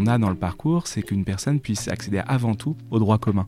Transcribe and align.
qu'on 0.00 0.06
a 0.06 0.18
dans 0.18 0.30
le 0.30 0.36
parcours, 0.36 0.86
c'est 0.86 1.02
qu'une 1.02 1.24
personne 1.24 1.60
puisse 1.60 1.88
accéder 1.88 2.22
avant 2.26 2.54
tout 2.54 2.76
au 2.90 2.98
droit 2.98 3.18
commun. 3.18 3.46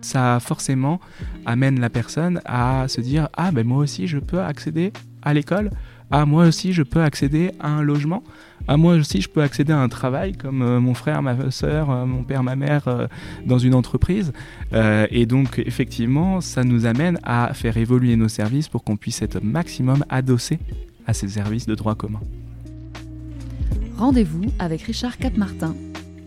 Ça 0.00 0.38
forcément 0.40 1.00
amène 1.44 1.80
la 1.80 1.90
personne 1.90 2.40
à 2.44 2.86
se 2.88 3.00
dire 3.00 3.28
ah 3.36 3.50
ben 3.50 3.66
moi 3.66 3.78
aussi 3.78 4.06
je 4.06 4.18
peux 4.18 4.40
accéder 4.40 4.92
à 5.22 5.34
l'école, 5.34 5.70
ah 6.10 6.24
moi 6.24 6.46
aussi 6.46 6.72
je 6.72 6.82
peux 6.82 7.02
accéder 7.02 7.50
à 7.58 7.68
un 7.68 7.82
logement, 7.82 8.22
ah 8.68 8.76
moi 8.76 8.94
aussi 8.94 9.20
je 9.20 9.28
peux 9.28 9.42
accéder 9.42 9.72
à 9.72 9.80
un 9.80 9.88
travail 9.88 10.32
comme 10.34 10.62
euh, 10.62 10.80
mon 10.80 10.94
frère, 10.94 11.20
ma 11.20 11.50
soeur, 11.50 11.90
euh, 11.90 12.06
mon 12.06 12.22
père, 12.22 12.44
ma 12.44 12.54
mère 12.54 12.86
euh, 12.86 13.08
dans 13.44 13.58
une 13.58 13.74
entreprise. 13.74 14.32
et 14.72 15.26
donc 15.26 15.58
effectivement 15.58 16.40
ça 16.40 16.62
nous 16.62 16.86
amène 16.86 17.18
à 17.24 17.52
faire 17.52 17.76
évoluer 17.76 18.14
nos 18.16 18.28
services 18.28 18.68
pour 18.68 18.84
qu'on 18.84 18.96
puisse 18.96 19.20
être 19.22 19.42
maximum 19.42 20.04
adossé 20.08 20.60
à 21.06 21.12
ces 21.12 21.28
services 21.28 21.66
de 21.66 21.74
droit 21.74 21.96
commun. 21.96 22.20
Rendez-vous 23.98 24.44
avec 24.60 24.82
Richard 24.82 25.18
Capmartin, 25.18 25.74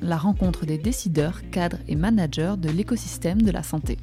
la 0.02 0.18
rencontre 0.18 0.66
des 0.66 0.78
décideurs, 0.78 1.40
cadres 1.52 1.78
et 1.88 1.96
managers 1.96 2.56
de 2.58 2.70
l'écosystème 2.70 3.42
de 3.42 3.50
la 3.50 3.64
santé. 3.64 3.98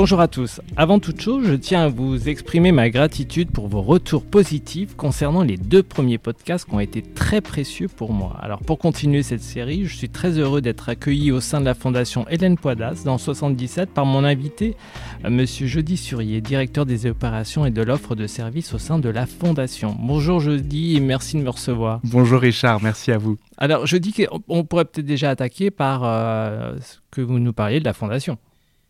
Bonjour 0.00 0.20
à 0.20 0.28
tous. 0.28 0.60
Avant 0.76 1.00
toute 1.00 1.20
chose, 1.20 1.44
je 1.48 1.54
tiens 1.54 1.82
à 1.82 1.88
vous 1.88 2.28
exprimer 2.28 2.70
ma 2.70 2.88
gratitude 2.88 3.50
pour 3.50 3.66
vos 3.66 3.82
retours 3.82 4.24
positifs 4.24 4.94
concernant 4.94 5.42
les 5.42 5.56
deux 5.56 5.82
premiers 5.82 6.18
podcasts 6.18 6.66
qui 6.66 6.74
ont 6.76 6.78
été 6.78 7.02
très 7.02 7.40
précieux 7.40 7.88
pour 7.88 8.12
moi. 8.12 8.36
Alors 8.40 8.60
pour 8.60 8.78
continuer 8.78 9.24
cette 9.24 9.42
série, 9.42 9.86
je 9.86 9.96
suis 9.96 10.08
très 10.08 10.38
heureux 10.38 10.60
d'être 10.60 10.88
accueilli 10.88 11.32
au 11.32 11.40
sein 11.40 11.58
de 11.58 11.64
la 11.64 11.74
fondation 11.74 12.28
Hélène 12.28 12.56
Poidas 12.56 13.02
dans 13.04 13.18
77 13.18 13.90
par 13.90 14.06
mon 14.06 14.22
invité, 14.22 14.76
euh, 15.24 15.30
monsieur 15.30 15.66
Jody 15.66 15.96
Surier, 15.96 16.40
directeur 16.40 16.86
des 16.86 17.06
opérations 17.06 17.66
et 17.66 17.72
de 17.72 17.82
l'offre 17.82 18.14
de 18.14 18.28
services 18.28 18.74
au 18.74 18.78
sein 18.78 19.00
de 19.00 19.08
la 19.08 19.26
fondation. 19.26 19.96
Bonjour 19.98 20.38
Jody 20.38 20.94
et 20.94 21.00
merci 21.00 21.38
de 21.38 21.42
me 21.42 21.50
recevoir. 21.50 21.98
Bonjour 22.04 22.40
Richard, 22.40 22.80
merci 22.80 23.10
à 23.10 23.18
vous. 23.18 23.36
Alors 23.56 23.84
je 23.84 23.96
dis 23.96 24.12
qu'on 24.12 24.62
pourrait 24.62 24.84
peut-être 24.84 25.06
déjà 25.06 25.30
attaquer 25.30 25.72
par 25.72 26.02
euh, 26.04 26.76
que 27.10 27.20
vous 27.20 27.40
nous 27.40 27.52
parliez 27.52 27.80
de 27.80 27.84
la 27.84 27.94
fondation. 27.94 28.38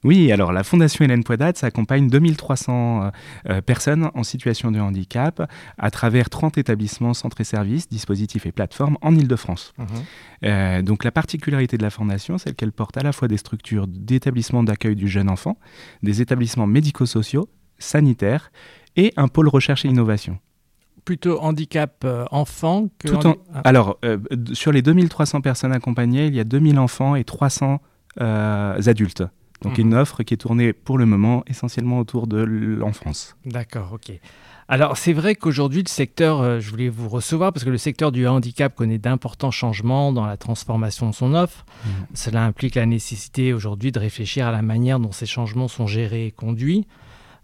Oui, 0.05 0.31
alors 0.31 0.53
la 0.53 0.63
Fondation 0.63 1.05
Hélène 1.05 1.25
Poidat 1.25 1.53
accompagne 1.63 2.09
2300 2.09 3.03
euh, 3.03 3.11
euh, 3.49 3.61
personnes 3.61 4.11
en 4.15 4.23
situation 4.23 4.71
de 4.71 4.79
handicap 4.79 5.51
à 5.77 5.91
travers 5.91 6.31
30 6.31 6.57
établissements, 6.57 7.15
centres 7.15 7.41
et 7.41 7.45
services, 7.45 7.89
dispositifs 7.89 8.47
et 8.47 8.53
plateformes 8.53 8.97
en 9.03 9.15
Ile-de-France. 9.17 9.73
Mhm. 9.77 9.87
Euh, 10.45 10.83
donc 10.83 11.03
la 11.03 11.11
particularité 11.11 11.77
de 11.79 11.83
la 11.83 11.91
Fondation, 11.91 12.39
c'est 12.39 12.55
qu'elle 12.55 12.71
porte 12.71 12.97
à 12.97 13.03
la 13.03 13.13
fois 13.13 13.27
des 13.27 13.39
structures 13.39 13.89
d'établissements 13.89 14.63
d'accueil 14.63 14.95
du 14.95 15.09
jeune 15.09 15.29
enfant, 15.29 15.59
des 16.05 16.23
établissements 16.23 16.69
médico-sociaux, 16.69 17.49
sanitaires 17.79 18.53
et 18.95 19.12
un 19.17 19.29
pôle 19.29 19.49
recherche 19.49 19.85
et 19.85 19.89
innovation 19.89 20.39
plutôt 21.05 21.41
handicap 21.41 22.07
enfant 22.31 22.89
que... 22.99 23.09
Ah. 23.55 23.62
Alors, 23.65 23.99
sur 24.53 24.73
les 24.73 24.83
2300 24.83 25.41
personnes 25.41 25.73
accompagnées, 25.73 26.27
il 26.27 26.35
y 26.35 26.41
a 26.41 26.45
2000 26.45 26.79
enfants 26.79 27.15
et 27.15 27.25
300 27.25 27.81
adultes. 28.19 29.25
Donc 29.62 29.78
une 29.78 29.91
mhm. 29.91 29.98
offre 29.98 30.23
qui 30.23 30.34
est 30.34 30.39
tournée 30.39 30.73
pour 30.73 30.98
le 30.98 31.06
moment 31.06 31.42
essentiellement 31.47 31.98
autour 31.98 32.27
de 32.27 32.39
l'enfance. 32.39 33.37
D'accord, 33.45 33.92
ok. 33.92 34.12
Alors 34.69 34.98
c'est 34.98 35.15
vrai 35.15 35.34
qu'aujourd'hui 35.34 35.83
le 35.83 35.89
secteur, 35.89 36.42
euh, 36.42 36.61
je 36.61 36.70
voulais 36.70 36.91
vous 36.91 37.09
recevoir 37.09 37.53
parce 37.55 37.65
que 37.65 37.70
le 37.70 37.78
secteur 37.78 38.12
du 38.12 38.28
handicap 38.28 38.75
connaît 38.75 38.98
d'importants 38.98 39.50
changements 39.50 40.12
dans 40.12 40.27
la 40.27 40.37
transformation 40.37 41.09
de 41.09 41.15
son 41.15 41.34
offre. 41.34 41.65
Mhm. 41.84 41.91
Cela 42.15 42.45
implique 42.45 42.75
la 42.75 42.87
nécessité 42.87 43.55
aujourd'hui 43.55 43.92
de 43.92 43.98
réfléchir 43.98 44.47
à 44.47 44.53
la 44.53 44.62
manière 44.62 45.00
dont 45.00 45.12
ces 45.12 45.27
changements 45.27 45.69
sont 45.69 45.87
gérés 45.87 46.27
et 46.27 46.31
conduits. 46.31 46.87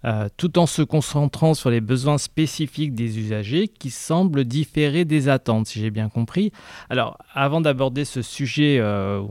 Euh, 0.04 0.28
tout 0.36 0.58
en 0.58 0.66
se 0.66 0.82
concentrant 0.82 1.54
sur 1.54 1.70
les 1.70 1.80
besoins 1.80 2.18
spécifiques 2.18 2.94
des 2.94 3.18
usagers 3.18 3.68
qui 3.68 3.88
semblent 3.88 4.44
différer 4.44 5.06
des 5.06 5.30
attentes, 5.30 5.66
si 5.66 5.80
j'ai 5.80 5.90
bien 5.90 6.10
compris. 6.10 6.52
Alors, 6.90 7.16
avant 7.32 7.62
d'aborder 7.62 8.04
ce 8.04 8.20
sujet, 8.20 8.76
euh, 8.80 9.22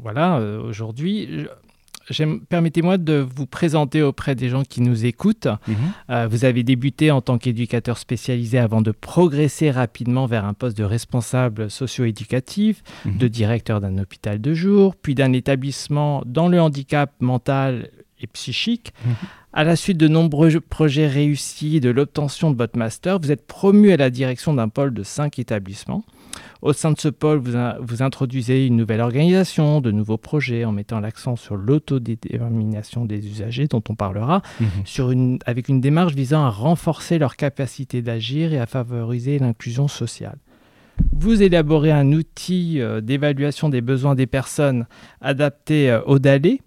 voilà, 0.00 0.40
aujourd'hui, 0.40 1.46
permettez-moi 2.48 2.98
de 2.98 3.26
vous 3.34 3.46
présenter 3.46 4.02
auprès 4.02 4.34
des 4.34 4.48
gens 4.48 4.62
qui 4.62 4.80
nous 4.80 5.04
écoutent. 5.04 5.48
Mhm. 5.66 5.76
Euh, 6.10 6.28
vous 6.28 6.44
avez 6.44 6.62
débuté 6.62 7.10
en 7.10 7.20
tant 7.20 7.38
qu'éducateur 7.38 7.98
spécialisé 7.98 8.58
avant 8.58 8.80
de 8.80 8.90
progresser 8.90 9.70
rapidement 9.70 10.26
vers 10.26 10.44
un 10.44 10.54
poste 10.54 10.76
de 10.76 10.84
responsable 10.84 11.70
socio-éducatif, 11.70 12.82
mhm. 13.04 13.18
de 13.18 13.28
directeur 13.28 13.80
d'un 13.80 13.98
hôpital 13.98 14.40
de 14.40 14.54
jour, 14.54 14.94
puis 14.96 15.14
d'un 15.14 15.32
établissement 15.32 16.22
dans 16.26 16.48
le 16.48 16.60
handicap 16.60 17.12
mental 17.20 17.90
et 18.20 18.26
psychique. 18.26 18.92
Mhm. 19.04 19.14
À 19.52 19.64
la 19.64 19.76
suite 19.76 19.96
de 19.96 20.08
nombreux 20.08 20.60
projets 20.60 21.08
réussis 21.08 21.76
et 21.76 21.80
de 21.80 21.90
l'obtention 21.90 22.50
de 22.50 22.56
votre 22.56 22.78
master, 22.78 23.18
vous 23.18 23.32
êtes 23.32 23.46
promu 23.46 23.92
à 23.92 23.96
la 23.96 24.10
direction 24.10 24.54
d'un 24.54 24.68
pôle 24.68 24.92
de 24.92 25.02
cinq 25.02 25.38
établissements. 25.38 26.04
Au 26.62 26.72
sein 26.72 26.90
de 26.90 26.98
ce 26.98 27.08
pôle, 27.08 27.38
vous, 27.38 28.02
introduisez 28.02 28.66
une 28.66 28.76
nouvelle 28.76 29.00
organisation, 29.00 29.80
de 29.80 29.90
nouveaux 29.90 30.16
projets 30.16 30.64
en 30.64 30.72
mettant 30.72 31.00
l'accent 31.00 31.36
sur 31.36 31.56
l'autodétermination 31.56 33.04
des 33.04 33.26
usagers, 33.26 33.68
dont 33.68 33.82
on 33.88 33.94
parlera, 33.94 34.42
mhm. 34.60 35.38
avec 35.46 35.68
une 35.68 35.80
démarche 35.80 36.14
visant 36.14 36.44
à 36.44 36.50
renforcer 36.50 37.18
leur 37.18 37.36
capacité 37.36 38.02
d'agir 38.02 38.52
et 38.52 38.58
à 38.58 38.66
favoriser 38.66 39.38
l'inclusion 39.38 39.88
sociale. 39.88 40.38
Vous 41.20 41.42
élaborez 41.42 41.90
un 41.90 42.12
outil 42.12 42.80
euh, 42.80 43.00
d'évaluation 43.00 43.68
des 43.68 43.80
besoins 43.80 44.14
des 44.14 44.28
personnes 44.28 44.86
adapté 45.20 45.90
euh, 45.90 46.00
au 46.02 46.20
DALE, 46.20 46.58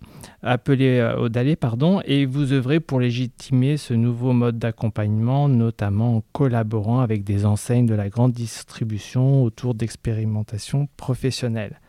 appelé 0.43 0.99
euh, 0.99 1.15
au 1.17 1.29
DALE, 1.29 1.55
pardon, 1.55 2.01
et 2.05 2.25
vous 2.25 2.51
œuvrez 2.51 2.81
pour 2.81 2.99
légitimer 2.99 3.77
ce 3.77 3.93
nouveau 3.93 4.33
mode 4.33 4.59
d'accompagnement, 4.59 5.47
notamment 5.47 6.17
en 6.17 6.23
collaborant 6.33 6.99
avec 6.99 7.23
des 7.23 7.45
enseignes 7.45 7.85
de 7.85 7.95
la 7.95 8.09
grande 8.09 8.33
distribution 8.33 9.43
autour 9.43 9.73
d'expérimentations 9.73 10.89
professionnelles. 10.97 11.79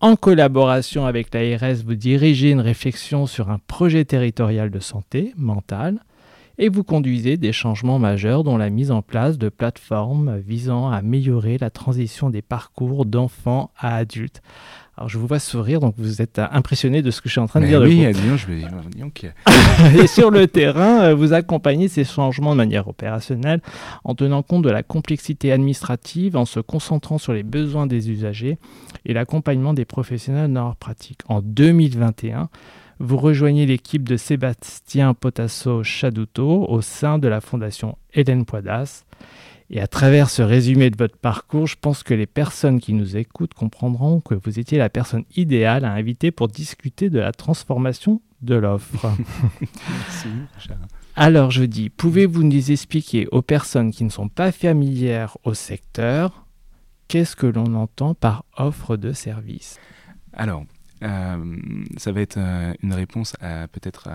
En 0.00 0.16
collaboration 0.16 1.06
avec 1.06 1.34
l'ARS, 1.34 1.82
vous 1.84 1.94
dirigez 1.94 2.50
une 2.50 2.60
réflexion 2.60 3.26
sur 3.26 3.50
un 3.50 3.58
projet 3.58 4.04
territorial 4.04 4.70
de 4.70 4.80
santé 4.80 5.32
mentale 5.36 6.00
et 6.60 6.68
vous 6.68 6.84
conduisez 6.84 7.38
des 7.38 7.52
changements 7.52 7.98
majeurs 7.98 8.44
dont 8.44 8.58
la 8.58 8.68
mise 8.68 8.90
en 8.90 9.00
place 9.00 9.38
de 9.38 9.48
plateformes 9.48 10.36
visant 10.36 10.90
à 10.90 10.96
améliorer 10.96 11.56
la 11.56 11.70
transition 11.70 12.28
des 12.28 12.42
parcours 12.42 13.06
d'enfants 13.06 13.72
à 13.78 13.96
adultes. 13.96 14.42
Alors 15.00 15.08
je 15.08 15.16
vous 15.16 15.26
vois 15.26 15.38
sourire, 15.38 15.80
donc 15.80 15.94
vous 15.96 16.20
êtes 16.20 16.38
impressionné 16.38 17.00
de 17.00 17.10
ce 17.10 17.22
que 17.22 17.30
je 17.30 17.32
suis 17.32 17.40
en 17.40 17.46
train 17.46 17.62
de 17.62 17.66
dire. 17.66 17.80
Oui, 17.80 18.06
disons, 18.12 18.36
je 18.36 18.46
vais 18.46 18.56
dire. 18.58 19.32
Et 19.98 20.06
sur 20.06 20.30
le 20.30 20.46
terrain, 20.46 21.04
euh, 21.04 21.14
vous 21.14 21.32
accompagnez 21.32 21.88
ces 21.88 22.04
changements 22.04 22.52
de 22.52 22.58
manière 22.58 22.86
opérationnelle 22.86 23.62
en 24.04 24.14
tenant 24.14 24.42
compte 24.42 24.62
de 24.62 24.68
la 24.68 24.82
complexité 24.82 25.52
administrative, 25.52 26.36
en 26.36 26.44
se 26.44 26.60
concentrant 26.60 27.16
sur 27.16 27.32
les 27.32 27.42
besoins 27.42 27.86
des 27.86 28.10
usagers 28.10 28.58
et 29.06 29.14
l'accompagnement 29.14 29.72
des 29.72 29.86
professionnels 29.86 30.52
dans 30.52 30.64
leur 30.64 30.76
pratique. 30.76 31.20
En 31.28 31.40
2021, 31.40 32.50
vous 32.98 33.16
rejoignez 33.16 33.64
l'équipe 33.64 34.06
de 34.06 34.18
Sébastien 34.18 35.14
Potasso-Chaduto 35.14 36.66
au 36.68 36.82
sein 36.82 37.18
de 37.18 37.26
la 37.26 37.40
fondation 37.40 37.96
Hélène 38.12 38.44
Poidas. 38.44 39.04
Et 39.72 39.80
à 39.80 39.86
travers 39.86 40.30
ce 40.30 40.42
résumé 40.42 40.90
de 40.90 40.96
votre 40.96 41.16
parcours, 41.16 41.68
je 41.68 41.76
pense 41.80 42.02
que 42.02 42.12
les 42.12 42.26
personnes 42.26 42.80
qui 42.80 42.92
nous 42.92 43.16
écoutent 43.16 43.54
comprendront 43.54 44.20
que 44.20 44.34
vous 44.34 44.58
étiez 44.58 44.78
la 44.78 44.90
personne 44.90 45.24
idéale 45.36 45.84
à 45.84 45.92
inviter 45.92 46.32
pour 46.32 46.48
discuter 46.48 47.08
de 47.08 47.20
la 47.20 47.30
transformation 47.30 48.20
de 48.42 48.56
l'offre. 48.56 49.06
Merci. 49.60 50.28
Alors 51.14 51.52
je 51.52 51.62
dis, 51.62 51.88
pouvez-vous 51.88 52.42
nous 52.42 52.72
expliquer 52.72 53.28
aux 53.30 53.42
personnes 53.42 53.92
qui 53.92 54.02
ne 54.02 54.10
sont 54.10 54.28
pas 54.28 54.50
familières 54.50 55.38
au 55.44 55.54
secteur, 55.54 56.46
qu'est-ce 57.06 57.36
que 57.36 57.46
l'on 57.46 57.74
entend 57.74 58.14
par 58.14 58.44
offre 58.56 58.96
de 58.96 59.12
service? 59.12 59.78
Alors, 60.32 60.64
euh, 61.02 61.56
ça 61.96 62.12
va 62.12 62.20
être 62.20 62.36
euh, 62.36 62.72
une 62.82 62.92
réponse 62.92 63.34
peut-être 63.72 64.08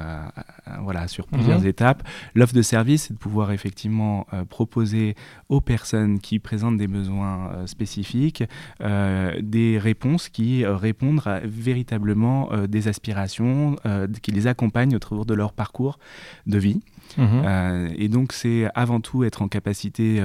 voilà, 0.82 1.08
sur 1.08 1.28
plusieurs 1.28 1.62
mhm. 1.62 1.68
étapes. 1.68 2.04
L'offre 2.34 2.54
de 2.54 2.62
service, 2.62 3.04
c'est 3.04 3.14
de 3.14 3.18
pouvoir 3.20 3.52
effectivement 3.52 4.28
euh, 4.34 4.46
proposer 4.46 5.16
aux 5.50 5.62
personnes 5.62 6.20
qui 6.20 6.40
présentent 6.40 6.78
des 6.78 6.88
besoins 6.88 7.66
spécifiques 7.66 8.44
des 8.80 9.78
réponses 9.80 10.30
qui 10.30 10.66
répondent 10.66 11.22
à 11.26 11.40
véritablement 11.44 12.50
des 12.68 12.88
aspirations, 12.88 13.76
qui 14.22 14.32
les 14.32 14.48
accompagnent 14.48 14.96
autour 14.96 15.26
de 15.26 15.34
leur 15.34 15.54
parcours 15.54 16.00
de 16.46 16.58
vie. 16.58 16.82
Mhm. 17.18 17.94
et 17.98 18.10
donc, 18.10 18.34
c'est 18.34 18.68
avant 18.76 19.00
tout 19.00 19.24
être 19.24 19.42
en 19.42 19.48
capacité 19.48 20.22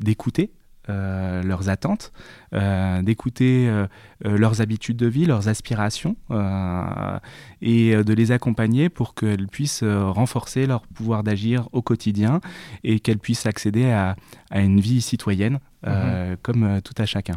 d'écouter 0.00 0.50
euh, 0.88 1.42
leurs 1.42 1.68
attentes, 1.68 2.12
euh, 2.54 3.02
d'écouter 3.02 3.68
euh, 3.68 3.86
leurs 4.22 4.62
habitudes 4.62 4.96
de 4.96 5.06
vie, 5.06 5.26
leurs 5.26 5.48
aspirations, 5.48 6.16
et 7.60 7.94
de 7.94 8.12
les 8.14 8.32
accompagner 8.32 8.88
pour 8.88 9.14
qu'elles 9.14 9.48
puissent 9.48 9.84
renforcer 9.84 10.66
leur 10.66 10.86
pouvoir 10.86 11.22
d'agir 11.22 11.68
au 11.72 11.82
quotidien 11.82 12.40
et 12.84 13.00
qu'elles 13.00 13.18
puissent 13.18 13.46
accéder 13.46 13.90
à, 13.90 14.16
une 14.54 14.80
vie 14.80 15.00
citoyenne 15.00 15.58
mhm. 15.86 16.36
comme 16.42 16.80
tout 16.82 16.94
à 16.96 17.06
chacun. 17.06 17.34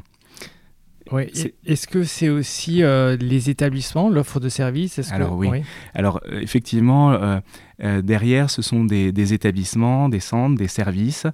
Oui. 1.12 1.30
Est-ce 1.66 1.88
que 1.88 2.04
c'est 2.04 2.30
aussi 2.30 2.84
euh, 2.84 3.18
les 3.18 3.50
établissements, 3.50 4.10
l'offre 4.10 4.40
de 4.40 4.50
services 4.50 5.00
Alors 5.12 5.36
oui. 5.36 5.50
Alors 5.94 6.22
effectivement, 6.30 7.42
derrière, 7.80 8.50
ce 8.50 8.62
sont 8.62 8.86
des, 8.86 9.34
établissements, 9.34 10.10
des 10.10 10.20
centres, 10.20 10.58
des 10.58 10.68
services. 10.68 11.28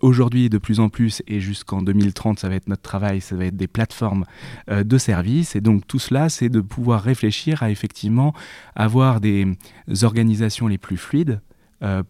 Aujourd'hui, 0.00 0.48
de 0.48 0.58
plus 0.58 0.80
en 0.80 0.88
plus, 0.88 1.22
et 1.26 1.40
jusqu'en 1.40 1.82
2030, 1.82 2.38
ça 2.38 2.48
va 2.48 2.54
être 2.54 2.68
notre 2.68 2.82
travail, 2.82 3.20
ça 3.20 3.36
va 3.36 3.46
être 3.46 3.56
des 3.56 3.68
plateformes 3.68 4.24
de 4.68 4.98
services. 4.98 5.56
Et 5.56 5.60
donc 5.60 5.86
tout 5.86 5.98
cela, 5.98 6.28
c'est 6.28 6.48
de 6.48 6.60
pouvoir 6.60 7.02
réfléchir 7.02 7.62
à 7.62 7.70
effectivement 7.70 8.34
avoir 8.74 9.20
des 9.20 9.46
organisations 10.02 10.66
les 10.66 10.78
plus 10.78 10.96
fluides 10.96 11.40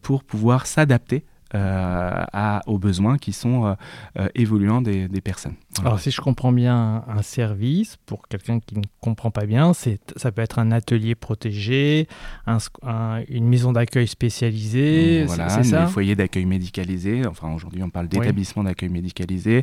pour 0.02 0.24
pouvoir 0.24 0.66
s'adapter 0.66 1.24
euh, 1.24 1.29
à, 1.52 2.62
aux 2.66 2.78
besoins 2.78 3.18
qui 3.18 3.32
sont 3.32 3.66
euh, 3.66 3.74
euh, 4.18 4.28
évoluants 4.34 4.80
des, 4.82 5.08
personnes. 5.20 5.54
Alors 5.80 6.00
si 6.00 6.10
je 6.10 6.20
comprends 6.20 6.52
bien 6.52 7.04
un 7.06 7.22
service, 7.22 7.98
pour 8.06 8.26
quelqu'un 8.26 8.58
qui 8.58 8.74
ne 8.74 8.82
comprend 9.00 9.30
pas 9.30 9.44
bien, 9.44 9.72
ça 9.74 10.32
peut 10.32 10.40
être 10.40 10.58
un 10.58 10.72
atelier 10.72 11.14
protégé, 11.14 12.08
une 12.46 13.48
maison 13.48 13.72
d'accueil 13.72 14.08
spécialisée, 14.08 15.24
voilà, 15.26 15.50
c'est 15.50 15.64
ça 15.64 15.84
des 15.84 15.90
foyers 15.90 16.16
d'accueil 16.16 16.46
médicalisé, 16.46 17.26
enfin 17.26 17.52
aujourd'hui 17.52 17.82
on 17.82 17.90
parle 17.90 18.08
d'établissements 18.08 18.64
d'accueil 18.64 18.88
médicalisé, 18.88 19.62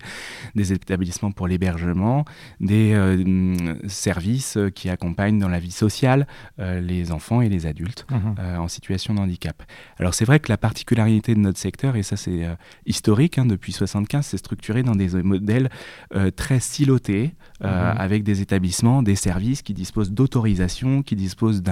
des 0.54 0.74
établissements 0.74 1.32
pour 1.32 1.48
l'hébergement, 1.48 2.24
des 2.60 2.96
services 3.88 4.60
qui 4.76 4.90
accompagnent 4.90 5.40
dans 5.40 5.50
la 5.50 5.60
vie 5.60 5.72
sociale 5.72 6.28
les 6.60 7.12
enfants 7.12 7.42
et 7.42 7.50
les 7.50 7.66
adultes 7.66 8.06
mhm. 8.12 8.60
en 8.60 8.68
situation 8.68 9.16
de 9.16 9.20
handicap. 9.20 9.64
Alors 9.98 10.14
c'est 10.14 10.26
vrai 10.26 10.40
que 10.40 10.52
la 10.52 10.58
particularité 10.58 11.34
de 11.34 11.40
notre 11.40 11.58
secteur, 11.58 11.77
et 11.84 12.04
ça 12.04 12.18
c'est 12.18 12.46
euh, 12.46 12.56
historique, 12.86 13.38
hein, 13.38 13.46
depuis 13.46 13.72
75, 13.72 14.26
c'est 14.26 14.38
structuré 14.38 14.84
dans 14.84 14.96
des 14.96 15.22
modèles 15.22 15.70
euh, 16.16 16.32
très 16.32 16.60
silotés, 16.60 17.34
euh, 17.64 17.92
mhm. 17.92 17.98
avec 17.98 18.24
des 18.24 18.42
établissements, 18.42 19.04
des 19.04 19.16
services 19.16 19.62
qui 19.62 19.74
disposent 19.74 20.12
d'autorisation, 20.12 21.02
qui 21.04 21.16
disposent 21.16 21.64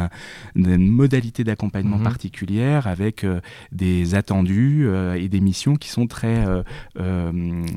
d'une 0.56 0.88
modalité 0.88 1.44
d'accompagnement 1.44 1.98
mhm. 1.98 2.04
particulière, 2.04 2.88
avec 2.88 3.26
des 3.72 4.16
attendus 4.16 4.88
et 5.16 5.30
des 5.30 5.40
missions 5.40 5.76
qui 5.76 5.90
sont 5.90 6.08
très 6.08 6.46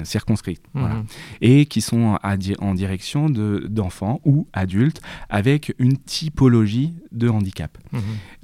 circonscrites, 0.05 0.63
mhm. 0.75 1.05
et 1.41 1.67
qui 1.67 1.81
sont 1.81 2.19
en 2.23 2.75
direction 2.75 3.29
d'enfants 3.31 4.21
ou 4.25 4.47
adultes 4.53 5.01
avec 5.29 5.75
une 5.79 5.97
typologie 5.97 6.95
de 7.13 7.29
handicap. 7.29 7.77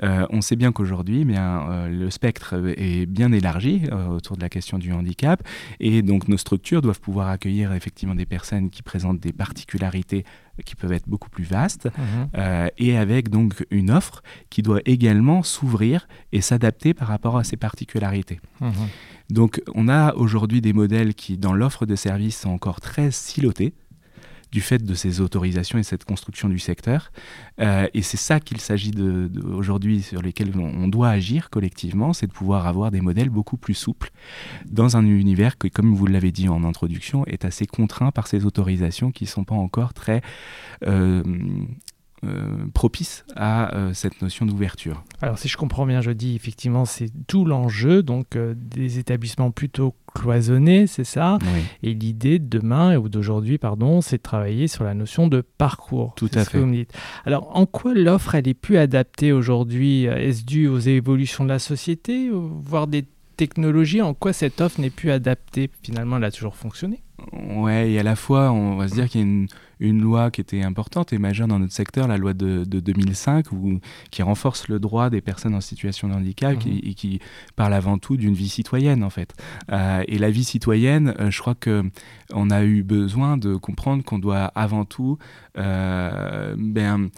on 0.03 0.41
sait 0.41 0.57
bien 0.57 0.73
qu'aujourd'hui, 0.73 1.25
le 1.25 2.11
spectre 2.11 2.55
est 2.77 3.07
bien 3.07 3.33
élargi 3.33 3.74
euh, 3.93 4.09
autour 4.09 4.37
de 4.37 4.43
la 4.43 4.49
question 4.49 4.79
du 4.79 4.93
handicap. 4.93 5.43
Et 5.81 6.03
donc 6.03 6.29
nos 6.29 6.37
structures 6.37 6.83
doivent 6.83 7.01
pouvoir 7.01 7.29
accueillir 7.29 7.73
effectivement 7.73 8.15
des 8.15 8.27
personnes 8.27 8.71
qui 8.71 8.83
présentent 8.83 9.21
des 9.21 9.33
particularités 9.33 10.25
qui 10.65 10.77
peuvent 10.77 10.93
être 10.93 11.09
beaucoup 11.09 11.31
plus 11.31 11.45
vastes, 11.45 11.87
mhm. 11.87 12.29
euh, 12.37 12.69
et 12.79 12.97
avec 12.97 13.29
donc 13.29 13.67
une 13.71 13.91
offre 13.91 14.23
qui 14.51 14.63
doit 14.63 14.81
également 14.85 15.43
s'ouvrir 15.43 16.07
et 16.33 16.41
s'adapter 16.41 16.95
par 16.95 17.09
rapport 17.09 17.37
à 17.37 17.45
ces 17.45 17.57
particularités. 17.57 18.41
Mhm. 18.61 18.73
Donc 19.31 19.61
on 19.75 19.89
a 19.89 20.15
aujourd'hui 20.15 20.61
des 20.61 20.73
modèles 20.73 21.15
qui, 21.15 21.39
dans 21.39 21.55
l'offre 21.55 21.87
de 21.87 21.97
services, 21.97 22.41
sont 22.41 22.51
encore 22.51 22.81
très 22.81 23.11
silotés 23.11 23.75
du 24.55 24.61
fait 24.61 24.85
de 24.85 24.95
ces 24.95 25.21
autorisations 25.21 25.79
et 25.79 25.83
cette 25.83 26.05
construction 26.05 26.49
du 26.49 26.61
secteur. 26.61 27.11
Euh, 27.61 27.89
et 27.93 28.03
c'est 28.03 28.17
ça 28.17 28.39
qu'il 28.39 28.61
s'agit 28.61 28.93
de, 28.93 29.29
aujourd'hui 29.53 30.01
sur 30.01 30.23
lesquels 30.23 30.53
on, 30.57 30.87
doit 30.87 31.09
agir 31.09 31.51
collectivement, 31.51 32.13
c'est 32.13 32.29
de 32.29 32.33
pouvoir 32.33 32.69
avoir 32.69 32.93
des 32.93 33.01
modèles 33.01 33.31
beaucoup 33.31 33.57
plus 33.57 33.75
souples 33.75 34.13
dans 34.65 34.97
un 34.97 35.05
univers 35.05 35.59
qui, 35.59 35.73
comme 35.73 35.93
vous 35.93 36.07
l'avez 36.07 36.31
dit 36.31 36.49
en 36.49 36.63
introduction, 36.63 37.27
est 37.27 37.45
assez 37.45 37.67
contraint 37.67 38.13
par 38.13 38.29
ces 38.29 38.47
autorisations 38.47 39.11
qui 39.11 39.25
ne 39.25 39.29
sont 39.29 39.43
pas 39.43 39.57
encore 39.57 39.93
très 39.93 40.23
euh, 40.87 41.25
propice 42.73 43.25
à 43.37 43.75
euh, 43.75 43.95
cette 43.95 44.23
notion 44.23 44.47
d'ouverture. 44.47 45.05
Alors 45.21 45.39
si 45.39 45.49
je 45.49 45.57
comprends 45.57 45.87
bien, 45.87 46.01
je 46.01 46.11
dis 46.11 46.35
effectivement 46.35 46.85
c'est 46.85 47.11
tout 47.27 47.45
l'enjeu, 47.45 48.03
donc 48.03 48.37
euh, 48.37 48.55
des 48.57 48.99
établissements 48.99 49.51
plutôt 49.51 49.95
cloisonnés, 50.15 50.87
c'est 50.87 51.05
ça? 51.05 51.39
Et 51.83 51.93
l'idée 51.95 52.39
de 52.39 52.59
demain 52.59 52.97
ou 52.97 53.09
d'aujourd'hui, 53.09 53.59
pardon, 53.59 54.01
c'est 54.01 54.19
de 54.19 54.23
travailler 54.23 54.69
sur 54.69 54.85
la 54.85 54.95
notion 54.95 55.27
de 55.27 55.41
parcours. 55.41 56.15
Tout 56.17 56.31
à 56.35 56.45
fait. 56.45 56.59
vous 56.59 56.67
me 56.67 56.75
dites. 56.75 56.93
Alors 57.25 57.57
en 57.57 57.67
quoi 57.67 57.95
l'offre 57.95 58.35
elle 58.35 58.49
est 58.49 58.55
plus 58.55 58.77
adaptée 58.77 59.33
aujourd'hui? 59.33 60.05
Est-ce 60.05 60.45
dû 60.45 60.69
aux 60.69 60.79
évolutions 60.79 61.45
de 61.45 61.49
la 61.49 61.59
société, 61.59 62.31
voire 62.33 62.87
des 62.87 63.07
technologies? 63.37 64.03
En 64.03 64.15
quoi 64.15 64.33
cette 64.33 64.61
offre 64.61 64.81
n'est 64.81 64.91
plus 64.91 65.11
adaptée? 65.11 65.71
Finalement, 65.83 66.17
elle 66.19 66.25
a 66.25 66.31
toujours 66.31 66.57
fonctionné 66.57 67.03
Ouais, 67.33 67.93
et 67.93 67.99
à 67.99 68.03
la 68.03 68.17
fois, 68.17 68.51
on 68.51 68.77
va 68.77 68.89
se 68.89 68.95
dire 68.95 69.09
qu'il 69.09 69.21
y 69.21 69.25
a 69.25 69.27
une, 69.27 69.47
une, 69.89 70.01
loi 70.01 70.31
qui 70.31 70.41
était 70.41 70.63
importante 70.63 71.13
et 71.13 71.19
majeure 71.19 71.49
dans 71.49 71.59
notre 71.59 71.73
secteur, 71.73 72.09
la 72.09 72.17
loi 72.17 72.35
de, 72.35 72.65
2005, 72.65 73.47
qui 74.11 74.23
renforce 74.23 74.69
le 74.69 74.79
droit 74.79 75.11
des 75.11 75.21
personnes 75.21 75.55
en 75.55 75.61
situation 75.61 76.09
de 76.09 76.15
handicap 76.15 76.65
mhm. 76.65 76.81
et 76.83 76.95
qui 76.95 77.21
parle 77.57 77.75
avant 77.75 77.99
tout 77.99 78.17
d'une 78.17 78.35
vie 78.35 78.49
citoyenne, 78.49 79.05
en 79.05 79.11
fait. 79.11 79.35
Euh, 79.71 80.03
et 80.09 80.19
la 80.19 80.31
vie 80.31 80.45
citoyenne, 80.45 81.15
euh, 81.21 81.31
je 81.31 81.41
crois 81.41 81.55
que 81.55 81.85
on 82.33 82.51
a 82.51 82.65
eu 82.65 82.83
besoin 82.83 83.37
de 83.37 83.57
comprendre 83.57 84.05
qu'on 84.05 84.19
doit 84.19 84.47
avant 84.55 84.85
tout 84.85 85.19
euh, 85.59 86.55
ben, 86.59 87.09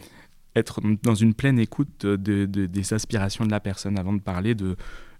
être 0.54 0.80
dans 1.02 1.14
une 1.14 1.34
pleine 1.34 1.58
écoute 1.58 2.06
des 2.06 2.92
aspirations 2.92 3.44
de 3.44 3.50
la 3.50 3.60
personne 3.60 3.98
avant 3.98 4.12
de 4.12 4.20
parler 4.20 4.54
de 4.54 4.76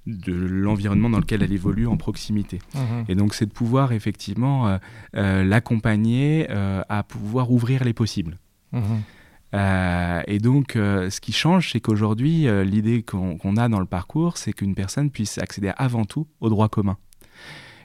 de 0.06 0.32
l'environnement 0.32 1.11
dans 1.11 1.19
lequel 1.19 1.43
elle 1.43 1.53
évolue 1.53 1.87
en 1.87 1.97
proximité. 1.97 2.61
Mhm. 2.75 3.05
Et 3.08 3.14
donc 3.14 3.35
c'est 3.35 3.47
de 3.47 3.53
pouvoir 3.53 3.93
effectivement 3.93 4.69
euh, 4.69 4.79
euh, 5.17 5.44
l'accompagner 5.44 6.47
euh, 6.50 6.82
à 6.88 7.03
pouvoir 7.03 7.50
ouvrir 7.50 7.85
les 7.85 7.93
possibles. 7.93 8.38
Mhm. 8.73 9.03
et 10.26 10.38
donc, 10.38 10.73
ce 10.75 11.20
qui 11.20 11.32
change, 11.32 11.73
c'est 11.73 11.81
qu'aujourd'hui, 11.81 12.47
l'idée 12.64 13.03
qu'on 13.03 13.56
a 13.56 13.69
dans 13.69 13.81
le 13.81 13.87
parcours, 13.87 14.37
c'est 14.37 14.53
qu'une 14.53 14.75
personne 14.75 15.11
puisse 15.11 15.38
accéder 15.38 15.73
avant 15.79 16.05
tout 16.05 16.26
au 16.41 16.50
droit 16.50 16.69
commun. 16.69 16.99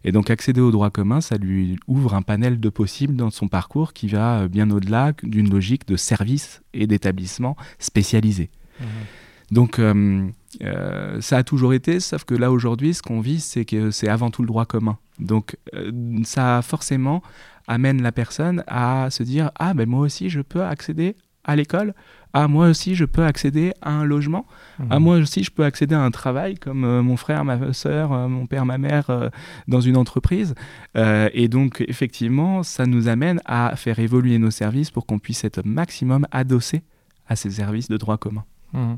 Et 0.03 0.12
donc, 0.12 0.29
accéder 0.29 0.59
au 0.59 0.71
droit 0.71 0.89
commun, 0.89 1.21
ça 1.21 1.38
lui 1.38 1.77
ouvre 1.88 2.13
un 2.13 2.23
panel 2.23 2.59
de 2.59 2.69
possibles 2.69 3.15
dans 3.15 3.29
son 3.29 3.47
parcours 3.47 3.94
qui 3.94 4.07
va 4.07 4.50
bien 4.50 4.69
au-delà 4.69 5.13
d'une 5.23 5.50
logique 5.50 5.88
de 5.88 5.95
service 5.95 6.62
et 6.73 6.88
d'établissement 6.88 7.56
spécialisé. 7.79 8.50
Mhm. 8.81 8.88
Donc, 9.51 9.80
euh, 9.80 10.27
euh, 10.63 11.21
ça 11.21 11.38
a 11.38 11.44
toujours 11.44 11.74
été, 11.74 12.00
sauf 12.00 12.24
que 12.24 12.33
là 12.33 12.51
aujourd'hui, 12.51 12.94
ce 12.94 13.01
qu'on 13.01 13.19
vit, 13.19 13.39
c'est 13.39 13.65
que 13.65 13.92
c'est 13.92 14.07
avant 14.07 14.31
tout 14.31 14.42
le 14.42 14.48
droit 14.48 14.65
commun. 14.65 14.98
Donc, 15.19 15.57
euh, 15.75 15.92
ça 16.24 16.62
forcément 16.63 17.21
amène 17.68 18.01
la 18.01 18.12
personne 18.12 18.63
à 18.68 19.09
se 19.12 19.24
dire 19.24 19.51
ah 19.59 19.74
ben 19.74 19.88
moi 19.88 20.01
aussi 20.01 20.30
je 20.30 20.42
peux 20.42 20.63
accéder 20.63 21.15
à 21.44 21.56
l'école, 21.56 21.94
ah 22.33 22.48
moi 22.48 22.68
aussi 22.68 22.95
je 22.95 23.06
peux 23.06 23.24
accéder 23.24 23.74
à 23.81 23.92
un 23.92 24.03
logement, 24.03 24.45
ah 24.90 24.97
mhm. 24.97 25.04
moi 25.04 25.18
aussi 25.18 25.44
je 25.44 25.52
peux 25.52 25.64
accéder 25.64 25.95
à 25.95 26.02
un 26.02 26.11
travail 26.11 26.56
comme 26.56 27.02
mon 27.02 27.18
frère, 27.18 27.45
ma 27.45 27.73
soeur, 27.73 28.11
mon 28.30 28.45
père, 28.45 28.66
ma 28.66 28.78
mère 28.78 29.30
dans 29.68 29.81
une 29.81 29.97
entreprise. 29.97 30.56
et 30.95 31.47
donc 31.49 31.83
effectivement, 31.87 32.64
ça 32.64 32.85
nous 32.85 33.07
amène 33.07 33.42
à 33.45 33.75
faire 33.75 33.99
évoluer 33.99 34.37
nos 34.37 34.52
services 34.52 34.92
pour 34.92 35.06
qu'on 35.06 35.19
puisse 35.19 35.44
être 35.44 35.61
maximum 35.66 36.28
adossé 36.31 36.83
à 37.28 37.35
ces 37.35 37.52
services 37.52 37.90
de 37.90 37.97
droit 37.97 38.18
commun. 38.18 38.44
Mmh. 38.73 38.95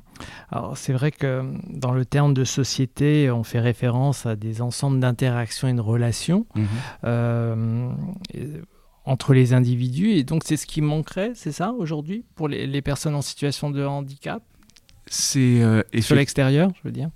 Alors 0.51 0.77
c'est 0.77 0.93
vrai 0.93 1.11
que 1.11 1.43
dans 1.69 1.91
le 1.91 2.05
terme 2.05 2.33
de 2.33 2.43
société, 2.43 3.31
on 3.31 3.43
fait 3.43 3.59
référence 3.59 4.25
à 4.25 4.35
des 4.35 4.61
ensembles 4.61 4.99
d'interactions 4.99 5.67
et 5.67 5.73
de 5.73 5.81
relations 5.81 6.45
mmh. 6.55 6.63
euh, 7.05 7.89
entre 9.05 9.33
les 9.33 9.53
individus, 9.53 10.11
et 10.11 10.23
donc 10.23 10.43
c'est 10.45 10.57
ce 10.57 10.65
qui 10.65 10.81
manquerait, 10.81 11.31
c'est 11.35 11.51
ça 11.51 11.73
aujourd'hui, 11.73 12.23
pour 12.35 12.47
les, 12.47 12.81
personnes 12.81 13.15
en 13.15 13.21
situation 13.21 13.69
de 13.69 13.83
handicap? 13.83 14.43
C'est 15.07 15.61
euh, 15.61 15.83
sur 15.99 16.15
l'extérieur, 16.15 16.69
je 16.75 16.81
veux 16.85 16.93
dire. 16.93 17.09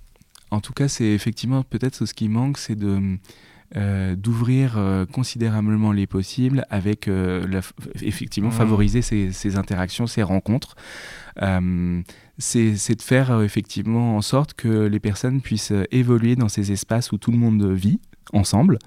En 0.50 0.60
tout 0.60 0.72
cas, 0.72 0.88
c'est 0.88 1.06
effectivement 1.06 1.62
peut-être 1.62 2.04
ce 2.04 2.14
qui 2.14 2.28
manque, 2.28 2.58
c'est 2.58 2.74
de 2.74 3.18
euh, 3.76 4.16
d'ouvrir 4.16 4.78
considérablement 5.12 5.92
les 5.92 6.06
possibles 6.06 6.64
avec 6.70 7.08
effectivement 8.02 8.48
mmh. 8.48 8.52
favoriser 8.52 9.02
ces, 9.02 9.32
ces, 9.32 9.56
interactions, 9.56 10.06
ces 10.06 10.22
rencontres 10.22 10.74
c'est 12.38 12.94
de 12.94 13.02
faire 13.02 13.32
euh, 13.32 13.42
effectivement 13.42 14.16
en 14.16 14.22
sorte 14.22 14.54
que 14.54 14.86
les 14.86 15.00
personnes 15.00 15.40
puissent 15.40 15.72
euh, 15.72 15.84
évoluer 15.90 16.36
dans 16.36 16.48
ces 16.48 16.72
espaces 16.72 17.12
où 17.12 17.18
tout 17.18 17.32
le 17.32 17.38
monde 17.38 17.64
vit 17.64 18.00
ensemble 18.32 18.78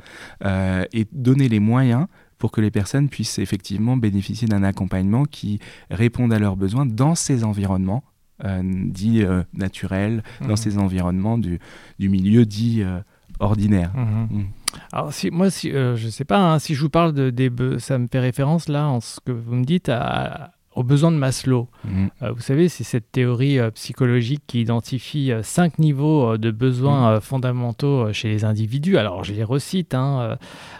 euh, 0.45 0.85
et 0.93 1.05
donner 1.11 1.49
les 1.49 1.59
moyens 1.59 2.07
pour 2.37 2.51
que 2.51 2.61
les 2.61 2.71
personnes 2.71 3.09
puissent 3.09 3.39
effectivement 3.39 3.97
bénéficier 3.97 4.47
d'un 4.47 4.63
accompagnement 4.63 5.25
qui 5.25 5.59
réponde 5.89 6.33
à 6.33 6.39
leurs 6.39 6.55
besoins 6.55 6.85
dans 6.85 7.13
ces 7.15 7.43
environnements 7.43 8.03
dits 8.63 9.23
naturels, 9.53 10.23
dans 10.41 10.53
mmh. 10.53 10.57
ces 10.57 10.77
environnements 10.79 11.37
du, 11.37 11.59
du 11.99 12.09
milieu 12.09 12.47
dit 12.47 12.83
ordinaire. 13.39 13.93
Mmh. 13.95 14.35
Mmh. 14.35 14.45
Alors 14.91 15.13
si, 15.13 15.31
moi, 15.31 15.49
si, 15.49 15.71
je 15.71 16.05
ne 16.05 16.11
sais 16.11 16.25
pas, 16.25 16.37
hein, 16.39 16.59
si 16.59 16.75
je 16.75 16.81
vous 16.81 16.89
parle 16.89 17.13
de, 17.13 17.29
des... 17.29 17.51
Ça 17.79 17.97
me 17.97 18.07
fait 18.11 18.19
référence 18.19 18.69
là, 18.69 18.87
en 18.87 19.01
ce 19.01 19.19
que 19.19 19.31
vous 19.31 19.55
me 19.55 19.63
dites, 19.63 19.89
à 19.89 20.51
aux 20.73 20.83
besoins 20.83 21.11
de 21.11 21.17
Maslow. 21.17 21.67
Mhm. 21.83 22.09
Euh, 22.21 22.31
vous 22.31 22.41
savez, 22.41 22.69
c'est 22.69 22.83
cette 22.83 23.11
théorie 23.11 23.59
euh, 23.59 23.71
psychologique 23.71 24.43
qui 24.47 24.61
identifie 24.61 25.31
euh, 25.31 25.43
cinq 25.43 25.79
niveaux 25.79 26.37
de 26.37 26.51
besoins 26.51 27.15
mhm. 27.15 27.21
fondamentaux 27.21 28.13
chez 28.13 28.29
les 28.29 28.45
individus. 28.45 28.97
Alors, 28.97 29.23
je 29.23 29.33
les 29.33 29.43
recite. 29.43 29.93
Hein, 29.93 30.37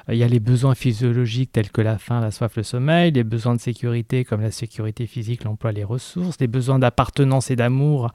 il 0.07 0.15
y 0.15 0.23
a 0.23 0.27
les 0.27 0.39
besoins 0.39 0.75
physiologiques 0.75 1.51
tels 1.51 1.71
que 1.71 1.81
la 1.81 1.97
faim, 1.97 2.21
la 2.21 2.31
soif, 2.31 2.55
le 2.55 2.63
sommeil, 2.63 3.11
les 3.11 3.23
besoins 3.23 3.55
de 3.55 3.59
sécurité 3.59 4.23
comme 4.23 4.41
la 4.41 4.51
sécurité 4.51 5.07
physique, 5.07 5.43
l'emploi, 5.43 5.71
les 5.71 5.83
ressources, 5.83 6.37
les 6.39 6.47
besoins 6.47 6.79
d'appartenance 6.79 7.51
et 7.51 7.55
d'amour 7.55 8.11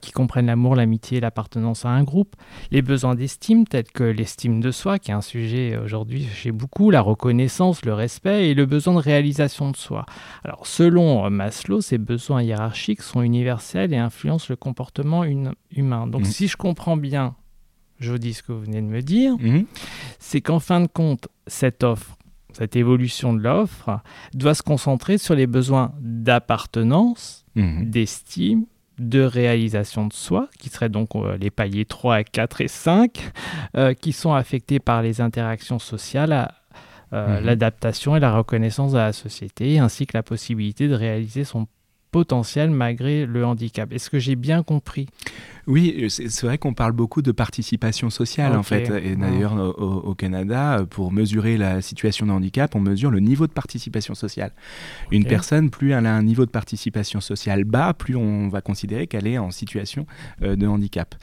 qui 0.00 0.12
comprennent 0.12 0.46
l'amour, 0.46 0.76
l'amitié, 0.76 1.20
l'appartenance 1.20 1.84
à 1.84 1.90
un 1.90 2.02
groupe, 2.02 2.34
les 2.70 2.82
besoins 2.82 3.14
d'estime 3.14 3.66
tels 3.66 3.84
que 3.84 4.04
l'estime 4.04 4.60
de 4.60 4.70
soi, 4.70 4.98
qui 4.98 5.10
est 5.10 5.14
un 5.14 5.20
sujet 5.20 5.78
aujourd'hui 5.82 6.26
chez 6.26 6.52
beaucoup, 6.52 6.90
la 6.90 7.00
reconnaissance, 7.00 7.84
le 7.84 7.94
respect 7.94 8.48
et 8.48 8.54
le 8.54 8.66
besoin 8.66 8.94
de 8.94 9.00
réalisation 9.00 9.70
de 9.70 9.76
soi. 9.76 10.06
Alors, 10.44 10.66
selon 10.66 11.13
Maslow, 11.30 11.80
ces 11.80 11.98
besoins 11.98 12.42
hiérarchiques 12.42 13.02
sont 13.02 13.22
universels 13.22 13.92
et 13.92 13.98
influencent 13.98 14.46
le 14.50 14.56
comportement 14.56 15.24
humain. 15.24 16.06
Donc, 16.06 16.22
mhm. 16.22 16.26
si 16.26 16.48
je 16.48 16.56
comprends 16.56 16.96
bien, 16.96 17.34
je 18.00 18.12
vous 18.12 18.18
dis 18.18 18.34
ce 18.34 18.42
que 18.42 18.52
vous 18.52 18.60
venez 18.60 18.80
de 18.80 18.86
me 18.86 19.02
dire, 19.02 19.36
mhm. 19.38 19.66
c'est 20.18 20.40
qu'en 20.40 20.60
fin 20.60 20.80
de 20.80 20.86
compte, 20.86 21.28
cette 21.46 21.84
offre, 21.84 22.16
cette 22.52 22.76
évolution 22.76 23.32
de 23.34 23.40
l'offre, 23.40 24.00
doit 24.34 24.54
se 24.54 24.62
concentrer 24.62 25.18
sur 25.18 25.34
les 25.34 25.46
besoins 25.46 25.92
d'appartenance, 26.00 27.44
mhm. 27.54 27.90
d'estime, 27.90 28.66
de 28.98 29.22
réalisation 29.22 30.06
de 30.06 30.12
soi, 30.12 30.48
qui 30.58 30.68
seraient 30.68 30.88
donc 30.88 31.16
euh, 31.16 31.36
les 31.36 31.50
paliers 31.50 31.84
3, 31.84 32.22
4 32.22 32.60
et 32.60 32.68
5, 32.68 33.32
euh, 33.76 33.94
qui 33.94 34.12
sont 34.12 34.32
affectés 34.32 34.78
par 34.78 35.02
les 35.02 35.20
interactions 35.20 35.80
sociales 35.80 36.32
à, 36.32 36.54
euh, 37.14 37.38
mhm. 37.38 37.46
l'adaptation 37.46 38.16
et 38.16 38.20
la 38.20 38.36
reconnaissance 38.36 38.92
de 38.92 38.98
la 38.98 39.12
société, 39.12 39.78
ainsi 39.78 40.06
que 40.06 40.16
la 40.16 40.22
possibilité 40.22 40.88
de 40.88 40.94
réaliser 40.94 41.44
son 41.44 41.66
potentiel 42.10 42.70
malgré 42.70 43.26
le 43.26 43.44
handicap. 43.44 43.92
Est-ce 43.92 44.10
que 44.10 44.18
j'ai 44.18 44.36
bien 44.36 44.62
compris? 44.62 45.08
Oui, 45.66 45.94
euh, 45.98 46.08
c'est 46.08 46.42
vrai 46.42 46.58
qu'on 46.58 46.74
parle 46.74 46.92
beaucoup 46.92 47.22
de 47.22 47.32
participation 47.32 48.10
sociale 48.10 48.56
en 48.56 48.62
fait. 48.62 48.90
Et 49.02 49.16
d'ailleurs 49.16 49.54
au, 49.54 50.14
Canada, 50.14 50.78
euh, 50.78 50.84
pour 50.84 51.12
mesurer 51.12 51.56
la 51.56 51.80
situation 51.80 52.26
de 52.26 52.32
handicap, 52.32 52.74
on 52.74 52.80
mesure 52.80 53.10
le 53.10 53.20
niveau 53.20 53.46
de 53.46 53.52
participation 53.52 54.14
sociale. 54.14 54.52
Une 55.10 55.24
personne, 55.24 55.70
plus 55.70 55.92
elle 55.92 56.06
a 56.06 56.14
un 56.14 56.22
niveau 56.22 56.44
de 56.44 56.50
participation 56.50 57.20
sociale 57.20 57.64
bas, 57.64 57.94
plus 57.94 58.16
on 58.16 58.48
va 58.48 58.60
considérer 58.60 59.06
qu'elle 59.06 59.26
est 59.26 59.38
en 59.38 59.50
situation 59.50 60.06
euh, 60.42 60.56
de 60.56 60.66
handicap. 60.66 61.14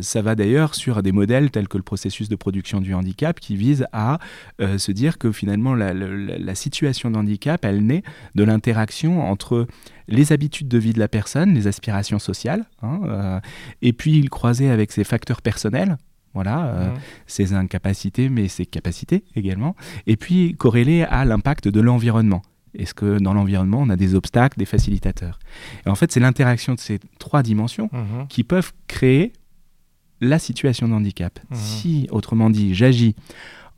ça 0.00 0.22
va 0.22 0.34
d'ailleurs 0.34 0.74
sur 0.74 1.02
des 1.02 1.12
modèles 1.12 1.50
tels 1.50 1.68
que 1.68 1.76
le 1.76 1.82
processus 1.82 2.28
de 2.28 2.36
production 2.36 2.80
du 2.80 2.94
handicap 2.94 3.40
qui 3.40 3.56
vise 3.56 3.86
à 3.92 4.18
se 4.58 4.92
dire 4.92 5.18
que 5.18 5.32
finalement 5.32 5.74
la, 5.74 5.92
la 5.94 6.54
situation 6.54 7.10
de 7.10 7.16
handicap, 7.16 7.64
elle 7.64 7.84
naît 7.84 8.02
de 8.34 8.44
l'interaction 8.44 9.22
entre 9.22 9.66
les 10.08 10.32
habitudes 10.32 10.68
de 10.68 10.78
vie 10.78 10.92
de 10.92 10.98
la 10.98 11.08
personne, 11.08 11.54
les 11.54 11.66
aspirations 11.66 12.18
sociales, 12.18 12.64
hein, 12.82 13.40
et 13.80 13.92
puis 13.92 14.18
il 14.18 14.30
croisait 14.30 14.68
avec 14.68 14.92
ses 14.92 15.04
facteurs 15.04 15.42
personnels, 15.42 15.96
voilà, 16.34 16.66
euh, 16.66 16.90
mmh. 16.90 16.98
ses 17.26 17.52
incapacités, 17.52 18.28
mais 18.28 18.48
ses 18.48 18.66
capacités 18.66 19.24
également, 19.36 19.76
et 20.06 20.16
puis 20.16 20.54
corrélé 20.54 21.02
à 21.02 21.24
l'impact 21.24 21.68
de 21.68 21.80
l'environnement. 21.80 22.42
Est-ce 22.74 22.94
que 22.94 23.18
dans 23.18 23.34
l'environnement, 23.34 23.80
on 23.80 23.90
a 23.90 23.96
des 23.96 24.14
obstacles, 24.14 24.58
des 24.58 24.64
facilitateurs? 24.64 25.38
Et 25.84 25.90
en 25.90 25.94
fait, 25.94 26.10
c'est 26.10 26.20
l'interaction 26.20 26.74
de 26.74 26.80
ces 26.80 27.00
trois 27.18 27.42
dimensions 27.42 27.90
mmh. 27.92 28.28
qui 28.28 28.44
peuvent 28.44 28.72
créer 28.86 29.32
la 30.22 30.38
situation 30.38 30.88
de 30.88 30.94
handicap. 30.94 31.38
Mmh. 31.50 31.54
Si, 31.54 32.06
autrement 32.10 32.48
dit, 32.48 32.74
j'agis 32.74 33.14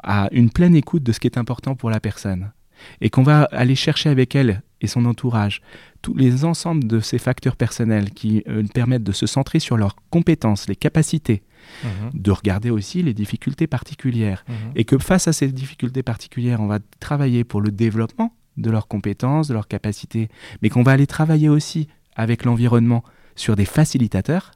à 0.02 0.28
une 0.30 0.50
pleine 0.50 0.76
écoute 0.76 1.02
de 1.02 1.10
ce 1.10 1.18
qui 1.18 1.26
est 1.26 1.38
important 1.38 1.74
pour 1.74 1.90
la 1.90 1.98
personne, 1.98 2.52
et 3.00 3.10
qu'on 3.10 3.22
va 3.22 3.44
aller 3.44 3.74
chercher 3.74 4.08
avec 4.08 4.34
elle 4.34 4.62
et 4.80 4.86
son 4.86 5.04
entourage 5.06 5.60
tous 6.02 6.14
les 6.14 6.44
ensembles 6.44 6.84
de 6.84 7.00
ces 7.00 7.18
facteurs 7.18 7.56
personnels 7.56 8.10
qui 8.10 8.42
euh, 8.46 8.62
permettent 8.74 9.02
de 9.02 9.12
se 9.12 9.26
centrer 9.26 9.58
sur 9.58 9.78
leurs 9.78 9.96
compétences, 10.10 10.68
les 10.68 10.76
capacités, 10.76 11.42
mhm. 11.82 12.10
de 12.12 12.30
regarder 12.30 12.70
aussi 12.70 13.02
les 13.02 13.14
difficultés 13.14 13.66
particulières. 13.66 14.44
Mhm. 14.46 14.54
Et 14.76 14.84
que 14.84 14.98
face 14.98 15.28
à 15.28 15.32
ces 15.32 15.48
difficultés 15.48 16.02
particulières, 16.02 16.60
on 16.60 16.66
va 16.66 16.78
travailler 17.00 17.42
pour 17.42 17.62
le 17.62 17.70
développement 17.70 18.34
de 18.58 18.70
leurs 18.70 18.86
compétences, 18.86 19.48
de 19.48 19.54
leurs 19.54 19.66
capacités, 19.66 20.28
mais 20.60 20.68
qu'on 20.68 20.82
va 20.82 20.92
aller 20.92 21.06
travailler 21.06 21.48
aussi 21.48 21.88
avec 22.14 22.44
l'environnement 22.44 23.02
sur 23.34 23.56
des 23.56 23.64
facilitateurs, 23.64 24.52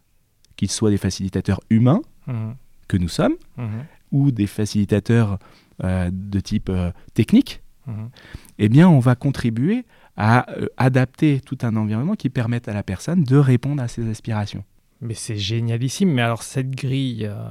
qu'ils 0.56 0.70
soient 0.70 0.90
des 0.90 0.98
facilitateurs 0.98 1.60
humains, 1.70 2.02
mhm. 2.26 2.54
que 2.88 2.98
nous 2.98 3.08
sommes, 3.08 3.36
ou 4.12 4.30
des 4.30 4.46
facilitateurs 4.46 5.38
euh, 5.84 6.10
de 6.12 6.40
type 6.40 6.68
euh, 6.68 6.90
technique, 7.14 7.62
eh 8.58 8.68
bien, 8.68 8.88
on 8.88 8.98
va 8.98 9.14
contribuer 9.14 9.84
à 10.18 10.50
euh, 10.50 10.66
adapter 10.76 11.40
tout 11.40 11.58
un 11.62 11.76
environnement 11.76 12.14
qui 12.14 12.28
permette 12.28 12.68
à 12.68 12.74
la 12.74 12.82
personne 12.82 13.22
de 13.22 13.36
répondre 13.36 13.80
à 13.80 13.88
ses 13.88 14.10
aspirations. 14.10 14.64
Mais 15.00 15.14
c'est 15.14 15.36
génialissime. 15.36 16.12
Mais 16.12 16.22
alors 16.22 16.42
cette 16.42 16.72
grille, 16.72 17.24
euh, 17.24 17.48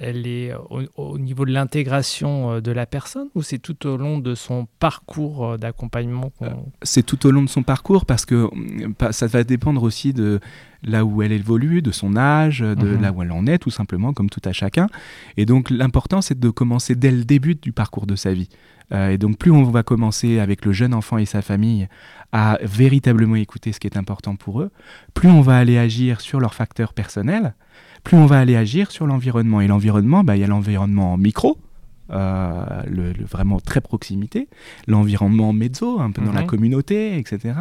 elle 0.00 0.26
est 0.26 0.52
au, 0.96 1.18
niveau 1.20 1.44
de 1.44 1.52
l'intégration 1.52 2.54
euh, 2.54 2.60
de 2.60 2.72
la 2.72 2.84
personne 2.84 3.28
ou 3.36 3.42
c'est 3.42 3.60
tout 3.60 3.86
au 3.86 3.96
long 3.96 4.18
de 4.18 4.34
son 4.34 4.66
parcours 4.80 5.56
d'accompagnement 5.56 6.32
C'est 6.82 7.06
tout 7.06 7.28
au 7.28 7.30
long 7.30 7.42
de 7.42 7.48
son 7.48 7.62
parcours 7.62 8.06
parce 8.06 8.26
que 8.26 8.50
ça 9.12 9.28
va 9.28 9.44
dépendre 9.44 9.84
aussi 9.84 10.12
de 10.12 10.40
là 10.82 11.04
où 11.04 11.22
elle 11.22 11.32
évolue, 11.32 11.80
de 11.80 11.92
son 11.92 12.16
âge, 12.16 12.58
de 12.58 12.74
mhm. 12.74 13.00
là 13.02 13.12
où 13.12 13.22
elle 13.22 13.30
en 13.30 13.46
est, 13.46 13.58
tout 13.58 13.70
simplement, 13.70 14.12
comme 14.12 14.28
tout 14.28 14.42
à 14.44 14.52
chacun. 14.52 14.88
Et 15.36 15.46
donc 15.46 15.70
l'important, 15.70 16.22
c'est 16.22 16.38
de 16.40 16.50
commencer 16.50 16.96
dès 16.96 17.12
le 17.12 17.24
début 17.24 17.54
du 17.54 17.70
parcours 17.70 18.06
de 18.06 18.16
sa 18.16 18.34
vie. 18.34 18.48
Euh, 18.92 19.10
et 19.10 19.18
donc 19.18 19.38
plus 19.38 19.50
on 19.50 19.64
va 19.64 19.82
commencer 19.82 20.38
avec 20.38 20.64
le 20.64 20.72
jeune 20.72 20.94
enfant 20.94 21.18
et 21.18 21.24
sa 21.24 21.42
famille 21.42 21.88
à 22.32 22.58
véritablement 22.62 23.36
écouter 23.36 23.72
ce 23.72 23.80
qui 23.80 23.86
est 23.86 23.96
important 23.96 24.36
pour 24.36 24.60
eux, 24.60 24.70
plus 25.14 25.28
on 25.28 25.40
va 25.40 25.56
aller 25.56 25.78
agir 25.78 26.20
sur 26.20 26.40
leurs 26.40 26.54
facteurs 26.54 26.92
personnels, 26.92 27.54
plus 28.02 28.16
on 28.16 28.26
va 28.26 28.40
aller 28.40 28.56
agir 28.56 28.90
sur 28.90 29.06
l'environnement. 29.06 29.60
Et 29.60 29.66
l'environnement, 29.66 30.24
bah, 30.24 30.36
il 30.36 30.40
y 30.40 30.44
a 30.44 30.48
l'environnement 30.48 31.16
micro, 31.16 31.58
euh, 32.10 32.82
le, 32.86 33.12
vraiment 33.24 33.60
très 33.60 33.80
proximité, 33.80 34.48
l'environnement 34.86 35.52
mezzo, 35.52 36.00
un 36.00 36.10
peu 36.10 36.22
dans 36.22 36.32
la 36.32 36.42
mhm. 36.42 36.46
communauté, 36.46 37.18
etc. 37.18 37.54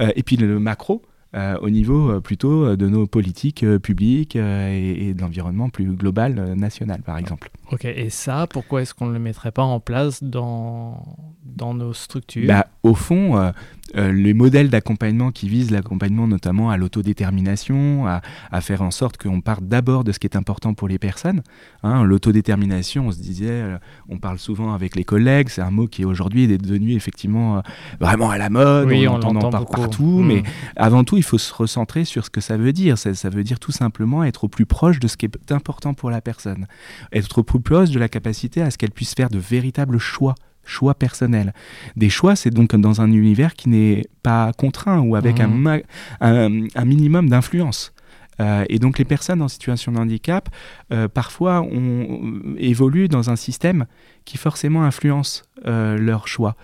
Euh, 0.00 0.10
et 0.16 0.22
puis 0.22 0.36
le 0.36 0.58
macro, 0.58 1.02
au 1.34 1.70
niveau 1.70 2.10
euh, 2.10 2.20
plutôt 2.20 2.64
euh, 2.64 2.76
de 2.76 2.88
nos 2.88 3.06
politiques 3.06 3.64
publiques 3.78 4.36
et, 4.36 5.14
de 5.14 5.20
l'environnement 5.20 5.68
plus 5.68 5.86
global 5.86 6.54
national, 6.54 7.02
par 7.02 7.18
exemple. 7.18 7.50
Ok, 7.72 7.84
et 7.84 8.10
ça, 8.10 8.46
pourquoi 8.48 8.82
est-ce 8.82 8.94
qu'on 8.94 9.06
ne 9.06 9.12
le 9.12 9.18
mettrait 9.18 9.50
pas 9.50 9.62
en 9.62 9.80
place 9.80 10.22
dans, 10.22 11.02
dans 11.44 11.74
nos 11.74 11.92
structures? 11.92 12.46
Bah, 12.46 12.66
Au 12.82 12.94
fond, 12.94 13.52
les 13.94 14.34
modèles 14.34 14.70
d'accompagnement 14.70 15.32
qui 15.32 15.48
visent 15.48 15.70
l'accompagnement 15.70 16.28
notamment 16.28 16.70
à 16.70 16.76
l'autodétermination, 16.76 18.06
à, 18.06 18.20
à, 18.52 18.60
faire 18.60 18.82
en 18.82 18.90
sorte 18.90 19.16
qu'on 19.16 19.40
parte 19.40 19.64
d'abord 19.64 20.04
de 20.04 20.12
ce 20.12 20.18
qui 20.18 20.26
est 20.26 20.36
important 20.36 20.74
pour 20.74 20.86
les 20.86 20.98
personnes. 20.98 21.42
Hein, 21.82 22.04
l'autodétermination, 22.04 23.08
on 23.08 23.10
se 23.10 23.18
disait, 23.18 23.62
on 24.08 24.18
parle 24.18 24.38
souvent 24.38 24.72
avec 24.74 24.94
les 24.94 25.04
collègues, 25.04 25.48
c'est 25.48 25.62
un 25.62 25.70
mot 25.70 25.86
qui 25.86 26.04
aujourd'hui 26.04 26.44
est 26.44 26.58
devenu 26.58 26.92
effectivement 26.92 27.62
vraiment 28.00 28.30
à 28.30 28.38
la 28.38 28.50
mode, 28.50 28.88
on, 28.92 29.20
on 29.24 29.32
l'entend 29.32 29.64
partout, 29.64 30.22
mais 30.22 30.40
hmm. 30.40 30.44
avant 30.76 31.04
tout, 31.04 31.15
il 31.16 31.22
faut 31.22 31.38
se 31.38 31.52
recentrer 31.52 32.04
sur 32.04 32.24
ce 32.24 32.30
que 32.30 32.40
ça 32.40 32.56
veut 32.56 32.72
dire. 32.72 32.98
Ça, 32.98 33.30
veut 33.30 33.44
dire 33.44 33.58
tout 33.58 33.72
simplement 33.72 34.24
être 34.24 34.44
au 34.44 34.48
plus 34.48 34.66
proche 34.66 35.00
de 35.00 35.08
ce 35.08 35.16
qui 35.16 35.26
est 35.26 35.52
important 35.52 35.94
pour 35.94 36.10
la 36.10 36.20
personne. 36.20 36.66
Être 37.12 37.38
au 37.38 37.42
plus 37.42 37.60
proche 37.60 37.90
de 37.90 37.98
la 37.98 38.08
capacité 38.08 38.62
à 38.62 38.70
ce 38.70 38.78
qu'elle 38.78 38.90
puisse 38.90 39.14
faire 39.14 39.30
de 39.30 39.38
véritables 39.38 39.98
choix 39.98 40.34
choix 40.68 40.94
personnels. 40.94 41.54
Des 41.94 42.10
choix, 42.10 42.34
c'est 42.34 42.50
donc 42.50 42.74
dans 42.74 43.00
un 43.00 43.12
univers 43.12 43.54
qui 43.54 43.68
n'est 43.68 44.04
pas 44.24 44.52
contraint 44.52 44.98
ou 44.98 45.14
avec 45.14 45.38
un, 45.38 45.46
mmh. 45.46 45.82
un, 46.20 46.84
minimum 46.84 47.28
d'influence. 47.28 47.92
Euh, 48.40 48.64
et 48.68 48.78
donc 48.78 48.98
les 48.98 49.04
personnes 49.04 49.42
en 49.42 49.48
situation 49.48 49.92
de 49.92 49.98
handicap, 49.98 50.48
euh, 50.92 51.08
parfois, 51.08 51.62
on, 51.62 52.54
évoluent 52.58 53.08
dans 53.08 53.30
un 53.30 53.36
système 53.36 53.86
qui 54.24 54.36
forcément 54.36 54.82
influence 54.82 55.44
euh, 55.66 55.96
leurs 55.96 56.28
choix, 56.28 56.56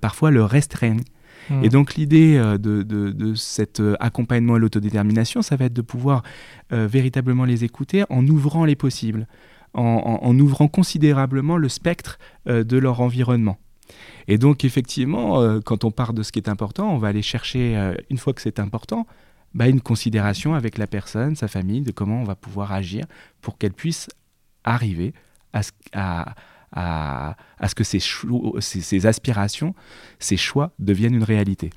parfois 0.00 0.30
le 0.30 0.44
restreignent. 0.44 1.02
Et 1.62 1.68
donc 1.68 1.94
l'idée 1.94 2.36
euh, 2.36 2.58
de, 2.58 3.34
cet 3.34 3.80
euh, 3.80 3.96
accompagnement 4.00 4.54
à 4.54 4.58
l'autodétermination, 4.58 5.42
ça 5.42 5.56
va 5.56 5.66
être 5.66 5.72
de 5.72 5.82
pouvoir 5.82 6.22
euh, 6.72 6.86
véritablement 6.86 7.44
les 7.44 7.64
écouter 7.64 8.04
en 8.08 8.26
ouvrant 8.26 8.64
les 8.64 8.76
possibles, 8.76 9.26
en, 9.74 10.38
ouvrant 10.38 10.68
considérablement 10.68 11.56
le 11.56 11.68
spectre 11.68 12.18
de 12.46 12.78
leur 12.78 13.00
environnement. 13.00 13.58
Et 14.28 14.38
donc 14.38 14.64
effectivement, 14.64 15.60
quand 15.62 15.82
on 15.82 15.90
part 15.90 16.12
de 16.12 16.22
ce 16.22 16.30
qui 16.30 16.38
est 16.38 16.48
important, 16.48 16.94
on 16.94 16.98
va 16.98 17.08
aller 17.08 17.22
chercher, 17.22 17.92
une 18.08 18.18
fois 18.18 18.32
que 18.34 18.40
c'est 18.40 18.60
important, 18.60 19.04
bah, 19.52 19.68
une 19.68 19.80
considération 19.80 20.54
avec 20.54 20.78
la 20.78 20.86
personne, 20.86 21.34
sa 21.34 21.48
famille, 21.48 21.80
de 21.80 21.90
comment 21.90 22.20
on 22.20 22.24
va 22.24 22.36
pouvoir 22.36 22.70
agir 22.70 23.04
pour 23.40 23.58
qu'elle 23.58 23.72
puisse 23.72 24.08
arriver 24.62 25.12
à, 25.92 26.34
à, 26.74 27.36
ce 27.66 27.74
que 27.74 27.84
ces, 27.84 29.06
aspirations, 29.06 29.74
ces 30.18 30.36
choix 30.36 30.72
deviennent 30.78 31.14
une 31.14 31.24
réalité. 31.24 31.70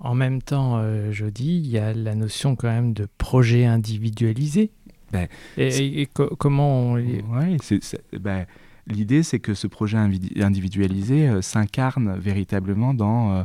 En 0.00 0.14
même 0.14 0.42
temps, 0.42 0.78
euh, 0.78 1.12
je 1.12 1.26
dis, 1.26 1.58
il 1.58 1.68
y 1.68 1.78
a 1.78 1.94
la 1.94 2.14
notion 2.14 2.56
quand 2.56 2.68
même 2.68 2.92
de 2.92 3.06
projet 3.18 3.64
individualisé. 3.64 4.70
Ben, 5.12 5.28
et, 5.56 6.08
comment 6.38 6.92
on... 6.92 7.04
Ben, 8.18 8.46
l'idée, 8.86 9.22
c'est 9.22 9.38
que 9.38 9.54
ce 9.54 9.66
projet 9.66 9.98
individualisé 9.98 11.28
euh, 11.28 11.42
s'incarne 11.42 12.18
véritablement 12.18 12.94
dans 12.94 13.44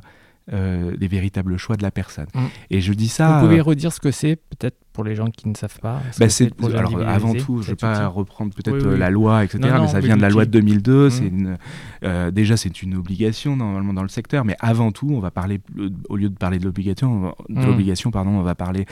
euh, 0.54 0.96
des 0.96 1.10
véritables 1.10 1.58
choix 1.58 1.76
de 1.76 1.84
la 1.84 1.92
personne. 1.92 2.28
Mm. 2.34 2.46
Et 2.70 2.80
je 2.80 2.94
dis 2.94 3.10
ça. 3.10 3.40
Vous 3.40 3.48
pouvez 3.48 3.60
redire 3.60 3.92
ce 3.92 4.00
que 4.00 4.12
c'est, 4.12 4.38
peut-être 4.38 4.78
pour 4.98 5.04
les 5.04 5.14
gens 5.14 5.28
qui 5.28 5.48
ne 5.48 5.54
savent 5.54 5.80
pas 5.80 6.02
bah 6.18 6.28
c'est 6.28 6.50
alors 6.74 7.00
avant 7.08 7.36
tout 7.36 7.62
je 7.62 7.68
ne 7.68 7.74
vais 7.74 7.76
pas 7.76 8.08
reprendre 8.08 8.52
peut-être 8.52 8.84
la 8.84 9.12
loi 9.12 9.44
etc 9.44 9.76
mais 9.80 9.88
ça 9.88 10.00
vient 10.00 10.18
de 10.18 10.24
la 10.24 10.30
loi 10.30 10.46
de 10.46 10.50
2002 10.50 11.12
c'est 11.12 11.30
mmh. 11.30 11.58
une 12.02 12.32
déjà 12.32 12.58
c'est 12.58 12.82
une 12.82 12.96
obligation 12.96 13.56
normalement 13.56 13.94
dans 13.94 14.02
le 14.02 14.10
secteur 14.10 14.44
mais 14.44 14.56
avant 14.60 14.92
tout 14.92 15.10
on 15.12 15.20
va 15.20 15.30
parler 15.30 15.62
au 16.10 16.16
lieu 16.16 16.30
de 16.30 16.36
parler 16.36 16.58
de 16.58 16.66
l'obligation 16.66 17.36
de 17.48 17.60
mmh. 17.60 17.66
l'obligation 17.68 18.10
pardon 18.10 18.32
on 18.32 18.42
va 18.42 18.56
parler 18.56 18.88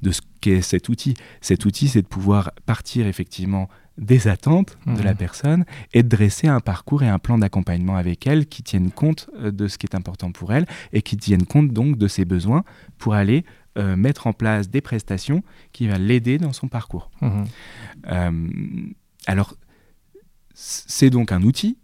de 0.00 0.12
ce 0.12 0.22
qu'est 0.40 0.62
cet 0.62 0.88
outil 0.88 1.12
cet 1.42 1.66
outil 1.66 1.88
c'est 1.88 2.00
de 2.00 2.06
pouvoir 2.06 2.52
partir 2.64 3.06
effectivement 3.06 3.68
des 3.98 4.28
attentes 4.28 4.78
de 4.86 5.02
la 5.02 5.12
mmh. 5.12 5.16
personne 5.16 5.64
et 5.92 6.02
de 6.02 6.08
dresser 6.08 6.48
un 6.48 6.60
parcours 6.60 7.02
et 7.02 7.08
un 7.08 7.18
plan 7.18 7.36
d'accompagnement 7.36 7.96
avec 7.96 8.26
elle 8.26 8.46
qui 8.46 8.62
tiennent 8.62 8.90
compte 8.90 9.28
de 9.38 9.68
ce 9.68 9.76
qui 9.76 9.84
est 9.84 9.94
important 9.94 10.32
pour 10.32 10.54
elle 10.54 10.64
et 10.94 11.02
qui 11.02 11.18
tiennent 11.18 11.44
compte 11.44 11.68
donc 11.68 11.98
de 11.98 12.08
ses 12.08 12.24
besoins 12.24 12.64
pour 12.96 13.12
aller 13.12 13.44
euh, 13.78 13.94
mettre 13.94 14.26
en 14.26 14.32
place 14.32 14.68
des 14.68 14.80
prestations 14.80 15.44
qui 15.72 15.86
va 15.86 15.96
l'aider 15.96 16.38
dans 16.38 16.52
son 16.52 16.66
parcours. 16.66 17.08
Mhm. 17.20 17.44
Euh, 18.08 18.32
alors, 19.26 19.54
c'est 20.54 21.08
donc 21.08 21.30
un 21.30 21.42
outil. 21.42 21.78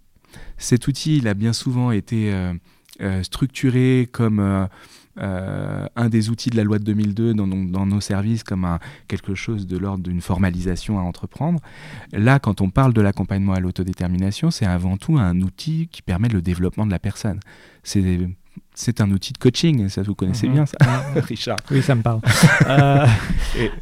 Cet 0.59 0.89
outil, 0.89 1.19
il 1.19 1.29
a 1.29 1.35
bien 1.35 1.53
souvent 1.53 1.93
été 1.93 2.35
euh, 3.01 3.23
structuré 3.23 4.09
comme 4.11 4.69
un 5.19 6.09
des 6.09 6.29
outils 6.29 6.51
de 6.51 6.57
la 6.57 6.65
loi 6.65 6.81
de 6.81 6.85
2002 6.85 7.35
dans, 7.35 7.47
dans 7.47 7.87
nos 7.87 8.01
services 8.01 8.43
comme 8.43 8.65
un, 8.65 8.81
quelque 9.07 9.37
chose 9.37 9.69
de 9.69 9.79
l'ordre 9.79 10.03
d'une 10.03 10.21
formalisation 10.21 10.99
à 10.99 11.03
entreprendre. 11.03 11.61
Là, 12.13 12.41
quand 12.41 12.61
on 12.63 12.69
parle 12.69 12.95
de 12.95 13.01
l'accompagnement 13.01 13.53
à 13.53 13.61
l'autodétermination, 13.61 14.51
c'est 14.51 14.67
avant 14.67 14.97
tout 14.97 15.19
un 15.19 15.41
outil 15.41 15.89
qui 15.93 16.03
permet 16.03 16.29
le 16.29 16.43
développement 16.43 16.85
de 16.85 16.91
la 16.91 16.99
personne. 16.99 17.39
C'est 17.85 18.29
c'est 18.77 19.01
un 19.01 19.11
outil 19.11 19.33
de 19.33 19.39
coaching, 19.39 19.89
ça 19.89 20.03
vous 20.03 20.15
connaissez 20.15 20.47
mhm. 20.47 20.55
bien 20.55 20.67
ça, 20.67 20.77
Richard 21.17 21.59
Oui, 21.71 21.83
ça 21.83 21.95
me 21.95 22.03
parle. 22.03 22.21
Euh, 22.69 23.07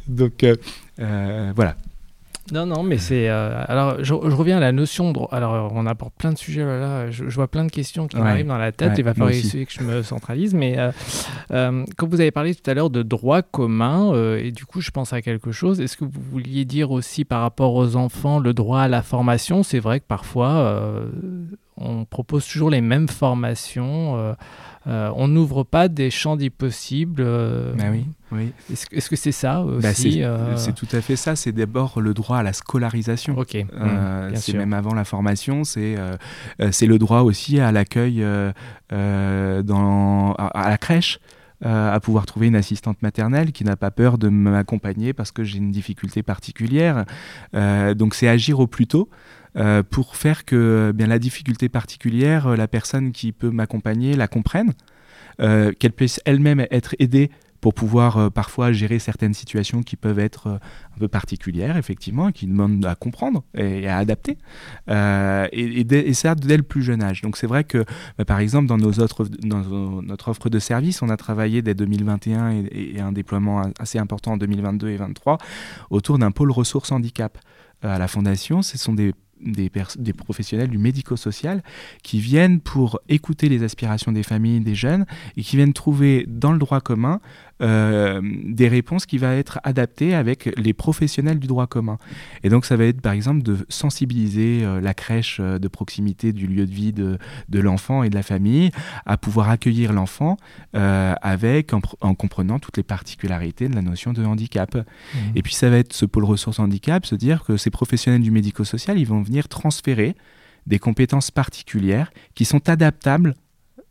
donc 0.07 0.43
euh, 0.43 0.55
euh, 0.99 1.51
voilà. 1.55 1.75
Non, 2.51 2.65
non, 2.65 2.83
mais 2.83 2.97
c'est. 2.97 3.27
alors, 3.27 4.03
je, 4.03 4.13
reviens 4.13 4.57
à 4.57 4.59
la 4.59 4.71
notion 4.71 5.11
de. 5.11 5.19
Alors, 5.31 5.71
on 5.73 5.85
apporte 5.87 6.13
plein 6.15 6.31
de 6.31 6.37
sujets. 6.37 6.63
Là, 6.63 7.09
je, 7.09 7.23
vois 7.31 7.47
plein 7.47 7.65
de 7.65 7.71
questions 7.71 8.07
qui 8.07 8.17
m'arrivent 8.17 8.47
dans 8.47 8.57
la 8.57 8.71
tête. 8.71 8.93
il 8.97 9.03
va 9.03 9.13
falloir 9.13 9.31
essayer 9.31 9.65
que 9.65 9.73
je 9.73 9.81
me 9.81 10.03
centralise. 10.03 10.53
Mais 10.53 10.77
quand 11.49 12.07
vous 12.07 12.21
avez 12.21 12.31
parlé 12.31 12.53
tout 12.53 12.69
à 12.69 12.73
l'heure 12.73 12.91
de 12.91 13.01
droit 13.01 13.41
commun, 13.41 14.13
et 14.37 14.51
du 14.51 14.65
coup, 14.65 14.79
je 14.79 14.91
pense 14.91 15.11
à 15.11 15.21
quelque 15.21 15.51
chose. 15.51 15.81
Est-ce 15.81 15.97
que 15.97 16.05
vous 16.05 16.21
vouliez 16.31 16.65
dire 16.65 16.91
aussi 16.91 17.25
par 17.25 17.41
rapport 17.41 17.73
aux 17.73 17.95
enfants 17.95 18.39
le 18.39 18.53
droit 18.53 18.81
à 18.81 18.87
la 18.87 19.01
formation? 19.01 19.63
C'est 19.63 19.79
vrai 19.79 19.99
que 19.99 20.05
parfois, 20.07 21.01
on 21.77 22.05
propose 22.05 22.47
toujours 22.47 22.69
les 22.69 22.81
mêmes 22.81 23.07
formations. 23.07 24.35
Euh, 24.87 25.11
on 25.15 25.27
n'ouvre 25.27 25.63
pas 25.63 25.87
des 25.87 26.11
champs 26.11 26.35
d'impossibles. 26.35 27.23
Euh, 27.25 27.73
bah 27.73 27.85
oui, 27.91 28.05
oui. 28.31 28.51
Est-ce, 28.71 29.09
que 29.09 29.15
c'est 29.15 29.31
ça 29.31 29.65
bah, 29.81 29.89
aussi 29.89 30.23
euh 30.23 30.55
c'est, 30.57 30.73
tout 30.73 30.87
à 30.91 31.01
fait 31.01 31.15
ça. 31.15 31.35
C'est 31.35 31.51
d'abord 31.51 31.99
le 31.99 32.13
droit 32.13 32.37
à 32.37 32.43
la 32.43 32.53
scolarisation. 32.53 33.35
Ok. 33.37 33.55
Mmh, 33.55 34.35
c'est 34.35 34.53
même 34.53 34.73
avant 34.73 34.93
la 34.93 35.03
formation. 35.03 35.63
C'est 35.63 35.95
c'est 36.71 36.85
le 36.85 36.99
droit 36.99 37.21
aussi 37.21 37.59
à 37.59 37.71
l'accueil 37.71 38.23
dans 38.91 40.33
à, 40.37 40.69
la 40.69 40.77
crèche. 40.77 41.19
à 41.63 41.99
pouvoir 41.99 42.27
trouver 42.27 42.47
une 42.47 42.55
assistante 42.55 43.01
maternelle 43.01 43.53
qui 43.53 43.63
n'a 43.63 43.75
pas 43.75 43.89
peur 43.89 44.19
de 44.19 44.29
m'accompagner 44.29 45.13
parce 45.13 45.31
que 45.31 45.43
j'ai 45.43 45.57
une 45.57 45.71
difficulté 45.71 46.21
particulière. 46.21 47.05
donc 47.53 48.13
c'est 48.13 48.27
agir 48.27 48.59
au 48.59 48.67
plus 48.67 48.85
tôt. 48.85 49.09
Euh, 49.57 49.83
pour 49.83 50.15
faire 50.17 50.43
que 50.43 50.91
bien 50.93 51.07
la 51.07 51.19
difficulté 51.19 51.69
particulière, 51.69 52.47
euh, 52.47 52.55
la 52.55 52.67
personne 52.67 53.13
qui 53.13 53.31
peut 53.31 53.51
m'accompagner 53.51 54.15
la 54.15 54.27
comprenne, 54.27 54.73
euh, 55.39 55.71
qu'elle 55.71 55.93
puisse 55.93 56.19
elle-même 56.25 56.65
être 56.71 56.95
aidée 56.99 57.31
pour 57.61 57.73
pouvoir 57.73 58.31
parfois 58.31 58.71
gérer 58.73 58.99
certaines 58.99 59.33
situations 59.33 59.81
qui 59.81 59.95
peuvent 59.95 60.19
être 60.19 60.47
un 60.95 60.99
peu 60.99 61.07
particulières, 61.07 61.77
effectivement, 61.77 62.31
qui 62.31 62.45
demandent 62.45 62.85
à 62.85 62.93
comprendre 62.93 63.43
et, 63.57 63.87
à 63.87 63.97
adapter. 63.97 64.37
et, 64.87 66.13
ça 66.13 66.35
dès 66.35 66.57
le 66.57 66.63
plus 66.63 66.83
jeune 66.83 67.01
âge. 67.01 67.23
Donc 67.23 67.37
c'est 67.37 67.47
vrai 67.47 67.63
que, 67.63 67.83
bah, 68.19 68.25
par 68.25 68.37
exemple, 68.37 68.67
dans, 68.67 68.77
nos 68.77 68.91
autres, 68.99 69.25
dans 69.41 69.63
notre 70.03 70.27
offre 70.27 70.47
de 70.51 70.59
service, 70.59 71.01
on 71.01 71.09
a 71.09 71.17
travaillé 71.17 71.63
dès 71.63 71.73
2021 71.73 72.51
et, 72.51 72.91
et 72.97 72.99
un 73.01 73.11
déploiement 73.11 73.63
assez 73.79 73.97
important 73.97 74.33
en 74.33 74.37
2022 74.37 74.89
et 74.89 74.97
2023 74.97 75.39
autour 75.89 76.19
d'un 76.19 76.29
pôle 76.29 76.51
ressources 76.51 76.91
handicap 76.91 77.39
à 77.81 77.97
la 77.97 78.07
Fondation. 78.07 78.61
Ce 78.61 78.77
sont 78.77 78.93
des 78.93 79.13
des, 79.41 79.69
professionnels 80.13 80.69
du 80.69 80.77
médico-social 80.77 81.63
qui 82.03 82.19
viennent 82.19 82.59
pour 82.59 82.99
écouter 83.09 83.49
les 83.49 83.63
aspirations 83.63 84.11
des 84.11 84.23
familles, 84.23 84.61
des 84.61 84.75
jeunes, 84.75 85.05
et 85.37 85.43
qui 85.43 85.55
viennent 85.57 85.73
trouver 85.73 86.25
dans 86.27 86.51
le 86.51 86.59
droit 86.59 86.81
commun 86.81 87.19
euh, 87.61 88.19
des 88.21 88.67
réponses 88.67 89.05
qui 89.05 89.17
vont 89.17 89.31
être 89.31 89.59
adaptées 89.63 90.13
avec 90.13 90.49
les 90.57 90.73
professionnels 90.73 91.39
du 91.39 91.47
droit 91.47 91.67
commun. 91.67 91.97
Et 92.43 92.49
donc 92.49 92.65
ça 92.65 92.75
va 92.75 92.83
être 92.83 92.99
par 92.99 93.13
exemple 93.13 93.43
de 93.43 93.65
sensibiliser 93.69 94.65
euh, 94.65 94.81
la 94.81 94.93
crèche 94.93 95.37
euh, 95.39 95.57
de 95.57 95.69
proximité 95.69 96.33
du 96.33 96.47
lieu 96.47 96.65
de 96.65 96.71
vie 96.73 96.91
de, 96.91 97.17
de 97.47 97.59
l'enfant 97.59 98.03
et 98.03 98.09
de 98.09 98.15
la 98.15 98.23
famille 98.23 98.71
à 99.05 99.15
pouvoir 99.17 99.49
accueillir 99.49 99.93
l'enfant 99.93 100.35
avec 100.73 101.73
en, 101.73 102.15
comprenant 102.15 102.59
toutes 102.59 102.77
les 102.77 102.83
particularités 102.83 103.69
de 103.69 103.75
la 103.75 103.81
notion 103.81 104.11
de 104.11 104.23
handicap. 104.25 104.75
Mmh. 104.75 105.17
Et 105.35 105.41
puis 105.41 105.53
ça 105.53 105.69
va 105.69 105.77
être 105.77 105.93
ce 105.93 106.05
pôle 106.05 106.25
ressources 106.25 106.59
handicap, 106.59 107.05
se 107.05 107.15
dire 107.15 107.43
que 107.43 107.55
ces 107.55 107.69
professionnels 107.69 108.21
du 108.21 108.31
médico-social, 108.31 108.99
ils 108.99 109.07
vont 109.07 109.21
venir 109.21 109.47
transférer 109.47 110.15
des 110.67 110.79
compétences 110.79 111.31
particulières 111.31 112.11
qui 112.33 112.43
sont 112.43 112.67
adaptables 112.69 113.35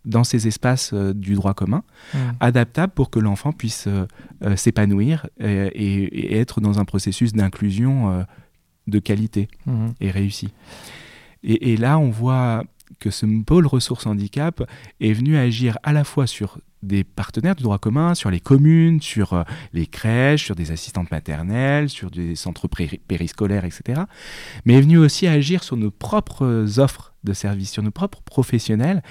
dans 0.05 0.25
ces 0.25 0.47
espaces 0.47 0.91
euh, 0.93 1.13
du 1.15 1.35
droit 1.35 1.55
commun, 1.55 1.83
mmh. 2.13 2.19
adaptables 2.41 2.93
pour 2.93 3.11
que 3.11 3.19
l'enfant 3.19 3.53
puisse 3.53 3.87
euh, 3.87 4.07
euh, 4.43 4.57
s'épanouir 4.57 5.27
et, 5.41 6.39
être 6.39 6.61
dans 6.61 6.79
un 6.79 6.85
processus 6.85 7.33
d'inclusion 7.33 8.27
de 8.87 8.99
qualité 8.99 9.49
mmh. 9.67 9.89
et 10.01 10.11
réussi. 10.11 10.53
Et, 11.43 11.73
et, 11.73 11.77
là, 11.77 11.99
on 11.99 12.11
voit 12.11 12.65
que 12.99 13.11
ce 13.11 13.27
pôle 13.45 13.67
ressources 13.67 14.07
handicap 14.07 14.63
est 15.01 15.13
venu 15.13 15.37
agir 15.37 15.79
à 15.83 15.93
la 15.93 16.05
fois 16.05 16.27
sur 16.27 16.59
des 16.83 17.05
partenaires 17.05 17.57
du 17.57 17.63
droit 17.63 17.79
commun, 17.79 18.15
sur 18.15 18.31
les 18.31 18.41
communes, 18.41 19.01
sur 19.01 19.45
les 19.73 19.87
crèches, 19.87 20.45
sur 20.45 20.55
des 20.55 20.71
assistantes 20.71 21.11
maternelles, 21.11 21.89
sur 21.89 22.11
des 22.11 22.35
centres 22.35 22.69
périscolaires, 23.09 23.65
etc. 23.65 24.03
Mais 24.65 24.75
est 24.75 24.83
venu 24.83 24.99
aussi 24.99 25.27
agir 25.27 25.63
sur 25.63 25.77
nos 25.77 25.91
propres 25.91 26.79
offres 26.79 27.14
de 27.25 27.33
services, 27.33 27.71
sur 27.71 27.83
nos 27.83 27.91
propres 27.91 28.23
professionnels 28.23 29.03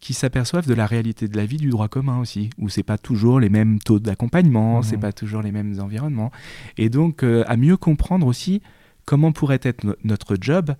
qui 0.00 0.14
s'aperçoivent 0.14 0.66
de 0.66 0.74
la 0.74 0.86
réalité 0.86 1.28
de 1.28 1.36
la 1.36 1.46
vie 1.46 1.56
du 1.56 1.70
droit 1.70 1.88
commun 1.88 2.18
aussi, 2.20 2.50
où 2.58 2.68
c'est 2.68 2.82
pas 2.82 2.98
toujours 2.98 3.40
les 3.40 3.48
mêmes 3.48 3.78
taux 3.78 3.98
d'accompagnement, 3.98 4.82
c'est 4.82 4.96
mmh. 4.96 5.00
pas 5.00 5.12
toujours 5.12 5.42
les 5.42 5.52
mêmes 5.52 5.80
environnements. 5.80 6.30
Et 6.76 6.88
donc, 6.88 7.22
euh, 7.22 7.44
à 7.46 7.56
mieux 7.56 7.76
comprendre 7.76 8.26
aussi 8.26 8.62
comment 9.04 9.32
pourrait 9.32 9.60
être 9.62 9.98
notre 10.04 10.36
job 10.40 10.74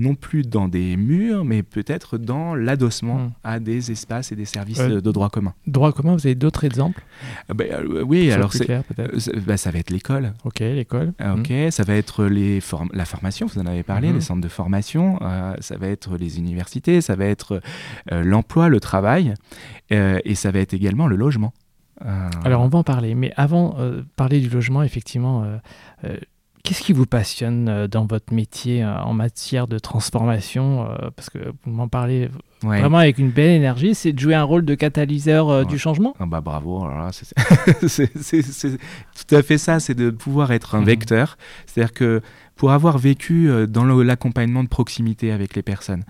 non 0.00 0.14
plus 0.14 0.42
dans 0.42 0.68
des 0.68 0.96
murs, 0.96 1.44
mais 1.44 1.62
peut-être 1.62 2.18
dans 2.18 2.54
l'adossement 2.54 3.18
hmm. 3.18 3.32
à 3.44 3.60
des 3.60 3.90
espaces 3.90 4.32
et 4.32 4.36
des 4.36 4.44
services 4.44 4.80
euh, 4.80 5.00
de 5.00 5.12
droit 5.12 5.30
commun. 5.30 5.54
Droit 5.66 5.92
commun, 5.92 6.14
vous 6.14 6.26
avez 6.26 6.34
d'autres 6.34 6.64
exemples 6.64 7.04
ah 7.48 7.54
ben, 7.54 7.70
euh, 7.70 8.02
Oui, 8.02 8.32
alors 8.32 8.52
c'est, 8.52 8.68
euh, 8.70 8.82
bah, 9.46 9.56
ça 9.56 9.70
va 9.70 9.78
être 9.78 9.90
l'école. 9.90 10.32
Ok, 10.44 10.60
l'école. 10.60 11.12
Ah, 11.18 11.34
ok, 11.34 11.50
hmm. 11.50 11.70
ça 11.70 11.84
va 11.84 11.94
être 11.94 12.24
les 12.24 12.60
la 12.92 13.04
formation, 13.04 13.46
vous 13.46 13.60
en 13.60 13.66
avez 13.66 13.82
parlé, 13.82 14.10
hmm. 14.10 14.14
les 14.14 14.20
centres 14.20 14.40
de 14.40 14.48
formation, 14.48 15.18
ça 15.60 15.76
va 15.76 15.88
être 15.88 16.16
les 16.16 16.38
universités, 16.38 17.00
ça 17.00 17.16
va 17.16 17.26
être 17.26 17.60
l'emploi, 18.10 18.68
le 18.68 18.80
travail, 18.80 19.34
et 19.90 20.34
ça 20.34 20.50
va 20.50 20.60
être 20.60 20.72
également 20.72 21.06
le 21.06 21.16
logement. 21.16 21.52
Alors 22.44 22.62
on 22.62 22.68
va 22.68 22.78
en 22.78 22.84
parler, 22.84 23.14
mais 23.14 23.32
avant 23.36 23.76
de 23.78 24.04
parler 24.16 24.40
du 24.40 24.48
logement, 24.48 24.82
effectivement, 24.82 25.44
Qu'est-ce 26.62 26.82
qui 26.82 26.92
vous 26.92 27.06
passionne 27.06 27.68
euh, 27.68 27.88
dans 27.88 28.04
votre 28.04 28.34
métier 28.34 28.82
euh, 28.82 29.02
en 29.02 29.14
matière 29.14 29.66
de 29.66 29.78
transformation 29.78 30.86
euh, 30.86 31.10
Parce 31.16 31.30
que 31.30 31.38
vous 31.38 31.70
m'en 31.70 31.88
parlez 31.88 32.28
vraiment 32.62 32.98
avec 32.98 33.18
une 33.18 33.30
belle 33.30 33.52
énergie. 33.52 33.94
C'est 33.94 34.12
de 34.12 34.18
jouer 34.18 34.34
un 34.34 34.42
rôle 34.42 34.66
de 34.66 34.74
catalyseur 34.74 35.64
du 35.64 35.78
changement? 35.78 36.14
Ah 36.20 36.26
bah 36.26 36.42
Bravo, 36.42 36.86
c'est 37.86 38.12
tout 38.12 39.34
à 39.34 39.42
fait 39.42 39.56
ça, 39.56 39.80
c'est 39.80 39.94
de 39.94 40.10
pouvoir 40.10 40.52
être 40.52 40.74
un 40.74 40.80
mhm. 40.80 40.86
vecteur. 40.86 41.38
C'est-à-dire 41.66 41.94
que 41.94 42.20
pour 42.56 42.72
avoir 42.72 42.98
vécu 42.98 43.48
dans 43.66 43.84
l'accompagnement 43.84 44.62
de 44.62 44.68
proximité 44.68 45.32
avec 45.32 45.56
les 45.56 45.62
personnes, 45.62 46.04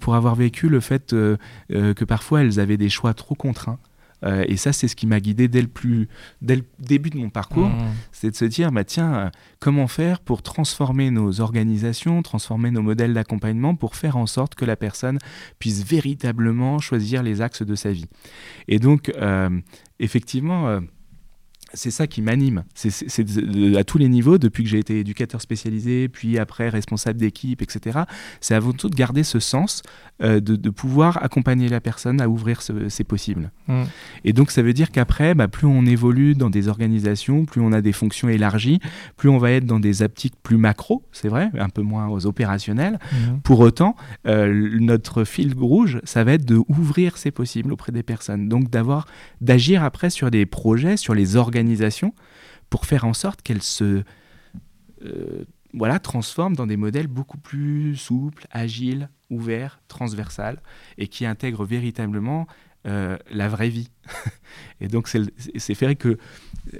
pour 0.00 0.16
avoir 0.16 0.34
vécu 0.34 0.68
le 0.68 0.80
fait 0.80 1.10
que 1.10 2.04
parfois 2.04 2.40
elles 2.42 2.58
avaient 2.58 2.76
des 2.76 2.88
choix 2.88 3.14
trop 3.14 3.36
contraints, 3.36 3.78
euh, 4.24 4.44
et 4.48 4.56
ça, 4.56 4.72
c'est 4.72 4.88
ce 4.88 4.96
qui 4.96 5.06
m'a 5.06 5.20
guidé 5.20 5.48
dès 5.48 5.62
le, 5.62 5.68
plus, 5.68 6.08
dès 6.42 6.56
le 6.56 6.64
début 6.78 7.10
de 7.10 7.18
mon 7.18 7.30
parcours. 7.30 7.68
Mmh. 7.68 7.88
C'est 8.12 8.30
de 8.30 8.36
se 8.36 8.44
dire, 8.44 8.72
bah, 8.72 8.84
tiens, 8.84 9.14
euh, 9.14 9.30
comment 9.58 9.88
faire 9.88 10.20
pour 10.20 10.42
transformer 10.42 11.10
nos 11.10 11.40
organisations, 11.40 12.22
transformer 12.22 12.70
nos 12.70 12.82
modèles 12.82 13.14
d'accompagnement 13.14 13.74
pour 13.74 13.96
faire 13.96 14.16
en 14.16 14.26
sorte 14.26 14.54
que 14.54 14.64
la 14.64 14.76
personne 14.76 15.18
puisse 15.58 15.84
véritablement 15.84 16.78
choisir 16.78 17.22
les 17.22 17.40
axes 17.40 17.62
de 17.62 17.74
sa 17.74 17.92
vie. 17.92 18.06
Et 18.68 18.78
donc, 18.78 19.10
euh, 19.16 19.50
effectivement, 19.98 20.80
c'est 21.74 21.90
ça 21.90 22.06
qui 22.06 22.22
m'anime. 22.22 22.64
C'est 22.74 23.24
à 23.76 23.84
tous 23.84 23.98
les 23.98 24.08
niveaux, 24.08 24.38
depuis 24.38 24.64
que 24.64 24.68
j'ai 24.68 24.78
été 24.78 25.00
éducateur 25.00 25.40
spécialisé, 25.40 26.08
puis 26.08 26.38
après 26.38 26.68
responsable 26.68 27.18
d'équipe, 27.18 27.62
etc. 27.62 28.00
C'est 28.40 28.54
avant 28.54 28.72
tout 28.72 28.88
de 28.88 28.94
garder 28.94 29.22
ce 29.22 29.38
sens 29.38 29.82
euh, 30.22 30.40
de, 30.40 30.70
pouvoir 30.70 31.22
accompagner 31.22 31.68
la 31.68 31.80
personne 31.80 32.20
à 32.20 32.28
ouvrir 32.28 32.62
ses 32.62 33.04
possibles. 33.04 33.50
Mmh. 33.68 33.82
Et 34.24 34.32
donc 34.32 34.50
ça 34.50 34.62
veut 34.62 34.72
dire 34.72 34.90
qu'après, 34.90 35.34
bah, 35.34 35.48
plus 35.48 35.66
on 35.66 35.84
évolue 35.84 36.34
dans 36.34 36.48
des 36.48 36.68
organisations, 36.68 37.44
plus 37.44 37.60
on 37.60 37.72
a 37.72 37.80
des 37.80 37.92
fonctions 37.92 38.28
élargies, 38.28 38.80
plus 39.16 39.28
on 39.28 39.38
va 39.38 39.50
être 39.50 39.66
dans 39.66 39.80
des 39.80 40.02
optiques 40.02 40.34
plus 40.42 40.56
macro, 40.56 41.02
c'est 41.12 41.28
vrai, 41.28 41.50
un 41.58 41.68
peu 41.68 41.82
moins 41.82 42.08
aux 42.08 42.26
opérationnels. 42.26 42.98
Mmh. 43.12 43.40
Pour 43.42 43.60
autant, 43.60 43.96
euh, 44.26 44.78
notre 44.80 45.24
fil 45.24 45.54
rouge, 45.58 46.00
ça 46.04 46.24
va 46.24 46.32
être 46.34 46.44
de 46.44 46.60
ouvrir 46.68 47.16
ses 47.16 47.30
possibles 47.30 47.72
auprès 47.72 47.92
des 47.92 48.02
personnes. 48.02 48.48
Donc 48.48 48.70
d'avoir, 48.70 49.06
d'agir 49.40 49.82
après 49.84 50.10
sur 50.10 50.30
des 50.30 50.46
projets, 50.46 50.96
sur 50.96 51.14
les 51.14 51.36
organisations 51.36 51.59
pour 52.68 52.86
faire 52.86 53.04
en 53.04 53.14
sorte 53.14 53.42
qu'elle 53.42 53.62
se 53.62 54.02
euh, 55.02 55.44
voilà, 55.72 55.98
transforme 55.98 56.56
dans 56.56 56.66
des 56.66 56.76
modèles 56.76 57.06
beaucoup 57.06 57.38
plus 57.38 57.96
souples, 57.96 58.46
agiles, 58.50 59.08
ouverts, 59.30 59.80
transversales, 59.88 60.60
et 60.98 61.06
qui 61.06 61.26
intègrent 61.26 61.64
véritablement 61.64 62.46
euh, 62.86 63.16
la 63.30 63.48
vraie 63.48 63.68
vie. 63.68 63.90
et 64.80 64.88
donc 64.88 65.08
c'est 65.08 65.74
vrai 65.74 65.96
que 65.96 66.18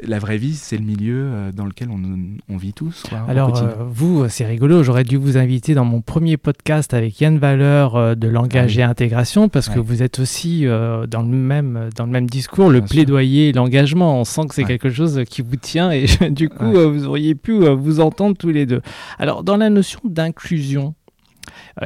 la 0.03 0.19
vraie 0.19 0.37
vie, 0.37 0.55
c'est 0.55 0.77
le 0.77 0.85
milieu 0.85 1.23
euh, 1.25 1.53
dans 1.53 1.65
lequel 1.65 1.89
on, 1.91 2.57
vit 2.57 2.73
tous. 2.73 3.05
Alors 3.29 3.63
euh, 3.63 3.69
vous, 3.89 4.29
c'est 4.29 4.47
rigolo, 4.47 4.83
j'aurais 4.83 5.05
dû 5.05 5.17
vous 5.17 5.37
inviter 5.37 5.75
dans 5.75 5.85
mon 5.85 6.01
premier 6.01 6.37
podcast 6.37 6.95
avec 6.95 7.21
Yann 7.21 7.39
Valeur 7.39 8.17
de 8.17 8.29
langage 8.29 8.79
ah 8.79 8.81
et 8.81 8.85
intégration, 8.85 9.49
parce 9.49 9.69
que 9.69 9.79
vous 9.79 10.03
êtes 10.03 10.19
aussi 10.19 10.65
dans, 10.65 11.23
le 11.23 11.29
même, 11.29 11.89
dans 11.97 12.05
le 12.05 12.11
même 12.11 12.29
discours, 12.29 12.71
le 12.71 12.83
plaidoyer, 12.83 13.53
l'engagement. 13.53 14.21
On 14.21 14.25
sent 14.25 14.43
que 14.49 14.55
c'est 14.55 14.65
quelque 14.65 14.91
chose 14.91 15.23
qui 15.29 15.43
vous 15.43 15.57
tient 15.57 15.91
et 15.91 16.07
du 16.31 16.49
coup, 16.49 16.73
vous 16.73 17.07
auriez 17.07 17.35
pu 17.35 17.53
vous 17.53 18.01
entendre 18.01 18.37
tous 18.37 18.51
les 18.51 18.67
deux. 18.67 18.83
Alors 19.19 19.43
dans 19.43 19.57
la 19.57 19.71
notion 19.71 20.01
d'inclusion, 20.05 20.95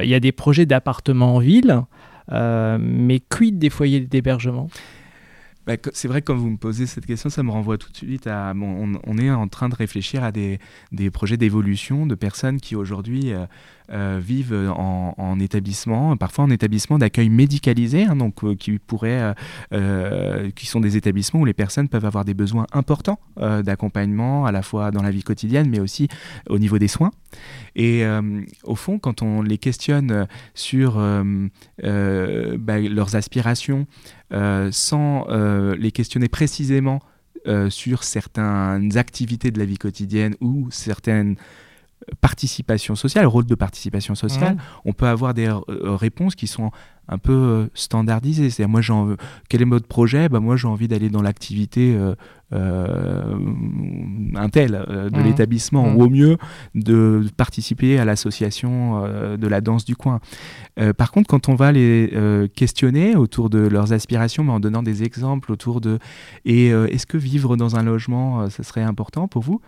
il 0.01 0.09
y 0.09 0.15
a 0.15 0.19
des 0.19 0.31
projets 0.31 0.65
d'appartements 0.65 1.35
en 1.35 1.39
ville. 1.39 1.83
Euh, 2.31 2.77
mais 2.79 3.19
quid 3.19 3.59
des 3.59 3.69
foyers 3.69 4.01
d'hébergement? 4.01 4.67
Bah, 5.65 5.73
c'est 5.93 6.07
vrai 6.07 6.21
que 6.21 6.27
quand 6.27 6.35
vous 6.35 6.49
me 6.49 6.57
posez 6.57 6.85
cette 6.85 7.05
question, 7.05 7.29
ça 7.29 7.41
me 7.41 7.49
renvoie 7.49 7.77
tout 7.77 7.91
de 7.91 7.97
suite 7.97 8.27
à. 8.27 8.53
Bon, 8.53 8.99
on, 9.05 9.17
est 9.17 9.31
en 9.31 9.47
train 9.47 9.67
de 9.67 9.75
réfléchir 9.75 10.23
à 10.23 10.31
des, 10.31 10.59
des 10.91 11.09
projets 11.09 11.37
d'évolution 11.37 12.05
de 12.05 12.13
personnes 12.13 12.59
qui 12.59 12.75
aujourd'hui 12.75 13.33
euh, 13.33 13.45
euh, 13.91 14.19
vivent 14.21 14.71
en, 14.75 15.39
établissement, 15.39 16.17
parfois 16.17 16.45
en 16.45 16.49
établissement 16.49 16.97
d'accueil 16.97 17.29
médicalisé, 17.29 18.03
hein, 18.03 18.15
donc 18.15 18.43
euh, 18.43 18.55
qui 18.55 18.79
pourraient, 18.79 19.33
qui 20.55 20.65
sont 20.67 20.79
des 20.79 20.97
établissements 20.97 21.41
où 21.41 21.45
les 21.45 21.53
personnes 21.53 21.89
peuvent 21.89 22.05
avoir 22.05 22.25
des 22.25 22.33
besoins 22.33 22.67
importants 22.71 23.19
d'accompagnement, 23.37 24.45
à 24.45 24.51
la 24.51 24.61
fois 24.61 24.91
dans 24.91 25.01
la 25.01 25.11
vie 25.11 25.23
quotidienne, 25.23 25.69
mais 25.69 25.79
aussi 25.79 26.07
au 26.49 26.59
niveau 26.59 26.77
des 26.77 26.87
soins. 26.87 27.11
Et 27.75 28.03
au 28.63 28.75
fond, 28.75 28.99
quand 28.99 29.21
on 29.21 29.41
les 29.41 29.57
questionne 29.57 30.27
sur 30.53 30.95
bah, 31.77 32.79
leurs 32.79 33.15
aspirations, 33.15 33.87
sans 34.31 35.27
les 35.77 35.91
questionner 35.91 36.27
précisément 36.27 37.01
sur 37.69 38.03
certaines 38.03 38.97
activités 38.97 39.51
de 39.51 39.59
la 39.59 39.65
vie 39.65 39.77
quotidienne 39.77 40.35
ou 40.41 40.69
certaines 40.71 41.35
participation 42.21 42.95
sociale, 42.95 43.25
rôle 43.25 43.45
de 43.45 43.55
participation 43.55 44.15
sociale, 44.15 44.57
on 44.83 44.93
peut 44.93 45.07
avoir 45.07 45.33
des 45.33 45.47
euh, 45.47 45.95
réponses 45.95 46.35
qui 46.35 46.47
sont 46.47 46.71
un 47.07 47.17
peu 47.19 47.33
euh, 47.33 47.67
standardisées. 47.75 48.49
C'est-à-dire, 48.49 48.71
moi, 48.71 48.81
j'en, 48.81 49.15
quel 49.47 49.61
est 49.61 49.65
votre 49.65 49.87
projet? 49.87 50.27
Bah, 50.27 50.39
Moi, 50.39 50.55
j'ai 50.55 50.67
envie 50.67 50.87
d'aller 50.87 51.09
dans 51.09 51.21
l'activité 51.21 51.95
euh, 51.95 52.15
euh 52.53 53.37
un 54.35 54.49
tel 54.49 54.85
de 55.11 55.21
l'établissement, 55.21 55.93
ou 55.93 56.03
au 56.03 56.09
mieux 56.09 56.37
de 56.75 57.25
participer 57.37 57.97
à 57.99 58.05
l'association 58.05 59.01
de 59.37 59.47
la 59.47 59.61
danse 59.61 59.85
du 59.85 59.95
coin. 59.95 60.19
par 60.97 61.11
contre, 61.11 61.27
quand 61.27 61.47
on 61.47 61.55
va 61.55 61.71
les 61.71 62.13
questionner 62.55 63.15
autour 63.15 63.49
de 63.49 63.59
leurs 63.59 63.93
aspirations, 63.93 64.43
mais 64.43 64.51
en 64.51 64.59
donnant 64.59 64.83
des 64.83 65.03
exemples 65.03 65.51
autour 65.51 65.79
de 65.79 65.99
et 66.43 66.67
est-ce 66.67 67.05
que 67.05 67.17
vivre 67.17 67.55
dans 67.55 67.77
un 67.77 67.83
logement, 67.83 68.49
ça 68.49 68.63
serait 68.63 68.83
important 68.83 69.27
pour 69.27 69.41
vous? 69.41 69.61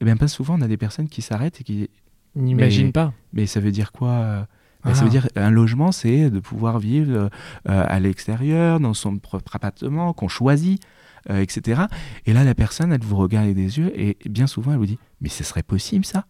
Eh 0.00 0.04
bien, 0.04 0.16
pas 0.16 0.28
souvent, 0.28 0.58
on 0.58 0.62
a 0.62 0.68
des 0.68 0.76
personnes 0.76 1.08
qui 1.08 1.22
s'arrêtent 1.22 1.60
et 1.60 1.64
qui. 1.64 1.90
N'imaginent 2.34 2.92
pas. 2.92 3.14
Mais 3.32 3.46
ça 3.46 3.60
veut 3.60 3.72
dire 3.72 3.92
quoi 3.92 4.10
euh, 4.10 4.44
Ça 4.84 5.02
veut 5.02 5.06
ah. 5.06 5.10
dire 5.10 5.28
un 5.36 5.50
logement, 5.50 5.90
c'est 5.90 6.28
de 6.28 6.38
pouvoir 6.38 6.78
vivre 6.78 7.14
euh, 7.16 7.28
à 7.64 7.98
l'extérieur, 7.98 8.78
dans 8.78 8.92
son 8.92 9.16
propre 9.18 9.56
appartement, 9.56 10.12
qu'on 10.12 10.28
choisit, 10.28 10.82
euh, 11.30 11.40
etc. 11.40 11.84
Et 12.26 12.34
là, 12.34 12.44
la 12.44 12.54
personne, 12.54 12.92
elle 12.92 13.00
vous 13.02 13.16
regarde 13.16 13.48
des 13.48 13.78
yeux 13.78 13.90
et 13.98 14.18
bien 14.26 14.46
souvent, 14.46 14.72
elle 14.72 14.78
vous 14.78 14.86
dit 14.86 14.98
Mais 15.22 15.30
ce 15.30 15.44
serait 15.44 15.62
possible, 15.62 16.04
ça? 16.04 16.26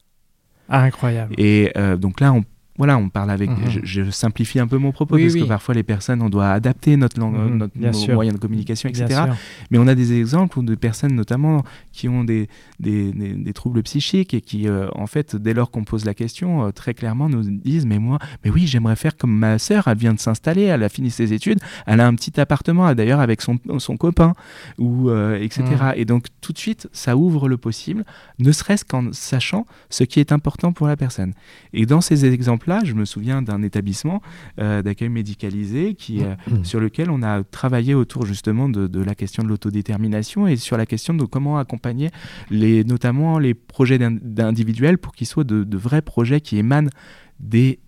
Ah, 0.68 0.82
Incroyable. 0.82 1.34
Et 1.38 1.72
donc 1.98 2.20
là, 2.20 2.32
on 2.32 2.44
voilà, 2.78 2.98
on 2.98 3.08
parle 3.08 3.30
avec. 3.30 3.50
Mhm. 3.50 3.80
je, 3.82 4.10
simplifie 4.10 4.60
un 4.60 4.66
peu 4.66 4.78
mon 4.78 4.92
propos 4.92 5.16
parce 5.16 5.34
que 5.34 5.44
parfois 5.44 5.74
les 5.74 5.82
personnes, 5.82 6.22
on 6.22 6.28
doit 6.28 6.50
adapter 6.50 6.96
notre 6.96 7.18
langue, 7.18 7.36
mhm, 7.36 7.68
notre 7.76 8.12
moyen 8.12 8.32
de 8.32 8.38
communication, 8.38 8.88
etc. 8.88 9.22
Mais 9.70 9.78
on 9.78 9.86
a 9.86 9.94
des 9.94 10.18
exemples 10.18 10.62
de 10.64 10.74
personnes, 10.74 11.14
notamment, 11.14 11.64
qui 11.92 12.08
ont 12.08 12.24
des, 12.24 12.48
des, 12.80 13.12
des, 13.12 13.52
troubles 13.52 13.82
psychiques 13.82 14.34
et 14.34 14.40
qui, 14.40 14.68
euh, 14.68 14.88
en 14.94 15.06
fait, 15.06 15.36
dès 15.36 15.54
lors 15.54 15.70
qu'on 15.70 15.84
pose 15.84 16.04
la 16.04 16.14
question, 16.14 16.66
euh, 16.66 16.70
très 16.70 16.94
clairement 16.94 17.28
nous 17.28 17.42
disent 17.42 17.86
Mais 17.86 17.98
moi, 17.98 18.18
mais 18.44 18.50
oui, 18.50 18.66
j'aimerais 18.66 18.96
faire 18.96 19.16
comme 19.16 19.36
ma 19.36 19.58
sœur, 19.58 19.88
elle 19.88 19.98
vient 19.98 20.14
de 20.14 20.20
s'installer, 20.20 20.62
elle 20.62 20.82
a 20.82 20.88
fini 20.88 21.10
ses 21.10 21.32
études, 21.32 21.58
elle 21.86 22.00
a 22.00 22.06
un 22.06 22.14
petit 22.14 22.38
appartement, 22.40 22.94
d'ailleurs, 22.94 23.20
avec 23.20 23.40
son, 23.40 23.58
son 23.78 23.96
copain, 23.96 24.34
ou, 24.78 25.10
euh, 25.10 25.40
etc. 25.40 25.62
Mhm. 25.62 25.92
Et 25.96 26.04
donc, 26.04 26.26
tout 26.40 26.52
de 26.52 26.58
suite, 26.58 26.88
ça 26.92 27.16
ouvre 27.16 27.48
le 27.48 27.56
possible, 27.56 28.04
ne 28.38 28.52
serait-ce 28.52 28.84
qu'en 28.84 29.12
sachant 29.12 29.66
ce 29.90 30.04
qui 30.04 30.20
est 30.20 30.32
important 30.32 30.72
pour 30.72 30.86
la 30.86 30.96
personne. 30.96 31.32
Et 31.72 31.86
dans 31.86 32.00
ces 32.00 32.24
exemples, 32.24 32.65
là, 32.66 32.80
je 32.84 32.94
me 32.94 33.04
souviens 33.04 33.42
d'un 33.42 33.62
établissement 33.62 34.20
euh, 34.60 34.82
d'accueil 34.82 35.08
médicalisé 35.08 35.94
qui, 35.94 36.22
euh, 36.22 36.34
mmh. 36.50 36.64
sur 36.64 36.80
lequel 36.80 37.10
on 37.10 37.22
a 37.22 37.42
travaillé 37.44 37.94
autour 37.94 38.26
justement 38.26 38.68
de, 38.68 39.02
la 39.02 39.14
question 39.14 39.42
de 39.42 39.48
l'autodétermination 39.48 40.46
et 40.46 40.56
sur 40.56 40.76
la 40.76 40.86
question 40.86 41.14
de 41.14 41.24
comment 41.24 41.58
accompagner 41.58 42.10
les, 42.50 42.84
notamment 42.84 43.38
les 43.38 43.54
projets 43.54 43.98
d'individuels 43.98 44.98
pour 44.98 45.12
qu'ils 45.12 45.26
soient 45.26 45.44
de, 45.44 45.76
vrais 45.76 46.02
projets 46.02 46.40
qui 46.40 46.58
émanent 46.58 46.90
des 47.38 47.78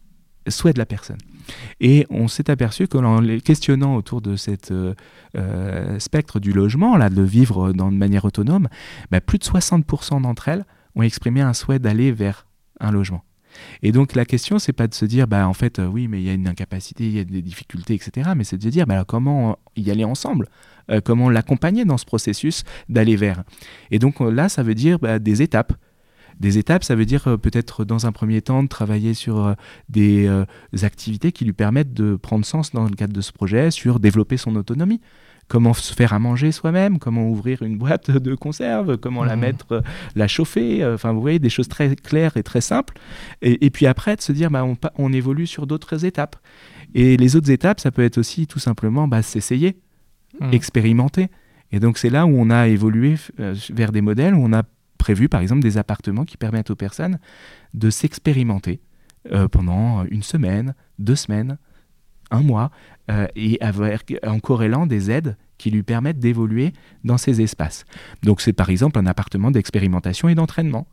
souhaits 0.46 0.74
de 0.74 0.78
la 0.78 0.86
personne. 0.86 1.18
Et 1.80 2.06
on 2.10 2.28
s'est 2.28 2.50
aperçu 2.50 2.88
qu'en 2.88 3.20
les 3.20 3.40
questionnant 3.40 3.96
autour 3.96 4.20
de 4.20 4.36
cet 4.36 4.70
euh, 4.70 5.98
spectre 5.98 6.40
du 6.40 6.52
logement, 6.52 6.96
là, 6.96 7.08
de 7.08 7.22
vivre 7.22 7.72
dans, 7.72 7.90
de 7.90 7.96
manière 7.96 8.24
autonome, 8.24 8.68
bah, 9.10 9.20
plus 9.20 9.38
de 9.38 9.44
60% 9.44 10.22
d'entre 10.22 10.48
elles 10.48 10.64
ont 10.94 11.02
exprimé 11.02 11.40
un 11.40 11.54
souhait 11.54 11.78
d'aller 11.78 12.12
vers 12.12 12.46
un 12.80 12.90
logement. 12.90 13.24
Et 13.82 13.92
donc 13.92 14.14
la 14.14 14.24
question, 14.24 14.58
c'est 14.58 14.72
pas 14.72 14.86
de 14.86 14.94
se 14.94 15.04
dire, 15.04 15.26
bah 15.26 15.48
en 15.48 15.54
fait, 15.54 15.78
euh, 15.78 15.86
oui, 15.86 16.08
mais 16.08 16.20
il 16.20 16.26
y 16.26 16.30
a 16.30 16.34
une 16.34 16.48
incapacité, 16.48 17.06
il 17.06 17.16
y 17.16 17.20
a 17.20 17.24
des 17.24 17.42
difficultés, 17.42 17.94
etc. 17.94 18.30
Mais 18.36 18.44
c'est 18.44 18.58
de 18.58 18.62
se 18.62 18.68
dire, 18.68 18.86
bah, 18.86 19.04
comment 19.06 19.58
y 19.76 19.90
aller 19.90 20.04
ensemble 20.04 20.48
euh, 20.90 21.00
Comment 21.04 21.30
l'accompagner 21.30 21.84
dans 21.84 21.98
ce 21.98 22.04
processus 22.04 22.64
d'aller 22.88 23.16
vers 23.16 23.42
Et 23.90 23.98
donc 23.98 24.20
euh, 24.20 24.30
là, 24.30 24.48
ça 24.48 24.62
veut 24.62 24.74
dire 24.74 24.98
bah, 24.98 25.18
des 25.18 25.42
étapes. 25.42 25.72
Des 26.40 26.56
étapes, 26.56 26.84
ça 26.84 26.94
veut 26.94 27.04
dire 27.04 27.36
peut-être 27.42 27.84
dans 27.84 28.06
un 28.06 28.12
premier 28.12 28.42
temps 28.42 28.62
de 28.62 28.68
travailler 28.68 29.12
sur 29.12 29.56
des 29.88 30.30
activités 30.82 31.32
qui 31.32 31.44
lui 31.44 31.52
permettent 31.52 31.94
de 31.94 32.14
prendre 32.14 32.44
sens 32.44 32.70
dans 32.70 32.84
le 32.84 32.94
cadre 32.94 33.12
de 33.12 33.20
ce 33.20 33.32
projet, 33.32 33.72
sur 33.72 33.98
développer 33.98 34.36
son 34.36 34.54
autonomie 34.54 35.00
comment 35.48 35.72
se 35.72 35.94
faire 35.94 36.12
à 36.12 36.18
manger 36.18 36.52
soi-même, 36.52 36.98
comment 36.98 37.28
ouvrir 37.28 37.62
une 37.62 37.78
boîte 37.78 38.10
de 38.10 38.34
conserve, 38.34 38.98
comment 38.98 39.24
la 39.24 39.36
mmh. 39.36 39.40
mettre, 39.40 39.72
euh, 39.72 39.80
la 40.14 40.28
chauffer, 40.28 40.82
euh, 40.82 40.94
enfin 40.94 41.12
vous 41.12 41.20
voyez, 41.20 41.38
des 41.38 41.48
choses 41.48 41.68
très 41.68 41.96
claires 41.96 42.36
et 42.36 42.42
très 42.42 42.60
simples. 42.60 42.94
Et, 43.42 43.70
puis 43.70 43.86
après, 43.86 44.14
de 44.14 44.20
se 44.20 44.32
dire, 44.32 44.50
bah, 44.50 44.64
on, 44.96 45.12
évolue 45.12 45.46
sur 45.46 45.66
d'autres 45.66 46.04
étapes. 46.04 46.36
Et 46.94 47.16
les 47.16 47.34
autres 47.34 47.50
étapes, 47.50 47.80
ça 47.80 47.90
peut 47.90 48.04
être 48.04 48.18
aussi 48.18 48.46
tout 48.46 48.58
simplement 48.58 49.08
bah, 49.08 49.22
s'essayer, 49.22 49.78
mmh. 50.40 50.52
expérimenter. 50.52 51.28
Et 51.72 51.80
donc 51.80 51.98
c'est 51.98 52.10
là 52.10 52.26
où 52.26 52.30
on 52.30 52.50
a 52.50 52.68
évolué 52.68 53.16
euh, 53.40 53.54
vers 53.70 53.92
des 53.92 54.00
modèles, 54.00 54.34
où 54.34 54.42
on 54.42 54.52
a 54.52 54.62
prévu 54.98 55.28
par 55.28 55.40
exemple 55.40 55.62
des 55.62 55.78
appartements 55.78 56.24
qui 56.24 56.36
permettent 56.36 56.70
aux 56.70 56.76
personnes 56.76 57.18
de 57.74 57.90
s'expérimenter 57.90 58.80
pendant 59.52 60.04
une 60.04 60.22
semaine, 60.22 60.74
deux 60.98 61.16
semaines, 61.16 61.58
un 62.30 62.42
mois, 62.42 62.70
euh, 63.10 63.26
et 63.36 63.58
en 64.26 64.38
corrélant 64.40 64.86
des 64.86 65.10
aides 65.10 65.36
qui 65.56 65.70
lui 65.70 65.82
permettent 65.82 66.18
d'évoluer 66.18 66.72
dans 67.04 67.18
ces 67.18 67.40
espaces. 67.40 67.84
Donc 68.22 68.40
c'est 68.40 68.52
par 68.52 68.70
exemple 68.70 68.98
un 68.98 69.06
appartement 69.06 69.50
d'expérimentation 69.50 70.28
et 70.28 70.34
d'entraînement. 70.34 70.86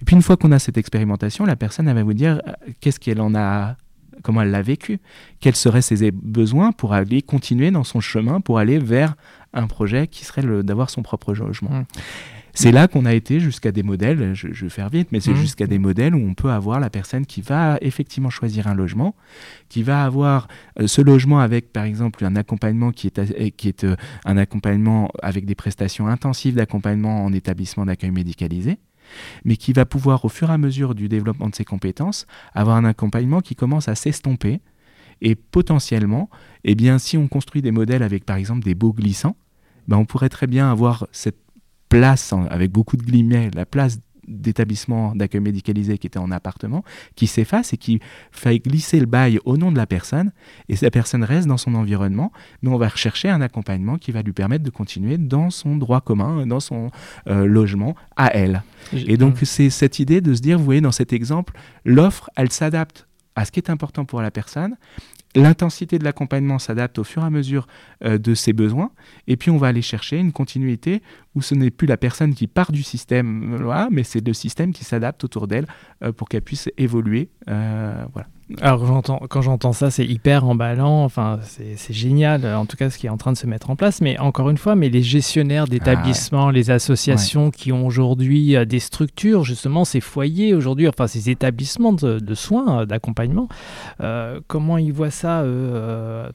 Et 0.00 0.04
puis 0.04 0.14
une 0.14 0.22
fois 0.22 0.36
qu'on 0.36 0.52
a 0.52 0.58
cette 0.58 0.76
expérimentation, 0.76 1.44
la 1.44 1.56
personne 1.56 1.92
va 1.92 2.02
vous 2.02 2.14
dire 2.14 2.40
euh, 2.46 2.52
qu'est-ce 2.80 3.00
qu'elle 3.00 3.20
en 3.20 3.34
a, 3.34 3.76
comment 4.22 4.42
elle 4.42 4.50
l'a 4.50 4.62
vécu, 4.62 5.00
quels 5.40 5.56
seraient 5.56 5.82
ses 5.82 6.10
besoins 6.10 6.72
pour 6.72 6.92
aller 6.92 7.22
continuer 7.22 7.70
dans 7.70 7.84
son 7.84 8.00
chemin, 8.00 8.40
pour 8.40 8.58
aller 8.58 8.78
vers 8.78 9.14
un 9.54 9.66
projet 9.66 10.06
qui 10.06 10.24
serait 10.24 10.42
d'avoir 10.62 10.90
son 10.90 11.02
propre 11.02 11.34
logement? 11.34 11.70
Mmh 11.70 11.84
C'est 12.58 12.72
là 12.72 12.88
qu'on 12.88 13.04
a 13.04 13.14
été 13.14 13.40
jusqu'à 13.40 13.70
des 13.70 13.82
modèles, 13.82 14.34
je, 14.34 14.48
vais 14.48 14.68
faire 14.68 14.88
vite, 14.88 15.08
mais 15.12 15.20
c'est 15.20 15.32
mmh. 15.32 15.36
jusqu'à 15.36 15.66
des 15.66 15.78
modèles 15.78 16.14
où 16.14 16.28
on 16.28 16.34
peut 16.34 16.50
avoir 16.50 16.80
la 16.80 16.90
personne 16.90 17.24
qui 17.24 17.40
va 17.40 17.78
effectivement 17.82 18.30
choisir 18.30 18.66
un 18.66 18.74
logement, 18.74 19.14
qui 19.68 19.82
va 19.82 20.04
avoir 20.04 20.48
euh, 20.80 20.86
ce 20.86 21.00
logement 21.00 21.38
avec 21.38 21.72
par 21.72 21.84
exemple 21.84 22.24
un 22.24 22.34
accompagnement 22.34 22.90
qui 22.90 23.06
est, 23.06 23.50
qui 23.52 23.68
est 23.68 23.86
un 24.24 24.36
accompagnement 24.36 25.10
avec 25.22 25.46
des 25.46 25.54
prestations 25.54 26.08
intensives 26.08 26.56
d'accompagnement 26.56 27.24
en 27.24 27.32
établissement 27.32 27.86
d'accueil 27.86 28.10
médicalisé 28.10 28.78
mais 29.44 29.56
qui 29.56 29.72
va 29.72 29.86
pouvoir, 29.86 30.24
au 30.24 30.28
fur 30.28 30.50
et 30.50 30.52
à 30.52 30.58
mesure 30.58 30.94
du 30.94 31.08
développement 31.08 31.48
de 31.48 31.54
ses 31.54 31.64
compétences, 31.64 32.26
avoir 32.54 32.76
un 32.76 32.84
accompagnement 32.84 33.40
qui 33.40 33.54
commence 33.54 33.88
à 33.88 33.94
s'estomper. 33.94 34.60
Et 35.20 35.34
potentiellement, 35.34 36.30
eh 36.64 36.74
bien, 36.74 36.98
si 36.98 37.16
on 37.16 37.26
construit 37.26 37.62
des 37.62 37.72
modèles 37.72 38.02
avec, 38.02 38.24
par 38.24 38.36
exemple, 38.36 38.62
des 38.64 38.74
baux 38.74 38.92
glissants, 38.92 39.36
ben, 39.88 39.96
on 39.96 40.04
pourrait 40.04 40.28
très 40.28 40.46
bien 40.46 40.70
avoir 40.70 41.08
cette 41.10 41.38
place, 41.88 42.34
avec 42.50 42.70
beaucoup 42.70 42.96
de 42.96 43.02
guillemets, 43.02 43.50
la 43.54 43.66
place 43.66 43.98
d'établissement 44.28 45.14
d'accueil 45.14 45.40
médicalisé 45.40 45.98
qui 45.98 46.06
était 46.06 46.18
en 46.18 46.30
appartement, 46.30 46.84
qui 47.16 47.26
s'efface 47.26 47.72
et 47.72 47.76
qui 47.76 48.00
fait 48.30 48.58
glisser 48.58 49.00
le 49.00 49.06
bail 49.06 49.40
au 49.44 49.56
nom 49.56 49.72
de 49.72 49.76
la 49.76 49.86
personne, 49.86 50.32
et 50.68 50.74
la 50.80 50.90
personne 50.90 51.24
reste 51.24 51.48
dans 51.48 51.56
son 51.56 51.74
environnement, 51.74 52.32
mais 52.62 52.70
on 52.70 52.76
va 52.76 52.88
rechercher 52.88 53.30
un 53.30 53.40
accompagnement 53.40 53.96
qui 53.96 54.12
va 54.12 54.22
lui 54.22 54.32
permettre 54.32 54.64
de 54.64 54.70
continuer 54.70 55.16
dans 55.16 55.50
son 55.50 55.76
droit 55.76 56.00
commun, 56.00 56.46
dans 56.46 56.60
son 56.60 56.90
euh, 57.28 57.46
logement, 57.46 57.96
à 58.16 58.28
elle. 58.34 58.62
Et 58.92 59.16
donc 59.16 59.38
c'est 59.42 59.70
cette 59.70 59.98
idée 59.98 60.20
de 60.20 60.34
se 60.34 60.40
dire, 60.40 60.58
vous 60.58 60.64
voyez, 60.64 60.80
dans 60.80 60.92
cet 60.92 61.12
exemple, 61.12 61.54
l'offre, 61.84 62.30
elle 62.36 62.52
s'adapte 62.52 63.06
à 63.34 63.44
ce 63.44 63.52
qui 63.52 63.60
est 63.60 63.70
important 63.70 64.04
pour 64.04 64.20
la 64.20 64.30
personne, 64.30 64.76
L'intensité 65.34 65.98
de 65.98 66.04
l'accompagnement 66.04 66.58
s'adapte 66.58 66.98
au 66.98 67.04
fur 67.04 67.22
et 67.22 67.26
à 67.26 67.30
mesure 67.30 67.66
euh, 68.02 68.16
de 68.16 68.34
ses 68.34 68.54
besoins, 68.54 68.90
et 69.26 69.36
puis 69.36 69.50
on 69.50 69.58
va 69.58 69.68
aller 69.68 69.82
chercher 69.82 70.16
une 70.16 70.32
continuité 70.32 71.02
où 71.34 71.42
ce 71.42 71.54
n'est 71.54 71.70
plus 71.70 71.86
la 71.86 71.96
personne 71.96 72.34
qui 72.34 72.46
part 72.46 72.72
du 72.72 72.82
système, 72.82 73.56
voilà, 73.56 73.88
mais 73.90 74.02
c'est 74.02 74.26
le 74.26 74.32
système 74.32 74.72
qui 74.72 74.84
s'adapte 74.84 75.22
autour 75.24 75.46
d'elle 75.46 75.66
euh, 76.02 76.12
pour 76.12 76.28
qu'elle 76.28 76.42
puisse 76.42 76.68
évoluer. 76.76 77.30
Euh, 77.48 78.04
voilà. 78.12 78.28
Alors 78.62 79.02
quand 79.28 79.42
j'entends 79.42 79.74
ça, 79.74 79.90
c'est 79.90 80.06
hyper 80.06 80.46
emballant, 80.46 81.04
enfin 81.04 81.38
c'est 81.42 81.92
génial, 81.92 82.46
en 82.46 82.64
tout 82.64 82.78
cas 82.78 82.88
ce 82.88 82.96
qui 82.96 83.06
est 83.06 83.10
en 83.10 83.18
train 83.18 83.32
de 83.32 83.36
se 83.36 83.46
mettre 83.46 83.68
en 83.68 83.76
place. 83.76 84.00
Mais 84.00 84.18
encore 84.18 84.48
une 84.48 84.56
fois, 84.56 84.74
mais 84.74 84.88
les 84.88 85.02
gestionnaires 85.02 85.66
d'établissements, 85.66 86.48
ah 86.48 86.52
les 86.52 86.70
associations 86.70 87.50
qui 87.50 87.72
ont 87.72 87.86
aujourd'hui 87.86 88.56
euh, 88.56 88.64
des 88.64 88.78
structures, 88.78 89.44
justement 89.44 89.84
ces 89.84 90.00
foyers 90.00 90.54
aujourd'hui, 90.54 90.88
enfin 90.88 91.06
ces 91.06 91.28
établissements 91.28 91.92
de, 91.92 92.34
soins, 92.34 92.80
euh, 92.80 92.86
d'accompagnement, 92.86 93.48
euh, 94.00 94.40
comment 94.46 94.78
ils 94.78 94.94
voient 94.94 95.10
ça 95.10 95.44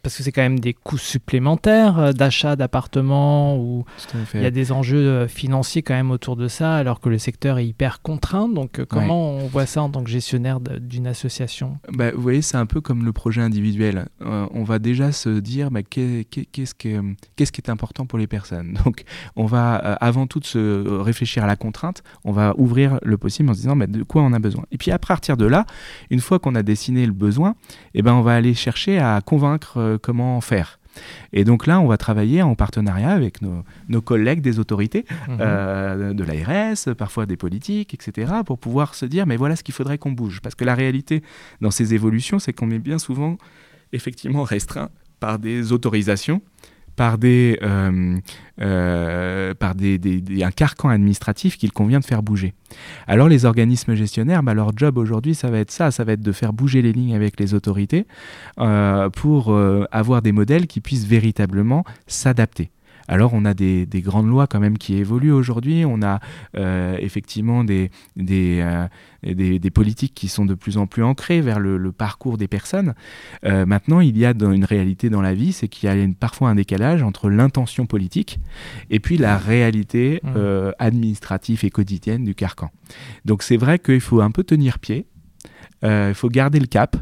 Parce 0.03 0.15
que 0.15 0.21
c'est 0.21 0.31
quand 0.31 0.43
même 0.43 0.59
des 0.59 0.73
coûts 0.73 0.99
supplémentaires 0.99 2.13
d'achat 2.13 2.55
d'appartements 2.55 3.57
ou 3.57 3.85
il 4.35 4.41
y 4.41 4.45
a 4.45 4.51
des 4.51 4.71
enjeux 4.71 4.82
financiers 5.27 5.81
quand 5.81 5.93
même 5.93 6.11
autour 6.11 6.35
de 6.35 6.47
ça, 6.47 6.75
alors 6.75 6.99
que 6.99 7.09
le 7.09 7.17
secteur 7.17 7.57
est 7.57 7.65
hyper 7.65 8.01
contraint. 8.01 8.47
Donc 8.47 8.83
comment 8.85 9.31
on 9.31 9.47
voit 9.47 9.65
ça 9.65 9.81
en 9.81 9.89
tant 9.89 10.03
que 10.03 10.09
gestionnaire 10.09 10.59
d'une 10.59 11.07
association? 11.07 11.77
Bah, 11.91 12.11
vous 12.11 12.21
voyez, 12.21 12.41
c'est 12.41 12.57
un 12.57 12.65
peu 12.65 12.81
comme 12.81 13.05
le 13.05 13.13
projet 13.13 13.41
individuel. 13.41 14.07
Euh, 14.21 14.47
on 14.51 14.63
va 14.63 14.79
déjà 14.79 15.11
se 15.11 15.29
dire 15.29 15.71
bah, 15.71 15.81
qu'est-ce 15.83 16.73
qui 16.73 16.89
est 16.89 17.69
important 17.69 18.05
pour 18.05 18.19
les 18.19 18.27
personnes? 18.27 18.77
Donc, 18.85 19.03
on 19.35 19.45
va 19.45 19.85
euh, 19.85 19.95
avant 20.01 20.27
tout 20.27 20.41
se 20.43 20.87
réfléchir 20.99 21.43
à 21.43 21.47
la 21.47 21.55
contrainte. 21.55 22.03
On 22.23 22.31
va 22.31 22.53
ouvrir 22.57 22.99
le 23.03 23.17
possible 23.17 23.49
en 23.49 23.53
se 23.53 23.59
disant 23.61 23.75
bah, 23.75 23.87
de 23.87 24.03
quoi 24.03 24.21
on 24.21 24.33
a 24.33 24.39
besoin? 24.39 24.65
Et 24.71 24.77
puis 24.77 24.91
à 24.91 24.99
partir 24.99 25.37
de 25.37 25.45
là, 25.45 25.65
une 26.09 26.19
fois 26.19 26.39
qu'on 26.39 26.55
a 26.55 26.63
dessiné 26.63 27.05
le 27.05 27.13
besoin, 27.13 27.55
eh 27.93 28.01
ben, 28.01 28.13
on 28.13 28.21
va 28.21 28.35
aller 28.35 28.53
chercher 28.53 28.99
à 28.99 29.21
convaincre 29.21 29.77
euh, 29.77 29.97
comment 30.01 30.41
faire. 30.41 30.79
Et 31.31 31.43
donc 31.43 31.67
là, 31.67 31.79
on 31.79 31.87
va 31.87 31.97
travailler 31.97 32.41
en 32.41 32.55
partenariat 32.55 33.11
avec 33.11 33.41
nos, 33.41 34.01
collègues 34.01 34.41
des 34.41 34.59
autorités, 34.59 35.05
mhm. 35.27 35.37
euh, 35.39 36.13
de 36.13 36.23
l'ARS, 36.23 36.95
parfois 36.95 37.25
des 37.25 37.37
politiques, 37.37 37.93
etc., 37.93 38.33
pour 38.45 38.57
pouvoir 38.57 38.95
se 38.95 39.05
dire, 39.05 39.25
mais 39.25 39.37
voilà 39.37 39.55
ce 39.55 39.63
qu'il 39.63 39.73
faudrait 39.73 39.97
qu'on 39.97 40.11
bouge. 40.11 40.41
Parce 40.41 40.55
que 40.55 40.65
la 40.65 40.75
réalité 40.75 41.23
dans 41.61 41.71
ces 41.71 41.93
évolutions, 41.93 42.39
c'est 42.39 42.53
qu'on 42.53 42.71
est 42.71 42.79
bien 42.79 42.99
souvent 42.99 43.37
effectivement 43.91 44.43
restreint 44.43 44.89
par 45.19 45.39
des 45.39 45.71
autorisations 45.71 46.41
par, 46.95 47.17
des, 47.17 47.57
euh, 47.61 48.17
euh, 48.61 49.53
des, 49.75 50.43
un 50.43 50.51
carcan 50.51 50.89
administratif 50.89 51.57
qu'il 51.57 51.71
convient 51.71 51.99
de 51.99 52.05
faire 52.05 52.23
bouger. 52.23 52.53
Alors 53.07 53.27
les 53.27 53.45
organismes 53.45 53.95
gestionnaires, 53.95 54.43
bah, 54.43 54.53
leur 54.53 54.75
job 54.75 54.97
aujourd'hui, 54.97 55.35
ça 55.35 55.49
va 55.49 55.59
être 55.59 55.71
ça, 55.71 55.91
ça 55.91 56.03
va 56.03 56.13
être 56.13 56.21
de 56.21 56.31
faire 56.31 56.53
bouger 56.53 56.81
les 56.81 56.93
lignes 56.93 57.15
avec 57.15 57.39
les 57.39 57.53
autorités 57.53 58.05
euh, 58.59 59.09
pour 59.09 59.55
avoir 59.91 60.21
des 60.21 60.31
modèles 60.31 60.67
qui 60.67 60.81
puissent 60.81 61.05
véritablement 61.05 61.83
s'adapter. 62.07 62.71
Alors 63.07 63.33
on 63.33 63.45
a 63.45 63.53
des, 63.53 63.87
grandes 63.95 64.27
lois 64.27 64.47
quand 64.47 64.59
même 64.59 64.77
qui 64.77 64.95
évoluent 64.95 65.31
aujourd'hui, 65.31 65.85
on 65.85 66.01
a 66.01 66.19
euh, 66.57 66.97
effectivement 66.99 67.63
des, 67.63 67.91
euh, 68.17 68.87
des, 69.23 69.59
des, 69.59 69.71
politiques 69.71 70.13
qui 70.13 70.27
sont 70.27 70.45
de 70.45 70.53
plus 70.53 70.77
en 70.77 70.87
plus 70.87 71.03
ancrées 71.03 71.41
vers 71.41 71.59
le, 71.59 71.91
parcours 71.91 72.37
des 72.37 72.47
personnes. 72.47 72.93
Euh, 73.45 73.65
maintenant, 73.65 73.99
il 73.99 74.17
y 74.17 74.25
a 74.25 74.33
dans 74.33 74.51
une 74.51 74.65
réalité 74.65 75.09
dans 75.09 75.21
la 75.21 75.33
vie, 75.33 75.53
c'est 75.53 75.67
qu'il 75.67 75.89
y 75.89 75.91
a 75.91 76.07
parfois 76.19 76.49
un 76.49 76.55
décalage 76.55 77.03
entre 77.03 77.29
l'intention 77.29 77.85
politique 77.85 78.39
et 78.89 78.99
puis 78.99 79.17
la 79.17 79.37
réalité 79.37 80.21
mmh. 80.23 80.71
administrative 80.79 81.65
et 81.65 81.69
quotidienne 81.69 82.23
du 82.23 82.35
carcan. 82.35 82.71
Donc 83.25 83.43
c'est 83.43 83.57
vrai 83.57 83.79
qu'il 83.79 84.01
faut 84.01 84.21
un 84.21 84.31
peu 84.31 84.43
tenir 84.43 84.79
pied, 84.79 85.05
il 85.83 86.13
faut 86.13 86.29
garder 86.29 86.59
le 86.59 86.67
cap 86.67 86.95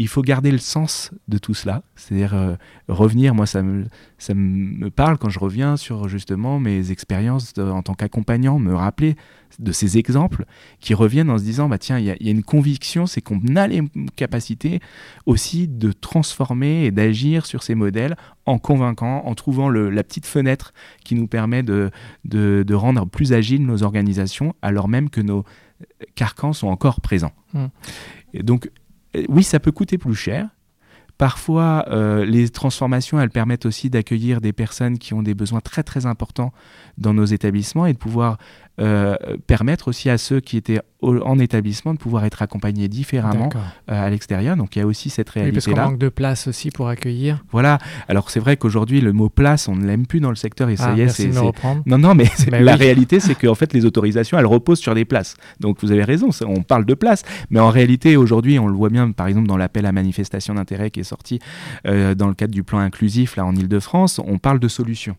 il 0.00 0.08
faut 0.08 0.22
garder 0.22 0.50
le 0.50 0.58
sens 0.58 1.10
de 1.28 1.36
tout 1.36 1.52
cela, 1.52 1.82
c'est-à-dire 1.94 2.34
euh, 2.34 2.54
revenir, 2.88 3.34
moi 3.34 3.44
ça 3.44 3.62
me, 3.62 3.84
ça 4.16 4.32
me 4.34 4.88
parle 4.88 5.18
quand 5.18 5.28
je 5.28 5.38
reviens 5.38 5.76
sur 5.76 6.08
justement 6.08 6.58
mes 6.58 6.90
expériences 6.90 7.52
en 7.58 7.82
tant 7.82 7.92
qu'accompagnant, 7.92 8.58
me 8.58 8.74
rappeler 8.74 9.16
de 9.58 9.72
ces 9.72 9.98
exemples 9.98 10.46
qui 10.78 10.94
reviennent 10.94 11.28
en 11.28 11.36
se 11.36 11.44
disant, 11.44 11.68
bah 11.68 11.76
tiens, 11.76 11.98
il 11.98 12.06
y, 12.06 12.10
a 12.10 12.30
une 12.30 12.42
conviction, 12.42 13.06
c'est 13.06 13.20
qu'on 13.20 13.40
a 13.56 13.66
les 13.66 13.82
capacités 14.16 14.80
aussi 15.26 15.68
de 15.68 15.92
transformer 15.92 16.86
et 16.86 16.90
d'agir 16.90 17.44
sur 17.44 17.62
ces 17.62 17.74
modèles 17.74 18.16
en 18.46 18.58
convaincant, 18.58 19.22
en 19.26 19.34
trouvant 19.34 19.68
la 19.68 20.02
petite 20.02 20.26
fenêtre 20.26 20.72
qui 21.04 21.14
nous 21.14 21.26
permet 21.26 21.62
de, 21.62 21.90
de, 22.24 22.74
rendre 22.74 23.06
plus 23.06 23.34
agiles 23.34 23.66
nos 23.66 23.82
organisations, 23.82 24.54
alors 24.62 24.88
même 24.88 25.10
que 25.10 25.20
nos 25.20 25.44
carcans 26.14 26.54
sont 26.54 26.68
encore 26.68 27.00
présents. 27.02 27.32
Mmh. 27.52 27.66
Et 28.32 28.42
donc 28.42 28.70
oui, 29.28 29.42
ça 29.42 29.60
peut 29.60 29.72
coûter 29.72 29.98
plus 29.98 30.14
cher. 30.14 30.48
Parfois, 31.18 31.84
euh, 31.88 32.24
les 32.24 32.48
transformations, 32.48 33.20
elles 33.20 33.30
permettent 33.30 33.66
aussi 33.66 33.90
d'accueillir 33.90 34.40
des 34.40 34.54
personnes 34.54 34.98
qui 34.98 35.12
ont 35.12 35.22
des 35.22 35.34
besoins 35.34 35.60
très 35.60 35.82
très 35.82 36.06
importants 36.06 36.50
dans 36.96 37.12
nos 37.12 37.26
établissements 37.26 37.84
et 37.84 37.92
de 37.92 37.98
pouvoir 37.98 38.38
euh, 38.80 39.16
permettre 39.46 39.88
aussi 39.88 40.08
à 40.08 40.16
ceux 40.16 40.40
qui 40.40 40.56
étaient 40.56 40.80
en 41.02 41.38
établissement 41.38 41.94
de 41.94 41.98
pouvoir 41.98 42.24
être 42.24 42.42
accompagnés 42.42 42.88
différemment 42.88 43.48
euh, 43.54 44.06
à 44.06 44.10
l'extérieur. 44.10 44.56
Donc 44.56 44.76
il 44.76 44.80
y 44.80 44.82
a 44.82 44.86
aussi 44.86 45.10
cette 45.10 45.30
réalité-là. 45.30 45.60
Oui, 45.60 45.74
parce 45.74 45.84
qu'on 45.84 45.90
manque 45.92 46.00
de 46.00 46.08
place 46.08 46.46
aussi 46.46 46.70
pour 46.70 46.88
accueillir. 46.88 47.42
Voilà. 47.50 47.78
Alors 48.08 48.30
c'est 48.30 48.40
vrai 48.40 48.56
qu'aujourd'hui 48.56 49.00
le 49.00 49.12
mot 49.12 49.28
place, 49.28 49.68
on 49.68 49.76
ne 49.76 49.86
l'aime 49.86 50.06
plus 50.06 50.20
dans 50.20 50.30
le 50.30 50.36
secteur 50.36 50.68
et 50.68 50.76
ça 50.76 50.90
ah, 50.92 50.96
y 50.96 51.02
est. 51.02 51.08
c'est, 51.08 51.30
Non, 51.86 51.98
non, 51.98 52.14
mais 52.14 52.26
la 52.60 52.76
réalité 52.76 53.20
c'est 53.20 53.34
qu'en 53.34 53.54
fait 53.54 53.72
les 53.72 53.84
autorisations 53.84 54.38
elles 54.38 54.46
reposent 54.46 54.80
sur 54.80 54.94
des 54.94 55.04
places. 55.04 55.36
Donc 55.60 55.78
vous 55.82 55.92
avez 55.92 56.04
raison, 56.04 56.30
on 56.46 56.62
parle 56.62 56.84
de 56.84 56.94
place, 56.94 57.22
mais 57.50 57.60
en 57.60 57.70
réalité 57.70 58.16
aujourd'hui 58.16 58.58
on 58.58 58.66
le 58.66 58.74
voit 58.74 58.90
bien 58.90 59.10
par 59.12 59.26
exemple 59.26 59.46
dans 59.46 59.56
l'appel 59.56 59.86
à 59.86 59.92
manifestation 59.92 60.54
d'intérêt 60.54 60.90
qui 60.90 61.00
est 61.00 61.04
sorti 61.04 61.38
euh, 61.86 62.14
dans 62.14 62.28
le 62.28 62.34
cadre 62.34 62.52
du 62.52 62.62
plan 62.62 62.78
inclusif 62.78 63.36
là 63.36 63.44
en 63.44 63.54
Ile-de-France, 63.54 64.20
on 64.24 64.38
parle 64.38 64.58
de 64.58 64.68
solutions. 64.68 65.16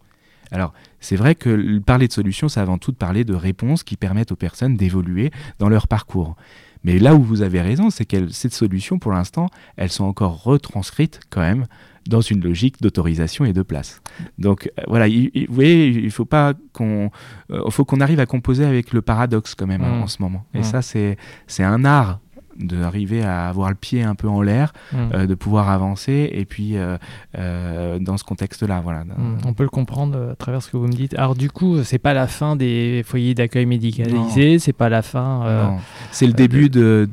Alors, 0.52 0.74
c'est 1.00 1.16
vrai 1.16 1.36
que 1.36 1.80
parler 1.80 2.08
de 2.08 2.14
solutions, 2.14 2.50
c'est 2.50 2.60
avant 2.60 2.78
tout 2.78 2.92
de 2.92 2.98
parler 2.98 3.24
de 3.24 3.34
réponses 3.34 3.84
qui 3.84 3.96
permettent 3.96 4.32
aux 4.32 4.38
personnes 4.38 4.76
d'évoluer 4.76 5.32
dans 5.60 5.70
leur 5.70 5.88
parcours. 5.88 6.36
Mais 6.84 7.00
là 7.00 7.16
où 7.16 7.22
vous 7.22 7.42
avez 7.42 7.62
raison, 7.62 7.90
c'est 7.90 8.06
que 8.06 8.28
ces 8.30 8.50
solutions, 8.50 9.00
pour 9.00 9.12
l'instant, 9.12 9.48
elles 9.78 9.92
sont 9.92 10.04
encore 10.04 10.44
retranscrites 10.44 11.20
quand 11.30 11.42
même 11.42 11.68
dans 12.08 12.22
une 12.22 12.42
logique 12.44 12.82
d'autorisation 12.82 13.46
et 13.46 13.54
de 13.54 13.62
place. 13.62 14.02
Donc 14.40 14.72
euh, 14.80 14.84
voilà, 14.88 15.08
vous 15.08 15.54
voyez, 15.54 15.88
il 15.88 16.12
faut 16.12 16.26
pas 16.26 16.54
qu'on, 16.74 17.12
euh, 17.52 17.70
faut 17.70 17.86
qu'on 17.86 18.02
arrive 18.02 18.20
à 18.20 18.26
composer 18.26 18.66
avec 18.66 18.92
le 18.92 19.04
paradoxe 19.04 19.54
quand 19.54 19.68
même 19.68 19.84
hein, 19.84 20.00
mmh. 20.00 20.04
en 20.04 20.08
ce 20.08 20.22
moment. 20.22 20.46
Et 20.56 20.60
mmh. 20.60 20.64
ça, 20.64 20.82
c'est 20.82 21.18
c'est 21.46 21.64
un 21.64 21.86
art 21.86 22.20
d'arriver 22.58 23.24
à 23.24 23.48
avoir 23.48 23.70
le 23.70 23.76
pied 23.76 24.04
un 24.04 24.16
peu 24.16 24.28
en 24.28 24.42
l'air, 24.42 24.74
mm. 24.92 24.98
euh, 25.14 25.28
de 25.28 25.36
pouvoir 25.36 25.70
avancer, 25.70 26.30
et 26.32 26.46
puis 26.46 26.78
euh, 26.78 26.98
euh, 27.38 28.00
dans 28.00 28.18
ce 28.18 28.24
contexte-là, 28.24 28.82
voilà. 28.84 29.04
Mm. 29.04 29.38
On 29.46 29.54
peut 29.54 29.64
le 29.64 29.70
comprendre 29.70 30.32
à 30.32 30.36
travers 30.36 30.62
ce 30.62 30.70
que 30.70 30.78
vous 30.78 30.88
me 30.88 30.94
dites. 30.94 31.14
Alors 31.16 31.36
du 31.36 31.50
coup, 31.50 31.84
c'est 31.84 32.00
pas 32.00 32.14
la 32.14 32.28
fin 32.28 32.56
des 32.56 33.04
foyers 33.06 33.34
d'accueil 33.34 33.66
médicalisés, 33.66 34.60
c'est 34.60 34.74
pas 34.74 34.90
la 34.90 35.02
fin. 35.02 35.78
c'est 36.12 36.28
le 36.28 36.34
début 36.34 36.70
de, 36.70 37.08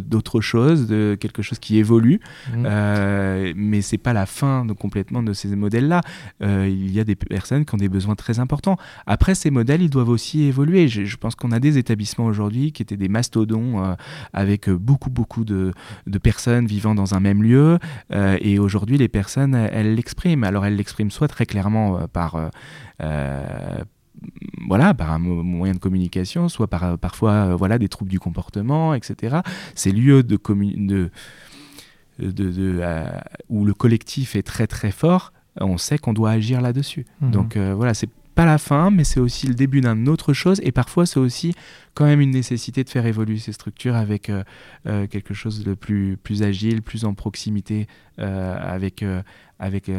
d'autre 0.00 0.38
de, 0.38 0.42
chose, 0.42 0.86
de 0.86 1.16
quelque 1.18 1.42
chose 1.42 1.58
qui 1.58 1.78
évolue, 1.78 2.20
mm. 2.54 3.52
mais 3.56 3.82
c'est 3.82 3.98
pas 3.98 4.12
la 4.12 4.26
fin 4.26 4.64
de, 4.64 4.72
complètement 4.72 5.22
de 5.22 5.32
ces 5.32 5.48
modèles-là. 5.54 6.00
il 6.40 6.92
y 6.92 7.00
a 7.00 7.04
des 7.04 7.16
personnes 7.16 7.64
qui 7.64 7.74
ont 7.74 7.78
des 7.78 7.88
besoins 7.88 8.14
très 8.14 8.38
importants. 8.38 8.76
Après, 9.06 9.34
ces 9.34 9.50
modèles, 9.50 9.82
ils 9.82 9.90
doivent 9.90 10.08
aussi 10.08 10.42
évoluer. 10.42 10.88
Je, 10.88 11.04
je 11.04 11.16
pense 11.16 11.34
qu'on 11.34 11.52
a 11.52 11.60
des 11.60 11.78
établissements 11.78 12.26
aujourd'hui 12.26 12.72
qui 12.72 12.82
étaient 12.82 12.96
des 12.96 13.08
mastodons 13.08 13.96
avec 14.32 14.49
avec 14.50 14.68
beaucoup, 14.68 15.10
beaucoup 15.10 15.44
de, 15.44 15.72
personnes 16.22 16.66
vivant 16.66 16.94
dans 16.94 17.14
un 17.14 17.20
même 17.20 17.42
lieu. 17.42 17.78
Euh, 18.12 18.36
et 18.40 18.58
aujourd'hui, 18.58 18.98
les 18.98 19.08
personnes, 19.08 19.54
elles 19.54 19.94
l'expriment. 19.94 20.44
Alors, 20.44 20.66
elles 20.66 20.76
l'expriment 20.76 21.10
soit 21.10 21.28
très 21.28 21.46
clairement 21.46 21.98
euh, 21.98 22.06
par 22.06 22.50
euh, 23.02 23.78
voilà, 24.68 24.92
par 24.92 25.12
un 25.12 25.18
moyen 25.18 25.72
de 25.72 25.78
communication, 25.78 26.48
soit 26.48 26.68
par 26.68 26.98
parfois 26.98 27.54
voilà 27.56 27.78
des 27.78 27.88
troubles 27.88 28.10
du 28.10 28.20
comportement, 28.20 28.92
etc. 28.92 29.38
Ces 29.74 29.92
lieux 29.92 30.22
de, 30.22 30.38
de, 30.38 31.10
de, 32.18 32.82
où 33.48 33.64
le 33.64 33.72
collectif 33.72 34.36
est 34.36 34.42
très 34.42 34.66
très 34.66 34.90
fort, 34.90 35.32
on 35.58 35.78
sait 35.78 35.96
qu'on 35.96 36.12
doit 36.12 36.32
agir 36.32 36.60
là-dessus. 36.60 37.06
Mhm. 37.22 37.30
Donc 37.30 37.56
voilà, 37.56 37.94
c'est 37.94 38.10
la 38.46 38.58
fin, 38.58 38.90
mais 38.90 39.04
c'est 39.04 39.20
aussi 39.20 39.46
le 39.46 39.54
début 39.54 39.80
d'une 39.80 40.08
autre 40.08 40.32
chose. 40.32 40.60
Et 40.62 40.72
parfois, 40.72 41.06
c'est 41.06 41.20
aussi 41.20 41.54
quand 41.94 42.04
même 42.04 42.20
une 42.20 42.30
nécessité 42.30 42.84
de 42.84 42.88
faire 42.88 43.06
évoluer 43.06 43.38
ces 43.38 43.52
structures 43.52 43.96
avec 43.96 44.30
euh, 44.30 44.42
euh, 44.86 45.06
quelque 45.06 45.34
chose 45.34 45.64
de 45.64 45.74
plus, 45.74 46.16
plus 46.16 46.42
agile, 46.42 46.82
plus 46.82 47.04
en 47.04 47.14
proximité 47.14 47.86
euh, 48.18 48.56
avec, 48.60 49.04
avec 49.58 49.90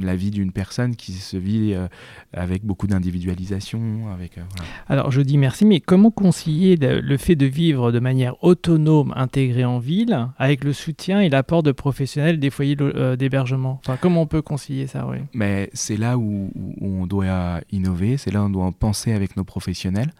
la 0.00 0.16
vie 0.16 0.30
d'une 0.30 0.52
personne 0.52 0.96
qui 0.96 1.12
se 1.12 1.36
vit 1.36 1.74
euh, 1.74 1.86
avec 2.32 2.64
beaucoup 2.64 2.86
d'individualisation. 2.86 4.08
Avec, 4.12 4.38
euh, 4.38 4.42
Alors 4.88 5.10
je 5.10 5.20
dis 5.20 5.38
merci, 5.38 5.64
mais 5.64 5.80
comment 5.80 6.10
concilier 6.10 6.76
le 6.76 7.16
fait 7.16 7.36
de 7.36 7.46
vivre 7.46 7.92
de 7.92 8.00
manière 8.00 8.42
autonome, 8.42 9.12
intégrée 9.16 9.64
en 9.64 9.78
ville, 9.78 10.28
avec 10.38 10.64
le 10.64 10.72
soutien 10.72 11.20
et 11.20 11.28
l'apport 11.28 11.62
de 11.62 11.72
professionnels 11.72 12.38
des 12.38 12.50
foyers 12.50 12.76
euh, 12.80 13.16
d'hébergement? 13.16 13.80
Enfin, 13.84 13.98
Comment 14.00 14.22
on 14.22 14.26
peut 14.26 14.42
concilier 14.42 14.86
ça 14.86 15.06
oui. 15.06 15.18
Mais 15.32 15.70
c'est 15.72 15.96
là 15.96 16.18
où, 16.18 16.50
on 16.80 17.06
doit 17.06 17.60
innover, 17.70 18.16
c'est 18.16 18.32
là 18.32 18.42
où 18.42 18.46
on 18.46 18.50
doit 18.50 18.72
penser 18.72 19.12
avec 19.12 19.36
nos 19.36 19.44
professionnels, 19.44 20.10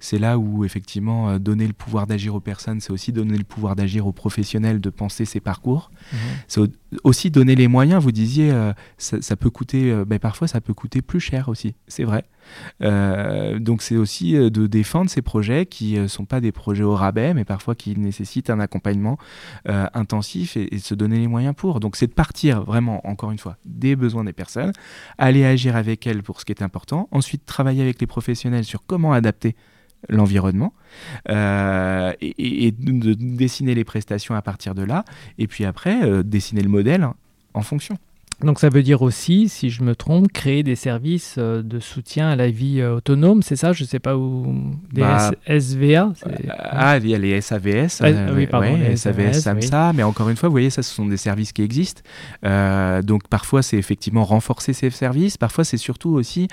c'est 0.00 0.18
là 0.18 0.38
où 0.38 0.64
effectivement 0.64 1.38
donner 1.38 1.66
le 1.66 1.72
pouvoir 1.72 2.06
d'agir 2.06 2.34
aux 2.34 2.40
personnes, 2.40 2.80
c'est 2.80 2.92
aussi 2.92 3.12
donner 3.12 3.36
le 3.36 3.44
pouvoir 3.44 3.76
d'agir 3.76 4.06
aux 4.06 4.12
professionnels 4.12 4.80
de 4.80 4.90
penser 4.90 5.24
ses 5.24 5.40
parcours. 5.40 5.90
Mmh. 6.12 6.16
C'est 6.48 6.60
aussi 7.04 7.30
donner 7.30 7.54
les 7.54 7.68
moyens, 7.68 8.02
vous 8.02 8.12
disiez, 8.12 8.52
ça, 8.98 9.36
peut 9.36 9.50
coûter, 9.50 9.90
euh, 9.90 10.04
ben, 10.04 10.18
parfois 10.18 10.48
ça 10.48 10.60
peut 10.60 10.74
coûter 10.74 11.02
plus 11.02 11.20
cher 11.20 11.48
aussi, 11.48 11.74
c'est 11.88 12.04
vrai. 12.04 12.24
Euh, 12.82 13.58
donc 13.58 13.82
c'est 13.82 13.96
aussi 13.96 14.36
euh, 14.36 14.50
de 14.50 14.66
défendre 14.66 15.10
ces 15.10 15.22
projets 15.22 15.66
qui 15.66 15.94
ne 15.98 16.06
sont 16.06 16.24
pas 16.24 16.40
des 16.40 16.52
projets 16.52 16.82
au 16.82 16.94
rabais, 16.94 17.34
mais 17.34 17.44
parfois 17.44 17.74
qui 17.74 17.96
nécessitent 17.96 18.50
un 18.50 18.60
accompagnement 18.60 19.18
intensif 19.66 20.56
et, 20.56 20.66
de 20.66 20.78
se 20.78 20.94
donner 20.94 21.18
les 21.18 21.28
moyens 21.28 21.54
pour. 21.56 21.80
Donc 21.80 21.96
c'est 21.96 22.06
de 22.06 22.12
partir 22.12 22.62
vraiment, 22.62 23.06
encore 23.06 23.30
une 23.30 23.38
fois, 23.38 23.56
des 23.64 23.96
besoins 23.96 24.24
des 24.24 24.32
personnes, 24.32 24.72
aller 25.18 25.44
agir 25.44 25.76
avec 25.76 26.06
elles 26.06 26.22
pour 26.22 26.40
ce 26.40 26.44
qui 26.44 26.52
est 26.52 26.62
important, 26.62 27.08
ensuite 27.12 27.44
travailler 27.46 27.82
avec 27.82 28.00
les 28.00 28.06
professionnels 28.06 28.64
sur 28.64 28.84
comment 28.86 29.12
adapter 29.12 29.56
l'environnement 30.08 30.72
et, 31.28 32.74
de 32.78 33.14
dessiner 33.14 33.74
les 33.74 33.84
prestations 33.84 34.34
à 34.34 34.42
partir 34.42 34.74
de 34.74 34.82
là 34.82 35.04
et 35.38 35.46
puis 35.46 35.64
après 35.64 36.22
dessiner 36.24 36.62
le 36.62 36.68
modèle 36.68 37.06
en 37.54 37.62
fonction. 37.62 37.98
Donc 38.42 38.58
ça 38.58 38.70
veut 38.70 38.82
dire 38.82 39.02
aussi, 39.02 39.48
si 39.48 39.70
je 39.70 39.82
me 39.82 39.94
trompe, 39.94 40.32
créer 40.32 40.62
des 40.62 40.76
services 40.76 41.36
euh, 41.38 41.62
de 41.62 41.78
soutien 41.78 42.28
à 42.30 42.36
la 42.36 42.50
vie 42.50 42.80
euh, 42.80 42.96
autonome, 42.96 43.42
c'est 43.42 43.56
ça? 43.56 43.72
Je 43.72 43.84
ne 43.84 43.88
sais 43.88 43.98
pas 43.98 44.16
où... 44.16 44.72
Des 44.92 45.02
bah, 45.02 45.30
SVA 45.46 46.12
euh, 46.26 46.30
Ah, 46.48 46.96
il 46.98 47.08
y 47.08 47.14
a 47.14 47.18
les 47.18 47.40
SAVS, 47.40 48.00
ah, 48.00 48.32
oui, 48.34 48.46
pardon, 48.46 48.76
les 48.76 48.96
SAVS, 48.96 49.40
SAMSA, 49.40 49.92
mais 49.92 50.02
encore 50.02 50.28
une 50.30 50.36
fois, 50.36 50.48
vous 50.48 50.54
voyez, 50.54 50.70
ça, 50.70 50.82
ce 50.82 50.94
sont 50.94 51.06
des 51.06 51.16
services 51.16 51.52
qui 51.52 51.62
existent. 51.62 52.02
donc 53.02 53.28
parfois, 53.28 53.62
c'est 53.62 53.76
effectivement 53.76 54.24
renforcer 54.24 54.72
ces 54.72 54.90
services, 54.90 55.36
parfois 55.36 55.64
c'est 55.64 55.76
surtout 55.76 56.10
aussi, 56.10 56.48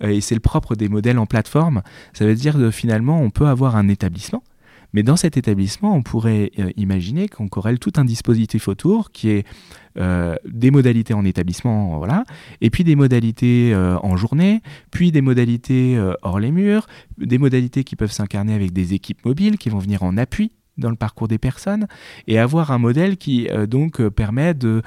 et 0.00 0.20
c'est 0.20 0.34
le 0.34 0.40
propre 0.40 0.74
des 0.74 0.88
modèles 0.88 1.18
en 1.18 1.26
plateforme, 1.26 1.82
ça 2.12 2.24
veut 2.24 2.34
dire 2.34 2.54
que 2.54 2.70
finalement, 2.70 3.20
on 3.20 3.30
peut 3.30 3.46
avoir 3.46 3.76
un 3.76 3.88
établissement 3.88 4.42
mais 4.92 5.02
dans 5.02 5.16
cet 5.16 5.36
établissement, 5.36 5.94
on 5.94 6.02
pourrait 6.02 6.52
euh, 6.58 6.70
imaginer 6.76 7.28
qu'on 7.28 7.48
corrèle 7.48 7.78
tout 7.78 7.92
un 7.96 8.04
dispositif 8.04 8.68
autour 8.68 9.10
qui 9.10 9.30
est 9.30 9.46
euh, 9.98 10.36
des 10.46 10.70
modalités 10.70 11.14
en 11.14 11.24
établissement, 11.24 11.98
voilà, 11.98 12.24
et 12.60 12.70
puis 12.70 12.84
des 12.84 12.96
modalités 12.96 13.72
euh, 13.74 13.96
en 14.02 14.16
journée, 14.16 14.62
puis 14.90 15.12
des 15.12 15.20
modalités 15.20 16.00
hors 16.22 16.40
les 16.40 16.50
murs, 16.50 16.86
des 17.18 17.38
modalités 17.38 17.84
qui 17.84 17.96
peuvent 17.96 18.12
s'incarner 18.12 18.54
avec 18.54 18.72
des 18.72 18.94
équipes 18.94 19.24
mobiles 19.24 19.58
qui 19.58 19.68
vont 19.68 19.78
venir 19.78 20.02
en 20.02 20.16
appui 20.16 20.52
dans 20.78 20.88
le 20.88 20.96
parcours 20.96 21.28
des 21.28 21.38
personnes 21.38 21.86
et 22.26 22.38
avoir 22.38 22.70
un 22.70 22.78
modèle 22.78 23.18
qui 23.18 23.48
donc 23.68 24.02
permet 24.08 24.54
de 24.54 24.82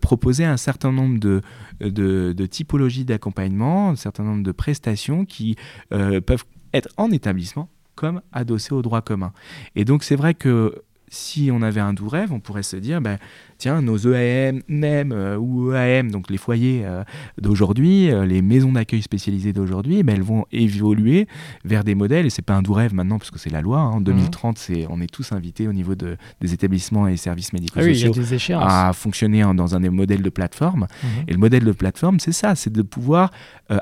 proposer 0.00 0.44
un 0.44 0.56
certain 0.56 0.92
nombre 0.92 1.20
de, 1.20 1.42
de, 1.80 2.32
de 2.32 2.46
typologies 2.46 3.04
d'accompagnement, 3.04 3.90
un 3.90 3.96
certain 3.96 4.24
nombre 4.24 4.42
de 4.42 4.52
prestations 4.52 5.24
qui 5.24 5.56
peuvent 5.90 6.44
être 6.72 6.88
en 6.96 7.10
établissement 7.10 7.68
comme 7.96 8.20
adossé 8.32 8.72
au 8.72 8.82
droit 8.82 9.02
commun. 9.02 9.32
Et 9.74 9.84
donc 9.84 10.04
c'est 10.04 10.16
vrai 10.16 10.34
que 10.34 10.82
si 11.08 11.50
on 11.52 11.62
avait 11.62 11.80
un 11.80 11.92
doux 11.92 12.08
rêve, 12.08 12.32
on 12.32 12.40
pourrait 12.40 12.62
se 12.62 12.76
dire, 12.76 13.00
ben, 13.00 13.18
tiens, 13.58 13.82
nos 13.82 13.98
EAM, 13.98 14.62
NEM 14.68 15.12
euh, 15.12 15.36
ou 15.36 15.72
EAM, 15.72 16.10
donc 16.10 16.30
les 16.30 16.36
foyers 16.36 16.82
euh, 16.84 17.04
d'aujourd'hui, 17.40 18.10
euh, 18.10 18.26
les 18.26 18.42
maisons 18.42 18.72
d'accueil 18.72 19.02
spécialisées 19.02 19.52
d'aujourd'hui, 19.52 20.02
ben, 20.02 20.16
elles 20.16 20.22
vont 20.22 20.46
évoluer 20.52 21.26
vers 21.64 21.84
des 21.84 21.94
modèles, 21.94 22.26
et 22.26 22.30
c'est 22.30 22.42
pas 22.42 22.54
un 22.54 22.62
doux 22.62 22.72
rêve 22.72 22.94
maintenant, 22.94 23.18
parce 23.18 23.30
que 23.30 23.38
c'est 23.38 23.50
la 23.50 23.62
loi, 23.62 23.78
hein. 23.78 23.90
en 23.90 24.00
2030, 24.00 24.58
c'est, 24.58 24.86
on 24.90 25.00
est 25.00 25.10
tous 25.10 25.32
invités 25.32 25.68
au 25.68 25.72
niveau 25.72 25.94
de, 25.94 26.16
des 26.40 26.54
établissements 26.54 27.08
et 27.08 27.16
services 27.16 27.52
médicaux 27.52 27.80
sociaux 27.82 28.58
à 28.60 28.92
fonctionner 28.92 29.42
dans 29.54 29.74
un 29.74 29.80
des 29.80 29.90
modèles 29.90 30.22
de 30.22 30.30
plateforme. 30.30 30.86
Mhm. 31.02 31.08
Et 31.28 31.32
le 31.32 31.38
modèle 31.38 31.64
de 31.64 31.72
plateforme, 31.72 32.20
c'est 32.20 32.32
ça, 32.32 32.54
c'est 32.54 32.72
de 32.72 32.82
pouvoir 32.82 33.30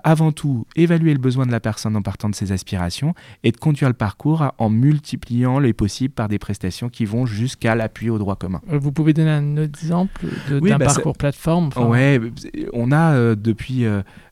avant 0.02 0.32
tout 0.32 0.66
évaluer 0.76 1.12
le 1.12 1.18
besoin 1.18 1.46
de 1.46 1.52
la 1.52 1.60
personne 1.60 1.94
en 1.96 2.02
partant 2.02 2.28
de 2.30 2.34
ses 2.34 2.52
aspirations 2.52 3.14
et 3.42 3.52
de 3.52 3.56
conduire 3.56 3.88
le 3.88 3.94
parcours 3.94 4.52
en 4.58 4.70
multipliant 4.70 5.58
les 5.58 5.72
possibles 5.72 6.14
par 6.14 6.28
des 6.28 6.38
prestations 6.38 6.88
qui 6.88 7.04
vont 7.04 7.26
jusqu'à 7.26 7.74
l'appui 7.74 8.10
au 8.10 8.18
droit 8.18 8.36
commun. 8.36 8.60
Vous 8.66 8.92
pouvez 8.92 9.12
donner 9.12 9.30
un 9.30 9.63
exemple 9.64 10.26
d'un 10.48 10.78
bah, 10.78 10.86
parcours 10.86 11.16
plateforme 11.16 11.70
Ouais, 11.76 12.20
on 12.72 12.92
a 12.92 13.14
euh, 13.14 13.34
depuis 13.34 13.84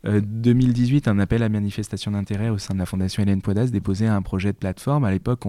2018 0.05 1.07
euh, 1.07 1.11
euh, 1.11 1.15
un 1.15 1.19
appel 1.19 1.43
à 1.43 1.49
manifestation 1.49 2.13
d'intérêt 2.13 2.49
au 2.49 2.59
sein 2.59 2.75
de 2.75 2.79
la 2.79 2.87
Fondation 2.87 3.23
Hélène 3.23 3.43
Poidas 3.43 3.67
déposé 3.67 4.07
un 4.07 4.23
projet 4.23 4.53
de 4.53 4.57
plateforme. 4.57 5.05
À 5.05 5.11
l'époque, 5.11 5.41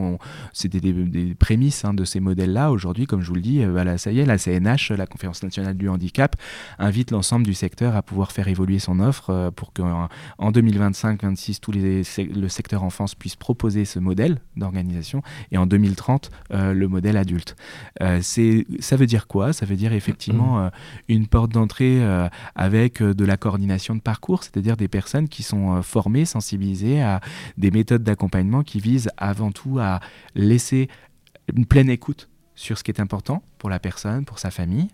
c'était 0.54 0.80
des, 0.80 1.36
prémices 1.36 1.86
hein, 1.86 1.94
de 1.94 2.06
ces 2.06 2.20
modèles-là. 2.20 2.72
Aujourd'hui, 2.72 3.06
comme 3.06 3.22
je 3.22 3.28
vous 3.28 3.36
le 3.36 3.42
dis, 3.42 3.64
voilà, 3.66 3.98
ça 3.98 4.12
y 4.12 4.20
est, 4.20 4.26
la 4.26 4.38
CNH, 4.38 4.92
la 4.92 5.06
Conférence 5.06 5.44
nationale 5.44 5.78
du 5.78 5.90
handicap, 5.90 6.36
invite 6.80 7.12
l'ensemble 7.12 7.46
du 7.46 7.54
secteur 7.54 7.96
à 7.96 8.02
pouvoir 8.02 8.32
faire 8.32 8.48
évoluer 8.48 8.80
son 8.80 9.00
offre 9.00 9.52
pour 9.56 9.74
qu'en 9.74 10.10
en 10.38 10.52
2025-26, 10.52 11.60
tout 11.60 11.72
les, 11.72 12.04
le 12.18 12.48
secteur 12.48 12.84
enfance 12.84 13.16
puisse 13.16 13.36
proposer 13.36 13.86
ce 13.86 14.00
modèle 14.00 14.40
d'organisation 14.56 15.22
et 15.52 15.58
en 15.58 15.66
2030, 15.66 16.32
le 16.52 16.88
modèle 16.88 17.18
adulte. 17.18 17.56
c'est 18.22 18.66
ça 18.80 18.96
veut 18.96 19.06
dire 19.06 19.28
quoi? 19.28 19.54
Ça 19.54 19.66
veut 19.66 19.73
dire 19.76 19.94
effectivement 19.94 20.60
euh, 20.60 20.70
une 21.08 21.28
porte 21.28 21.52
d'entrée 21.52 22.04
euh, 22.04 22.28
avec 22.56 23.02
euh, 23.02 23.14
de 23.14 23.26
la 23.26 23.38
coordination 23.38 23.96
de 23.96 24.02
parcours, 24.02 24.44
c'est-à-dire 24.44 24.78
des 24.78 24.88
personnes 24.88 25.28
qui 25.28 25.44
sont 25.44 25.82
formées, 25.82 26.26
sensibilisées 26.26 27.02
à 27.02 27.22
des 27.58 27.72
méthodes 27.72 28.04
d'accompagnement 28.04 28.64
qui 28.64 28.80
visent 28.80 29.10
avant 29.18 29.52
tout 29.52 29.80
à 29.80 30.00
laisser 30.36 30.90
une 31.56 31.66
pleine 31.66 31.90
écoute 31.90 32.30
sur 32.56 32.78
ce 32.78 32.84
qui 32.84 32.92
est 32.92 33.00
important 33.00 33.44
pour 33.58 33.70
la 33.70 33.80
personne, 33.80 34.26
pour 34.26 34.40
sa 34.40 34.52
famille, 34.52 34.90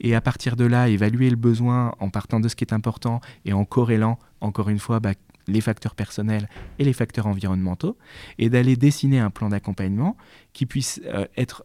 et 0.00 0.14
à 0.14 0.20
partir 0.20 0.56
de 0.56 0.64
là, 0.64 0.88
évaluer 0.88 1.30
le 1.30 1.36
besoin 1.36 1.94
en 2.00 2.10
partant 2.10 2.40
de 2.40 2.48
ce 2.48 2.56
qui 2.56 2.64
est 2.64 2.72
important 2.72 3.20
et 3.44 3.52
en 3.52 3.64
corrélant, 3.64 4.18
encore 4.40 4.68
une 4.68 4.80
fois, 4.80 4.98
bah, 4.98 5.12
les 5.46 5.60
facteurs 5.60 5.94
personnels 5.94 6.48
et 6.78 6.84
les 6.84 6.92
facteurs 6.92 7.26
environnementaux, 7.26 7.96
et 8.38 8.50
d'aller 8.50 8.76
dessiner 8.76 9.20
un 9.20 9.30
plan 9.30 9.48
d'accompagnement 9.48 10.16
qui 10.52 10.66
puisse 10.66 11.00
être 11.36 11.64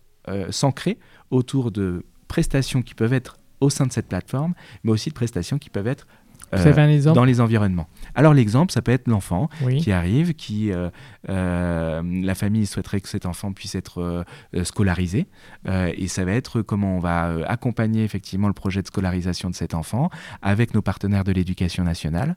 s'ancrer 0.51 0.99
autour 1.31 1.71
de 1.71 2.05
prestations 2.29 2.81
qui 2.81 2.95
peuvent 2.95 3.11
être 3.11 3.37
au 3.59 3.69
sein 3.69 3.85
de 3.85 3.91
cette 3.91 4.07
plateforme, 4.07 4.53
mais 4.85 4.91
aussi 4.91 5.09
de 5.09 5.15
prestations 5.15 5.57
qui 5.57 5.69
peuvent 5.69 5.87
être 5.87 6.07
euh, 6.53 7.13
dans 7.13 7.25
les 7.25 7.41
environnements. 7.41 7.87
Alors 8.15 8.33
l'exemple, 8.33 8.71
ça 8.71 8.81
peut 8.81 8.91
être 8.91 9.07
l'enfant 9.07 9.49
qui 9.77 9.91
arrive, 9.91 10.33
qui 10.33 10.71
euh, 10.71 10.89
euh, 11.29 12.01
la 12.03 12.33
famille 12.33 12.65
souhaiterait 12.65 13.01
que 13.01 13.09
cet 13.09 13.27
enfant 13.27 13.53
puisse 13.53 13.75
être 13.75 14.25
scolarisé, 14.63 15.27
et 15.67 16.07
ça 16.07 16.25
va 16.25 16.31
être 16.31 16.61
comment 16.61 16.95
on 16.95 16.99
va 16.99 17.45
accompagner 17.47 18.03
effectivement 18.03 18.47
le 18.47 18.53
projet 18.53 18.81
de 18.81 18.87
scolarisation 18.87 19.49
de 19.49 19.55
cet 19.55 19.73
enfant 19.73 20.09
avec 20.41 20.73
nos 20.73 20.81
partenaires 20.81 21.23
de 21.23 21.31
l'éducation 21.31 21.83
nationale. 21.83 22.35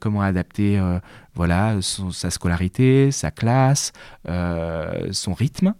comment 0.00 0.22
adapter 0.22 0.80
voilà 1.34 1.78
sa 1.82 2.30
scolarité, 2.30 3.10
sa 3.10 3.30
classe, 3.30 3.92
son 4.24 5.34
rythme 5.34 5.74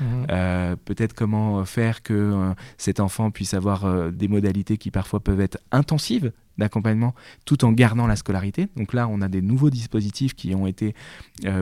Mhm. 0.00 0.26
Euh, 0.30 0.76
peut-être 0.76 1.14
comment 1.14 1.64
faire 1.64 2.02
que 2.02 2.14
euh, 2.14 2.54
cet 2.76 3.00
enfant 3.00 3.30
puisse 3.30 3.54
avoir 3.54 3.84
euh, 3.84 4.10
des 4.10 4.28
modalités 4.28 4.78
qui 4.78 4.90
parfois 4.90 5.20
peuvent 5.20 5.40
être 5.40 5.58
intensives 5.70 6.32
d'accompagnement 6.58 7.14
tout 7.44 7.64
en 7.64 7.72
gardant 7.72 8.06
la 8.06 8.16
scolarité. 8.16 8.68
Donc 8.76 8.92
là, 8.92 9.08
on 9.08 9.22
a 9.22 9.28
des 9.28 9.40
nouveaux 9.40 9.70
dispositifs 9.70 10.34
qui 10.34 10.54
ont 10.54 10.66
été 10.66 10.94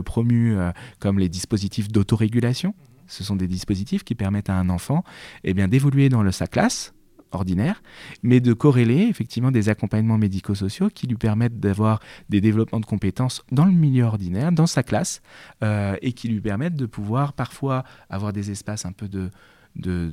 promus 0.05 0.57
comme 0.99 1.21
les 1.21 1.29
dispositifs 1.29 1.87
d'autorégulation. 1.93 2.75
Ce 3.07 3.23
sont 3.23 3.37
des 3.37 3.47
dispositifs 3.47 4.03
qui 4.03 4.16
permettent 4.16 4.51
à 4.51 4.55
un 4.55 4.69
enfant 4.69 5.05
eh 5.45 5.55
bien, 5.55 5.69
d'évoluer 5.69 6.09
dans 6.09 6.29
sa 6.33 6.49
classe 6.49 6.93
ordinaire, 7.33 7.83
mais 8.23 8.40
de 8.40 8.53
corréler 8.53 9.07
effectivement 9.09 9.51
des 9.51 9.69
accompagnements 9.69 10.19
médico-sociaux 10.19 10.88
qui 10.93 11.07
lui 11.07 11.16
permettent 11.16 11.61
d'avoir 11.61 12.01
des 12.29 12.40
développements 12.40 12.81
de 12.81 12.87
compétences 12.87 13.43
dans 13.53 13.64
le 13.64 13.73
milieu 13.73 14.05
ordinaire, 14.05 14.53
dans 14.53 14.66
sa 14.66 14.83
classe, 14.83 15.23
euh, 15.62 15.97
et 16.03 16.12
qui 16.12 16.29
lui 16.29 16.40
permettent 16.40 16.77
de 16.77 16.87
pouvoir 16.87 17.33
parfois 17.33 17.85
avoir 18.09 18.33
des 18.33 18.51
espaces 18.51 18.85
un 18.85 18.93
peu 18.93 19.09
de, 19.09 19.31
de, 19.77 20.11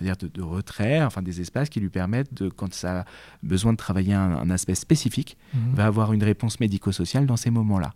dire 0.00 0.16
de, 0.16 0.42
retrait, 0.42 1.02
enfin 1.02 1.22
des 1.22 1.40
espaces 1.40 1.68
qui 1.68 1.80
lui 1.80 1.88
permettent, 1.88 2.34
de, 2.34 2.48
quand 2.48 2.72
ça 2.74 3.00
a 3.00 3.04
besoin 3.42 3.72
de 3.72 3.78
travailler 3.78 4.14
un, 4.14 4.50
aspect 4.50 4.74
spécifique, 4.74 5.36
mhm. 5.54 5.74
va 5.74 5.86
avoir 5.86 6.12
une 6.12 6.22
réponse 6.22 6.60
médico-sociale 6.60 7.26
dans 7.26 7.36
ces 7.36 7.50
moments-là, 7.50 7.94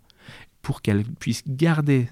pour 0.61 0.81
qu'elle 0.81 1.03
puisse 1.03 1.43
garder 1.47 2.09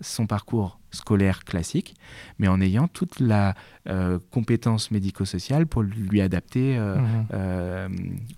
son 0.00 0.26
parcours 0.26 0.78
scolaire 0.90 1.44
classique, 1.44 1.94
mais 2.38 2.48
en 2.48 2.60
ayant 2.60 2.88
toute 2.88 3.20
la 3.20 3.54
euh, 3.88 4.18
compétence 4.30 4.90
médico-sociale 4.90 5.66
pour 5.66 5.82
lui 5.82 6.20
adapter 6.20 6.76
euh, 6.76 6.96
mhm. 6.96 7.26
euh, 7.32 7.88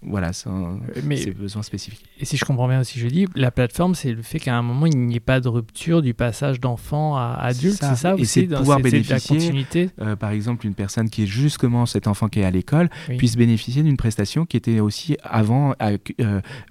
voilà, 0.03 0.33
ses 0.33 1.33
besoins 1.33 1.63
spécifiques. 1.63 2.05
Et 2.21 2.25
si 2.25 2.37
je 2.37 2.45
comprends 2.45 2.69
bien 2.69 2.81
aussi, 2.81 3.01
je 3.01 3.09
dis, 3.09 3.27
la 3.35 3.51
plateforme, 3.51 3.97
c'est 3.97 4.13
le 4.13 4.23
fait 4.23 4.39
qu'à 4.39 4.57
un 4.57 4.63
moment, 4.63 4.87
il 4.87 4.97
n'y 4.97 5.17
ait 5.17 5.21
pas 5.21 5.41
de 5.41 5.49
rupture 5.49 6.03
du 6.03 6.15
passage 6.15 6.61
d'enfant 6.61 7.17
à 7.17 7.37
adulte, 7.41 7.79
c'est 7.81 7.97
ça, 7.97 8.15
Et 8.17 8.25
c'est 8.25 8.45
de 8.45 8.57
pouvoir 8.57 8.79
bénéficier, 8.79 9.91
par 10.21 10.31
exemple, 10.31 10.67
une 10.67 10.75
personne 10.75 11.11
qui 11.11 11.25
est 11.25 11.27
justement 11.27 11.85
cet 11.85 12.07
enfant 12.07 12.29
qui 12.29 12.41
est 12.41 12.45
à 12.45 12.51
l'école, 12.53 12.89
puisse 13.19 13.37
bénéficier 13.37 13.83
d'une 13.83 13.97
prestation 13.97 14.47
qui 14.47 14.57
était 14.57 14.79
aussi 14.79 15.17
avant 15.25 15.75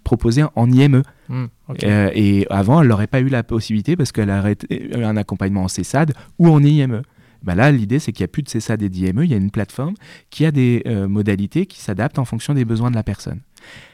proposée 0.05 0.45
en 0.55 0.71
IME. 0.71 1.03
Hmm, 1.27 1.45
et 1.83 2.47
avant, 2.49 2.81
elle 2.81 2.87
n'aurait 2.87 3.05
pas 3.05 3.19
eu 3.19 3.29
la 3.29 3.43
possibilité 3.43 3.95
parce 3.95 4.11
qu'elle 4.11 4.31
aurait 4.31 4.57
eu 4.71 5.03
un 5.03 5.15
accompagnement 5.15 5.63
CESAD 5.69 6.13
ou 6.37 6.49
en 6.49 6.61
IME. 6.63 7.03
Bah 7.41 7.55
là, 7.55 7.71
l'idée, 7.71 7.99
c'est 7.99 8.11
qu'il 8.11 8.23
n'y 8.23 8.25
a 8.25 8.33
plus 8.33 8.43
de 8.43 8.49
CESAD 8.49 8.81
et 8.81 8.89
d'IME, 8.89 9.23
il 9.23 9.31
y 9.31 9.33
a 9.33 9.37
une 9.37 9.51
plateforme 9.51 9.93
qui 10.29 10.45
a 10.45 10.51
des 10.51 10.83
euh, 10.85 11.07
modalités 11.07 11.65
qui 11.65 11.79
s'adaptent 11.79 12.19
en 12.19 12.25
fonction 12.25 12.53
des 12.53 12.65
besoins 12.65 12.91
de 12.91 12.95
la 12.95 13.03
personne. 13.03 13.41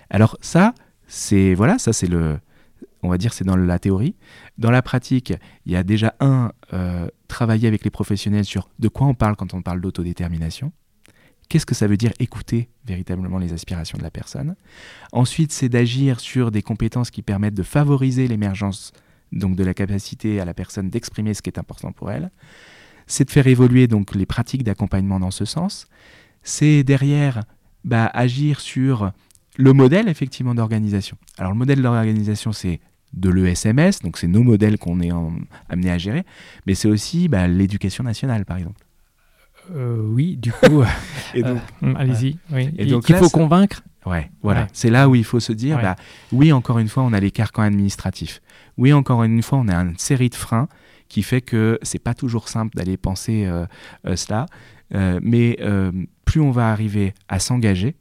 Alors 0.10 0.38
ça, 0.42 0.74
c'est 1.08 1.54
voilà, 1.54 1.78
ça 1.78 1.94
c'est 1.94 2.08
le, 2.08 2.40
on 3.04 3.10
va 3.10 3.18
dire, 3.18 3.34
c'est 3.34 3.44
dans 3.44 3.56
la 3.56 3.80
théorie. 3.80 4.16
Dans 4.58 4.72
la 4.72 4.82
pratique, 4.82 5.34
il 5.66 5.72
y 5.72 5.76
a 5.76 5.84
déjà 5.84 6.16
un 6.20 6.52
euh, 6.74 7.08
travailler 7.28 7.68
avec 7.68 7.84
les 7.84 7.90
professionnels 7.90 8.46
sur 8.46 8.70
de 8.80 8.88
quoi 8.88 9.08
on 9.08 9.14
parle 9.14 9.36
quand 9.36 9.54
on 9.54 9.62
parle 9.62 9.82
d'autodétermination. 9.82 10.72
Qu'est-ce 11.48 11.66
que 11.66 11.76
ça 11.76 11.86
veut 11.86 11.98
dire 11.98 12.12
écouter 12.20 12.70
véritablement 12.86 13.38
les 13.38 13.54
aspirations 13.54 14.00
de 14.00 14.04
la 14.04 14.10
personne? 14.10 14.56
Ensuite, 15.12 15.52
c'est 15.52 15.70
d'agir 15.70 16.20
sur 16.20 16.50
des 16.50 16.64
compétences 16.64 17.12
qui 17.12 17.22
permettent 17.22 17.54
de 17.54 17.64
favoriser 17.64 18.28
l'émergence 18.28 18.92
donc 19.32 19.56
de 19.56 19.64
la 19.64 19.74
capacité 19.74 20.40
à 20.40 20.46
la 20.46 20.54
personne 20.54 20.90
d'exprimer 20.90 21.34
ce 21.34 21.42
qui 21.42 21.50
est 21.50 21.60
important 21.60 21.92
pour 21.92 22.12
elle. 22.12 22.32
C'est 23.08 23.26
de 23.26 23.32
faire 23.32 23.48
évoluer 23.48 23.88
donc 23.88 24.16
les 24.16 24.26
pratiques 24.26 24.64
d'accompagnement 24.64 25.20
dans 25.20 25.32
ce 25.32 25.46
sens. 25.46 25.88
C'est 26.42 26.84
derrière 26.84 27.44
bah, 27.84 28.10
agir 28.14 28.60
sur 28.60 29.12
le 29.58 29.74
modèle 29.74 30.10
effectivement 30.10 30.56
d'organisation. 30.56 31.18
Alors 31.38 31.52
le 31.52 31.58
modèle 31.58 31.82
d'organisation 31.82 32.52
c'est 32.52 32.80
de 33.14 33.30
l'ESMS, 33.30 34.02
donc 34.04 34.18
c'est 34.18 34.28
nos 34.28 34.44
modèles 34.44 34.78
qu'on 34.78 35.00
est 35.00 35.12
amené 35.70 35.92
à 35.92 35.98
gérer, 35.98 36.26
mais 36.66 36.76
c'est 36.76 36.90
aussi 36.90 37.30
bah, 37.30 37.48
l'éducation 37.48 38.04
nationale 38.04 38.46
par 38.46 38.58
exemple. 38.58 38.86
Euh, 39.74 40.02
oui, 40.10 40.38
du 40.38 40.52
coup, 40.52 40.84
euh, 41.36 41.58
allez-y. 41.96 42.38
Et 42.78 42.86
donc, 42.86 43.10
il 43.10 43.16
faut 43.16 43.30
convaincre. 43.30 43.82
Ouais, 44.06 44.30
voilà. 44.44 44.68
C'est 44.74 44.92
là 44.92 45.10
où 45.10 45.16
il 45.16 45.24
faut 45.24 45.40
se 45.40 45.52
dire, 45.52 45.82
bah, 45.82 45.96
oui, 46.32 46.52
encore 46.52 46.80
une 46.80 46.88
fois, 46.88 47.04
on 47.04 47.14
a 47.14 47.20
les 47.20 47.32
carcans 47.32 47.64
administratifs. 47.64 48.42
Oui, 48.78 48.94
encore 48.94 49.24
une 49.24 49.42
fois, 49.42 49.60
on 49.60 49.68
a 49.68 49.76
une 49.76 49.98
série 49.98 50.30
de 50.30 50.36
freins 50.36 50.68
qui 51.08 51.24
fait 51.24 51.42
que 51.42 51.80
c'est 51.82 52.00
pas 52.00 52.14
toujours 52.14 52.50
simple 52.50 52.76
d'aller 52.76 52.98
penser 52.98 53.46
euh, 53.46 53.66
euh, 54.08 54.16
cela. 54.16 54.48
Euh, 54.94 55.20
mais 55.22 55.58
plus 56.26 56.42
on 56.42 56.52
va 56.52 56.72
arriver 56.72 57.14
à 57.28 57.40
s'engager, 57.40 57.96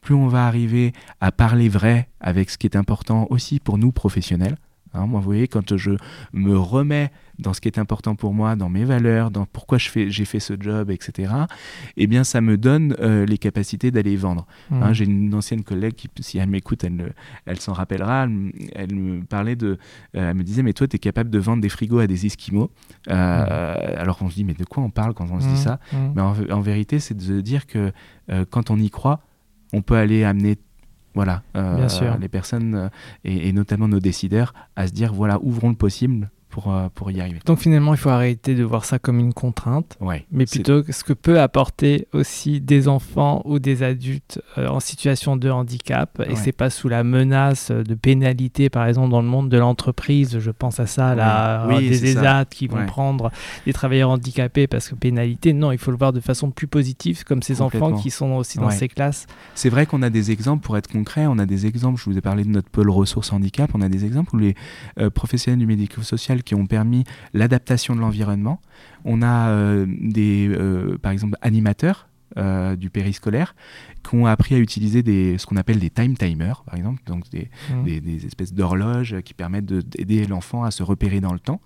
plus 0.00 0.14
on 0.14 0.28
va 0.28 0.46
arriver 0.46 0.92
à 1.20 1.32
parler 1.32 1.68
vrai 1.68 2.08
avec 2.20 2.50
ce 2.50 2.58
qui 2.58 2.66
est 2.66 2.76
important 2.76 3.26
aussi 3.30 3.60
pour 3.60 3.78
nous 3.78 3.92
professionnels. 3.92 4.56
Hein, 4.94 5.06
moi, 5.06 5.20
vous 5.20 5.26
voyez, 5.26 5.48
quand 5.48 5.76
je 5.76 5.92
me 6.32 6.56
remets 6.56 7.10
dans 7.38 7.52
ce 7.52 7.60
qui 7.60 7.68
est 7.68 7.78
important 7.78 8.14
pour 8.14 8.34
moi, 8.34 8.56
dans 8.56 8.68
mes 8.68 8.84
valeurs, 8.84 9.30
dans 9.30 9.46
pourquoi 9.46 9.78
j'ai 9.78 10.24
fait 10.24 10.40
ce 10.40 10.54
job, 10.58 10.90
etc., 10.90 11.32
eh 11.96 12.06
bien, 12.06 12.24
ça 12.24 12.40
me 12.40 12.56
donne 12.56 12.94
euh, 13.00 13.26
les 13.26 13.38
capacités 13.38 13.90
d'aller 13.90 14.16
vendre. 14.16 14.46
Hein, 14.70 14.90
mmh. 14.90 14.92
j'ai 14.92 15.04
une 15.04 15.34
ancienne 15.34 15.62
collègue 15.62 15.94
qui, 15.94 16.08
si 16.20 16.38
elle 16.38 16.48
m'écoute, 16.48 16.84
elle, 16.84 17.14
elle 17.46 17.60
s'en 17.60 17.72
rappellera, 17.72 18.26
elle, 18.74 18.94
me 18.94 19.22
parlait 19.24 19.56
de... 19.56 19.78
Euh, 20.16 20.30
elle 20.30 20.36
me 20.36 20.44
disait, 20.44 20.62
mais 20.62 20.72
toi, 20.72 20.86
tu 20.86 20.96
es 20.96 20.98
capable 20.98 21.30
de 21.30 21.38
vendre 21.38 21.62
des 21.62 21.68
frigos 21.68 21.98
à 21.98 22.06
des 22.06 22.26
Esquimaux. 22.26 22.70
Euh, 23.08 23.14
mmh. 23.14 23.98
Alors 23.98 24.18
on 24.20 24.30
se 24.30 24.34
dit, 24.34 24.44
mais 24.44 24.54
de 24.54 24.64
quoi 24.64 24.82
on 24.82 24.90
parle 24.90 25.14
quand 25.14 25.28
on 25.30 25.40
se 25.40 25.46
dit 25.46 25.52
mmh. 25.52 25.56
ça? 25.56 25.80
Mais 26.14 26.22
en, 26.22 26.60
vérité, 26.60 27.00
c'est 27.00 27.16
de 27.16 27.40
dire 27.40 27.66
que 27.66 27.92
quand 28.50 28.70
on 28.70 28.78
y 28.78 28.90
croit, 28.90 29.20
on 29.72 29.82
peut 29.82 29.96
aller 29.96 30.24
amener 30.24 30.56
voilà, 31.14 31.42
les 32.20 32.28
personnes 32.28 32.90
et, 33.24 33.48
et, 33.48 33.52
notamment 33.52 33.88
nos 33.88 34.00
décideurs 34.00 34.54
à 34.76 34.86
se 34.86 34.92
dire 34.92 35.12
voilà, 35.12 35.38
ouvrons 35.42 35.68
le 35.68 35.74
possible 35.74 36.30
pour, 36.52 36.70
euh, 36.70 36.88
pour 36.94 37.10
y 37.10 37.20
arriver. 37.20 37.40
Donc 37.46 37.58
finalement, 37.58 37.94
il 37.94 37.96
faut 37.96 38.10
arrêter 38.10 38.54
de 38.54 38.62
voir 38.62 38.84
ça 38.84 38.98
comme 38.98 39.18
une 39.18 39.32
contrainte, 39.32 39.96
ouais, 40.00 40.26
mais 40.30 40.44
plutôt 40.44 40.82
ce 40.88 41.02
que 41.02 41.14
peut 41.14 41.40
apporter 41.40 42.06
aussi 42.12 42.60
des 42.60 42.88
enfants 42.88 43.40
ou 43.46 43.58
des 43.58 43.82
adultes 43.82 44.40
euh, 44.58 44.68
en 44.68 44.78
situation 44.78 45.36
de 45.36 45.50
handicap, 45.50 46.22
et 46.28 46.36
c'est 46.36 46.52
pas 46.52 46.68
sous 46.68 46.88
la 46.88 47.04
menace 47.04 47.70
de 47.70 47.94
pénalité, 47.94 48.68
par 48.68 48.86
exemple 48.86 49.10
dans 49.10 49.22
le 49.22 49.28
monde 49.28 49.48
de 49.48 49.56
l'entreprise, 49.56 50.38
je 50.38 50.50
pense 50.50 50.78
à 50.78 50.86
ça, 50.86 51.14
là, 51.14 51.66
oui. 51.68 51.88
des 51.88 52.12
ESAT 52.12 52.44
qui 52.50 52.68
vont 52.68 52.84
prendre 52.84 53.32
des 53.64 53.72
travailleurs 53.72 54.10
handicapés 54.10 54.66
parce 54.66 54.88
que 54.88 54.94
pénalité, 54.94 55.54
non, 55.54 55.72
il 55.72 55.78
faut 55.78 55.90
le 55.90 55.96
voir 55.96 56.12
de 56.12 56.20
façon 56.20 56.50
plus 56.50 56.66
positive, 56.66 57.24
comme 57.24 57.42
ces 57.42 57.62
enfants 57.62 57.94
qui 57.94 58.10
sont 58.10 58.32
aussi 58.32 58.58
dans 58.58 58.70
ces 58.70 58.88
classes. 58.88 59.26
C'est 59.54 59.70
vrai 59.70 59.86
qu'on 59.86 60.02
a 60.02 60.10
des 60.10 60.30
exemples, 60.30 60.62
pour 60.62 60.76
être 60.76 60.88
concret, 60.88 61.26
on 61.26 61.38
a 61.38 61.46
des 61.46 61.64
exemples, 61.64 61.98
je 61.98 62.10
vous 62.10 62.18
ai 62.18 62.20
parlé 62.20 62.44
de 62.44 62.50
notre 62.50 62.68
pôle 62.68 62.90
ressources 62.90 63.32
handicap, 63.32 63.70
on 63.72 63.80
a 63.80 63.88
des 63.88 64.04
exemples 64.04 64.36
où 64.36 64.38
les 64.38 64.54
euh, 64.98 65.08
professionnels 65.08 65.58
du 65.58 65.66
médico-social 65.66 66.41
qui 66.42 66.54
ont 66.54 66.66
permis 66.66 67.04
l'adaptation 67.32 67.94
de 67.94 68.00
l'environnement. 68.00 68.60
On 69.04 69.22
a 69.22 69.48
euh, 69.48 69.86
des, 69.88 70.48
euh, 70.48 70.98
par 70.98 71.12
exemple, 71.12 71.36
animateurs 71.42 72.08
euh, 72.38 72.76
du 72.76 72.88
périscolaire 72.88 73.54
qui 74.02 74.14
ont 74.14 74.26
appris 74.26 74.54
à 74.54 74.58
utiliser 74.58 75.02
des, 75.02 75.36
ce 75.36 75.44
qu'on 75.44 75.56
appelle 75.56 75.78
des 75.78 75.90
time 75.90 76.16
timers, 76.16 76.62
par 76.64 76.76
exemple, 76.76 77.02
donc 77.04 77.28
des, 77.28 77.50
mmh. 77.70 78.00
des, 78.00 78.26
espèces 78.26 78.54
d'horloges 78.54 79.20
qui 79.22 79.34
permettent 79.34 79.66
d'aider 79.66 80.26
l'enfant 80.26 80.64
à 80.64 80.70
se 80.70 80.82
repérer 80.82 81.20
dans 81.20 81.34
le 81.34 81.38
temps, 81.38 81.60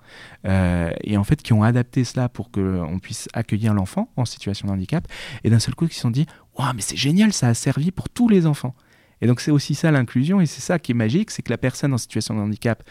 et 0.44 1.16
en 1.16 1.24
fait 1.24 1.40
qui 1.40 1.52
ont 1.52 1.62
adapté 1.62 2.02
cela 2.02 2.28
pour 2.28 2.50
qu'on 2.50 2.98
puisse 3.00 3.28
accueillir 3.32 3.74
l'enfant 3.74 4.10
en 4.16 4.24
situation 4.24 4.66
de 4.66 4.72
handicap, 4.72 5.06
et 5.44 5.50
d'un 5.50 5.60
seul 5.60 5.76
coup 5.76 5.86
qui 5.86 5.94
se 5.94 6.00
sont 6.00 6.10
dit, 6.10 6.26
waouh, 6.58 6.72
mais 6.74 6.82
c'est 6.82 6.96
génial, 6.96 7.32
ça 7.32 7.46
a 7.46 7.54
servi 7.54 7.92
pour 7.92 8.08
tous 8.08 8.28
les 8.28 8.44
enfants. 8.44 8.74
Et 9.20 9.26
donc 9.26 9.40
c'est 9.40 9.50
aussi 9.50 9.74
ça 9.74 9.90
l'inclusion, 9.90 10.40
et 10.40 10.46
c'est 10.46 10.60
ça 10.60 10.78
qui 10.78 10.92
est 10.92 10.94
magique, 10.94 11.30
c'est 11.30 11.42
que 11.42 11.50
la 11.50 11.58
personne 11.58 11.94
en 11.94 11.98
situation 11.98 12.34
de 12.34 12.40
handicap 12.40 12.82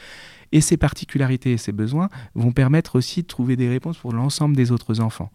et 0.56 0.62
ses 0.62 0.78
particularités 0.78 1.52
et 1.52 1.58
ses 1.58 1.74
besoins 1.74 2.08
vont 2.34 2.54
permettre 2.54 2.96
aussi 2.96 3.24
de 3.24 3.28
trouver 3.28 3.58
des 3.58 3.68
réponses 3.68 3.98
pour 3.98 4.14
l'ensemble 4.14 4.56
des 4.56 4.72
autres 4.72 5.02
enfants. 5.02 5.30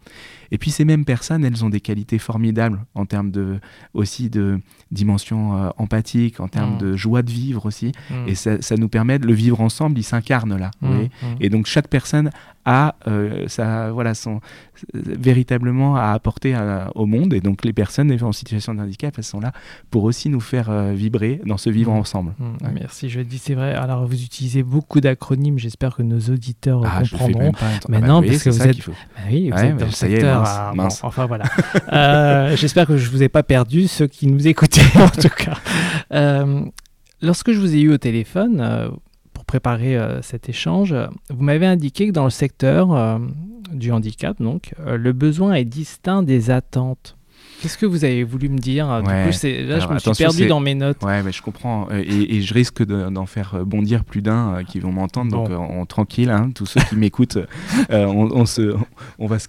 Et 0.49 0.57
puis 0.57 0.71
ces 0.71 0.83
mêmes 0.83 1.05
personnes, 1.05 1.45
elles 1.45 1.63
ont 1.63 1.69
des 1.69 1.79
qualités 1.79 2.17
formidables 2.17 2.83
en 2.95 3.05
termes 3.05 3.29
de, 3.29 3.59
aussi 3.93 4.31
de 4.31 4.59
dimension 4.89 5.55
euh, 5.55 5.69
empathique, 5.77 6.39
en 6.39 6.47
termes 6.47 6.73
mmh. 6.73 6.79
de 6.79 6.95
joie 6.95 7.21
de 7.21 7.29
vivre 7.29 7.67
aussi. 7.67 7.91
Mmh. 8.09 8.27
Et 8.29 8.33
ça, 8.33 8.57
nous 8.79 8.89
permet 8.89 9.19
de 9.19 9.27
le 9.27 9.33
vivre 9.33 9.61
ensemble, 9.61 9.99
il 9.99 10.03
s'incarne 10.03 10.57
là. 10.57 10.71
Mmh. 10.81 11.01
Et 11.39 11.49
donc 11.49 11.67
chaque 11.67 11.87
personne 11.87 12.31
a 12.65 12.95
euh, 13.07 13.47
ça, 13.47 13.91
voilà, 13.91 14.13
son, 14.13 14.39
véritablement 14.93 15.95
à 15.95 16.11
apporter 16.11 16.55
au 16.95 17.05
monde. 17.05 17.33
Et 17.33 17.41
donc 17.41 17.63
les 17.65 17.73
personnes 17.73 18.11
en 18.21 18.31
situation 18.31 18.73
de 18.73 18.81
handicap, 18.81 19.13
elles 19.17 19.23
sont 19.23 19.39
là 19.39 19.51
pour 19.89 20.03
aussi 20.03 20.29
nous 20.29 20.39
faire 20.39 20.69
euh, 20.69 20.93
vibrer 20.93 21.41
dans 21.45 21.57
ce 21.57 21.69
vivre 21.69 21.91
ensemble. 21.91 22.33
Merci, 22.73 23.09
je 23.09 23.21
dis 23.21 23.37
c'est 23.37 23.55
vrai. 23.55 23.73
Alors 23.73 24.05
vous 24.05 24.23
utilisez 24.23 24.63
beaucoup 24.63 25.01
d'acronymes, 25.01 25.57
j'espère 25.57 25.95
que 25.95 26.03
nos 26.03 26.19
auditeurs 26.19 26.83
ah, 26.85 27.01
comprendront. 27.01 27.51
Mais 27.89 27.97
ah 27.97 28.01
bah 28.01 28.07
non, 28.07 28.21
parce 28.21 28.43
que 28.43 28.49
vous 28.49 28.67
êtes, 28.67 28.87
bah 28.87 28.93
oui, 29.29 29.49
vous 29.49 29.59
êtes 29.59 29.77
dans 29.77 29.85
le 29.85 29.91
secteur. 29.91 30.73
mince, 30.75 31.03
enfin 31.03 31.25
voilà. 31.25 31.45
euh, 31.91 32.55
j'espère 32.55 32.87
que 32.87 32.97
je 32.97 33.09
vous 33.09 33.23
ai 33.23 33.29
pas 33.29 33.43
perdu, 33.43 33.87
ceux 33.87 34.07
qui 34.07 34.27
nous 34.27 34.47
écoutaient 34.47 34.81
en 34.95 35.09
tout 35.09 35.29
cas. 35.29 35.57
Lorsque 37.23 37.51
je 37.51 37.59
vous 37.59 37.75
ai 37.75 37.81
eu 37.81 37.93
au 37.93 37.99
téléphone, 37.99 38.91
préparer 39.51 39.97
euh, 39.97 40.21
cet 40.21 40.47
échange, 40.47 40.95
vous 41.29 41.43
m'avez 41.43 41.65
indiqué 41.65 42.07
que 42.07 42.13
dans 42.13 42.23
le 42.23 42.29
secteur 42.29 42.93
euh, 42.93 43.19
du 43.73 43.91
handicap, 43.91 44.41
donc, 44.41 44.73
euh, 44.79 44.95
le 44.95 45.11
besoin 45.11 45.55
est 45.55 45.65
distinct 45.65 46.23
des 46.23 46.51
attentes. 46.51 47.17
Qu'est-ce 47.61 47.77
que 47.77 47.85
vous 47.85 48.03
avez 48.03 48.23
voulu 48.23 48.49
me 48.49 48.57
dire 48.57 48.87
Du 49.01 49.03
coup, 49.03 49.09
là, 49.09 49.79
je 49.79 49.87
me 49.87 49.99
suis 49.99 50.11
perdu 50.11 50.47
dans 50.47 50.59
mes 50.59 50.73
notes. 50.73 51.03
Ouais, 51.03 51.21
mais 51.21 51.31
je 51.31 51.41
comprends. 51.41 51.87
Et, 51.91 52.41
je 52.41 52.53
risque 52.53 52.83
d'en 52.83 53.25
faire 53.25 53.65
bondir 53.65 54.03
plus 54.03 54.21
d'un 54.21 54.63
qui 54.63 54.79
vont 54.79 54.91
m'entendre. 54.91 55.31
Donc, 55.31 55.49
on, 55.51 55.85
tranquille, 55.85 56.29
hein, 56.31 56.49
tous 56.53 56.65
ceux 56.65 56.81
qui 56.81 56.95
m'écoutent, 56.97 57.37
on, 57.89 58.45
se, 58.45 58.75
on 59.19 59.27
va 59.27 59.37
se, 59.39 59.47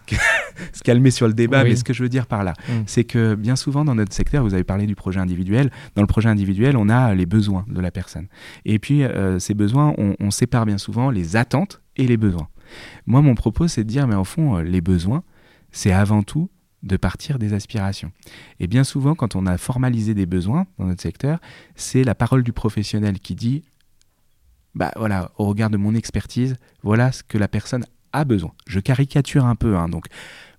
calmer 0.84 1.10
sur 1.10 1.26
le 1.26 1.32
débat. 1.32 1.64
Mais 1.64 1.76
ce 1.76 1.84
que 1.84 1.92
je 1.92 2.02
veux 2.02 2.08
dire 2.08 2.26
par 2.26 2.44
là, 2.44 2.52
mm. 2.68 2.72
c'est 2.86 3.04
que 3.04 3.34
bien 3.34 3.56
souvent, 3.56 3.84
dans 3.84 3.94
notre 3.94 4.12
secteur, 4.12 4.44
vous 4.44 4.54
avez 4.54 4.64
parlé 4.64 4.86
du 4.86 4.94
projet 4.94 5.20
individuel. 5.20 5.70
Dans 5.94 6.02
le 6.02 6.08
projet 6.08 6.28
individuel, 6.28 6.76
on 6.76 6.88
a 6.88 7.14
les 7.14 7.26
besoins 7.26 7.64
de 7.68 7.80
la 7.80 7.90
personne. 7.90 8.26
Et 8.66 8.78
puis, 8.78 9.02
ces 9.38 9.54
besoins, 9.54 9.94
on, 9.96 10.16
on 10.20 10.30
sépare 10.30 10.66
bien 10.66 10.78
souvent 10.78 11.10
les 11.10 11.36
attentes 11.36 11.80
et 11.96 12.06
les 12.06 12.18
besoins. 12.18 12.48
Moi, 13.06 13.22
mon 13.22 13.34
propos, 13.34 13.68
c'est 13.68 13.84
de 13.84 13.88
dire, 13.88 14.06
mais 14.06 14.14
au 14.14 14.24
fond, 14.24 14.58
les 14.58 14.80
besoins, 14.80 15.22
c'est 15.70 15.92
avant 15.92 16.22
tout 16.22 16.50
de 16.82 16.96
partir 16.96 17.38
des 17.38 17.52
aspirations. 17.54 18.12
Et 18.60 18.66
bien 18.66 18.84
souvent, 18.84 19.14
quand 19.14 19.36
on 19.36 19.46
a 19.46 19.56
formalisé 19.58 20.14
des 20.14 20.26
besoins 20.26 20.66
dans 20.78 20.86
notre 20.86 21.02
secteur, 21.02 21.38
c'est 21.76 22.04
la 22.04 22.14
parole 22.14 22.42
du 22.42 22.52
professionnel 22.52 23.20
qui 23.20 23.34
dit, 23.34 23.62
bah 24.74 24.90
voilà, 24.96 25.30
au 25.38 25.46
regard 25.46 25.70
de 25.70 25.76
mon 25.76 25.94
expertise, 25.94 26.56
voilà 26.82 27.12
ce 27.12 27.22
que 27.22 27.38
la 27.38 27.48
personne 27.48 27.84
a 28.12 28.24
besoin. 28.24 28.52
Je 28.66 28.80
caricature 28.80 29.44
un 29.44 29.54
peu, 29.54 29.76
hein, 29.76 29.88
donc 29.88 30.06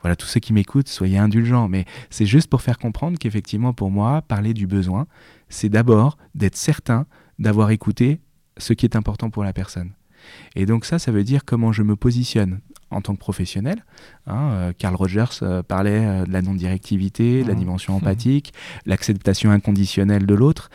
voilà, 0.02 0.16
tous 0.16 0.28
ceux 0.28 0.40
qui 0.40 0.54
m'écoutent, 0.54 0.90
soyez 0.90 1.18
indulgents, 1.18 1.68
mais 1.68 1.86
c'est 2.10 2.26
juste 2.26 2.50
pour 2.50 2.62
faire 2.62 2.78
comprendre 2.78 3.18
qu'effectivement, 3.18 3.74
pour 3.74 3.92
moi, 3.92 4.22
parler 4.22 4.54
du 4.54 4.68
besoin, 4.68 5.08
c'est 5.50 5.70
d'abord 5.70 6.18
d'être 6.36 6.56
certain 6.56 7.06
d'avoir 7.40 7.72
écouté 7.72 8.20
ce 8.58 8.74
qui 8.74 8.86
est 8.86 8.96
important 8.96 9.30
pour 9.30 9.44
la 9.44 9.54
personne. 9.54 9.94
Et 10.56 10.66
donc 10.66 10.86
ça, 10.86 11.00
ça 11.00 11.12
veut 11.12 11.24
dire 11.24 11.46
comment 11.46 11.72
je 11.72 11.84
me 11.84 11.96
positionne 11.96 12.60
en 12.94 13.02
tant 13.02 13.14
que 13.14 13.20
professionnel. 13.20 13.84
Hein, 14.26 14.52
euh, 14.54 14.74
Carl 14.78 14.96
Rogers 14.96 15.26
euh, 15.42 15.64
parlait 15.64 16.06
euh, 16.06 16.26
de 16.26 16.32
la 16.32 16.42
non-directivité, 16.42 17.44
de 17.44 17.48
la 17.48 17.56
mmh. 17.56 17.60
dimension 17.60 17.96
empathique, 17.96 18.54
l'acceptation 18.86 19.52
inconditionnelle 19.52 20.26
de 20.26 20.34
l'autre. 20.34 20.70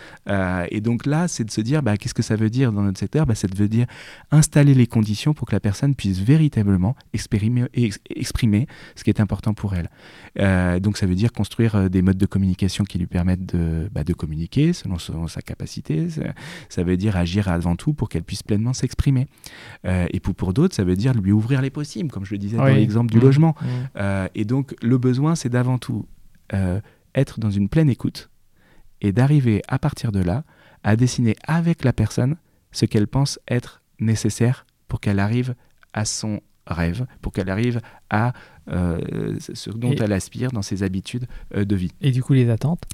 et 0.70 0.80
donc 0.80 1.06
là, 1.06 1.28
c'est 1.28 1.44
de 1.44 1.50
se 1.50 1.60
dire, 1.60 1.82
bah, 1.82 1.96
qu'est-ce 1.96 2.14
que 2.14 2.22
ça 2.22 2.36
veut 2.36 2.50
dire 2.50 2.72
dans 2.72 2.82
notre 2.82 2.98
secteur? 2.98 3.26
Bah, 3.26 3.34
Ça 3.34 3.48
veut 3.54 3.68
dire 3.68 3.86
installer 4.30 4.74
les 4.74 4.86
conditions 4.86 5.32
pour 5.34 5.46
que 5.46 5.54
la 5.54 5.60
personne 5.60 5.94
puisse 5.94 6.18
véritablement 6.18 6.94
exprimer, 7.12 7.64
exprimer 8.10 8.66
ce 8.96 9.04
qui 9.04 9.10
est 9.10 9.20
important 9.20 9.54
pour 9.54 9.74
elle. 9.74 10.80
donc 10.80 10.96
ça 10.96 11.06
veut 11.06 11.14
dire 11.14 11.32
construire 11.32 11.88
des 11.88 12.02
modes 12.02 12.18
de 12.18 12.26
communication 12.26 12.84
qui 12.84 12.98
lui 12.98 13.06
permettent 13.06 13.46
de, 13.46 13.88
bah, 13.92 14.04
de 14.04 14.12
communiquer 14.12 14.72
selon, 14.72 15.28
sa 15.28 15.40
capacité. 15.42 16.08
Ça, 16.68 16.82
veut 16.82 16.96
dire 16.96 17.16
agir 17.16 17.48
avant 17.48 17.76
tout 17.76 17.94
pour 17.94 18.08
qu'elle 18.08 18.24
puisse 18.24 18.42
pleinement 18.42 18.72
s'exprimer. 18.72 19.26
et 19.84 20.20
pour, 20.20 20.34
pour 20.34 20.52
d'autres, 20.52 20.74
ça 20.74 20.84
veut 20.84 20.96
dire 20.96 21.14
lui 21.14 21.32
ouvrir 21.32 21.62
les 21.62 21.70
possibles 21.70 22.07
comme 22.10 22.24
je 22.24 22.32
le 22.34 22.38
disais 22.38 22.56
dans 22.56 22.64
l'exemple 22.64 23.10
du 23.10 23.18
mmh. 23.18 23.22
logement. 23.22 23.56
Mmh. 23.60 23.66
Euh, 23.96 24.28
et 24.34 24.44
donc, 24.44 24.74
le 24.82 24.98
besoin, 24.98 25.34
c'est 25.34 25.48
d'avant 25.48 25.78
tout 25.78 26.06
euh, 26.52 26.80
être 27.14 27.40
dans 27.40 27.50
une 27.50 27.68
pleine 27.68 27.90
écoute 27.90 28.30
et 29.00 29.12
d'arriver 29.12 29.62
à 29.68 29.78
partir 29.78 30.12
de 30.12 30.20
là 30.20 30.44
à 30.84 30.96
dessiner 30.96 31.36
avec 31.46 31.84
la 31.84 31.92
personne 31.92 32.36
ce 32.72 32.86
qu'elle 32.86 33.06
pense 33.06 33.38
être 33.48 33.82
nécessaire 33.98 34.66
pour 34.86 35.00
qu'elle 35.00 35.18
arrive 35.18 35.54
à 35.92 36.04
son 36.04 36.40
rêve, 36.66 37.06
pour 37.22 37.32
qu'elle 37.32 37.50
arrive 37.50 37.80
à 38.10 38.32
euh, 38.70 39.36
ce 39.38 39.70
dont 39.70 39.94
elle 39.94 40.12
aspire 40.12 40.52
dans 40.52 40.62
ses 40.62 40.82
habitudes 40.82 41.26
de 41.54 41.76
vie. 41.76 41.92
Et 42.00 42.10
du 42.10 42.22
coup, 42.22 42.34
les 42.34 42.50
attentes? 42.50 42.84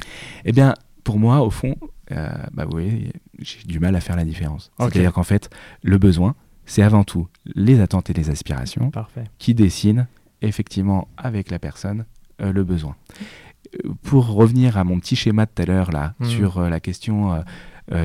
Eh 0.45 0.53
bien, 0.53 0.75
pour 1.03 1.19
moi, 1.19 1.43
au 1.43 1.51
fond, 1.51 1.77
bah, 2.09 2.65
vous 2.65 2.71
voyez, 2.71 3.13
j'ai 3.41 3.65
du 3.65 3.81
mal 3.81 3.95
à 3.97 4.01
faire 4.01 4.17
la 4.17 4.25
différence. 4.25 4.71
C'est-à-dire 4.79 5.13
qu'en 5.13 5.25
fait, 5.25 5.51
le 5.83 5.99
besoin, 5.99 6.35
c'est 6.67 6.83
avant 6.83 7.05
tout 7.05 7.29
les 7.55 7.81
attentes 7.81 8.11
et 8.11 8.13
les 8.13 8.31
aspirations 8.31 8.91
qui 9.39 9.55
dessinent 9.55 10.07
effectivement 10.43 11.09
avec 11.17 11.51
la 11.51 11.59
personne 11.59 12.05
euh, 12.41 12.53
le 12.53 12.65
besoin. 12.65 12.97
Euh, 13.85 13.91
pour 14.03 14.29
revenir 14.29 14.77
à 14.77 14.85
mon 14.85 14.99
petit 14.99 15.17
schéma 15.17 15.47
de 15.47 15.51
tout 15.55 15.63
à 15.63 15.67
l'heure 15.67 15.93
là 15.93 16.15
hmm. 16.19 16.25
sur 16.25 16.59
euh, 16.59 16.69
la 16.69 16.81
question 16.81 17.43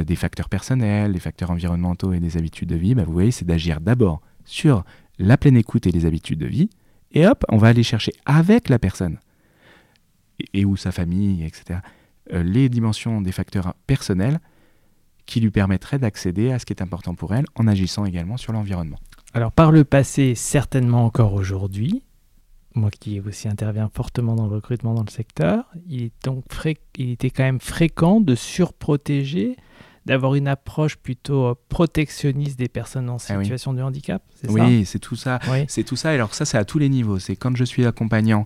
des 0.06 0.18
facteurs 0.18 0.50
personnels, 0.50 1.14
des 1.14 1.22
facteurs 1.22 1.52
environnementaux 1.52 2.12
et 2.12 2.20
des 2.20 2.36
habitudes 2.36 2.68
de 2.68 2.76
vie, 2.76 2.96
bah, 2.96 3.06
vous 3.06 3.14
voyez, 3.14 3.32
c'est 3.32 3.46
d'agir 3.46 3.80
d'abord 3.80 4.20
sur 4.44 4.84
la 5.20 5.38
pleine 5.38 5.56
écoute 5.56 5.88
et 5.88 5.92
les 5.92 6.06
habitudes 6.06 6.40
de 6.40 6.48
vie, 6.48 6.70
et 7.14 7.26
hop, 7.26 7.46
on 7.48 7.56
va 7.56 7.70
aller 7.70 7.84
chercher 7.84 8.12
avec 8.26 8.68
la 8.68 8.78
personne 8.78 9.20
et, 10.38 10.60
et 10.60 10.66
ou 10.66 10.76
sa 10.76 10.92
famille, 10.92 11.46
etc. 11.46 11.80
les 12.30 12.68
dimensions 12.68 13.22
des 13.22 13.32
facteurs 13.32 13.74
personnels 13.88 14.42
qui 15.30 15.40
lui 15.40 15.52
permettrait 15.52 16.00
d'accéder 16.00 16.52
à 16.52 16.58
ce 16.58 16.66
qui 16.66 16.74
est 16.74 16.82
important 16.82 17.14
pour 17.14 17.36
elle 17.36 17.46
en 17.56 17.68
agissant 17.68 18.04
également 18.04 18.36
sur 18.36 18.52
l'environnement. 18.52 18.98
Alors 19.34 19.52
par 19.52 19.72
le 19.72 19.84
passé, 19.84 20.34
certainement 20.34 21.06
encore 21.06 21.34
aujourd'hui, 21.34 22.04
moi 22.74 22.90
qui 22.90 23.20
aussi 23.20 23.48
interviens 23.48 23.92
fortement 23.94 24.36
dans 24.36 24.48
le 24.48 24.56
recrutement 24.56 24.96
dans 24.96 25.04
le 25.04 25.12
secteur, 25.12 25.66
il, 25.88 26.06
est 26.06 26.12
donc 26.24 26.46
il 26.98 27.12
était 27.12 27.30
quand 27.30 27.44
même 27.44 27.60
fréquent 27.60 28.22
de 28.22 28.34
surprotéger, 28.34 29.56
d'avoir 30.08 30.34
une 30.34 30.48
approche 30.48 30.96
plutôt 30.96 31.46
euh, 31.46 31.54
protectionniste 31.70 32.58
des 32.58 32.68
personnes 32.68 33.08
en 33.08 33.18
ah 33.18 33.20
situation 33.20 33.74
de 33.74 33.84
handicap. 33.84 34.24
Oui, 34.48 34.84
c'est 34.86 34.98
tout 34.98 35.16
ça. 35.16 35.40
C'est 35.68 35.84
tout 35.84 35.96
ça. 35.96 36.10
Alors 36.10 36.34
ça, 36.34 36.46
c'est 36.46 36.58
à 36.58 36.66
tous 36.66 36.80
les 36.80 36.90
niveaux. 36.90 37.20
C'est 37.20 37.36
quand 37.36 37.56
je 37.56 37.64
suis 37.64 37.86
accompagnant, 37.86 38.46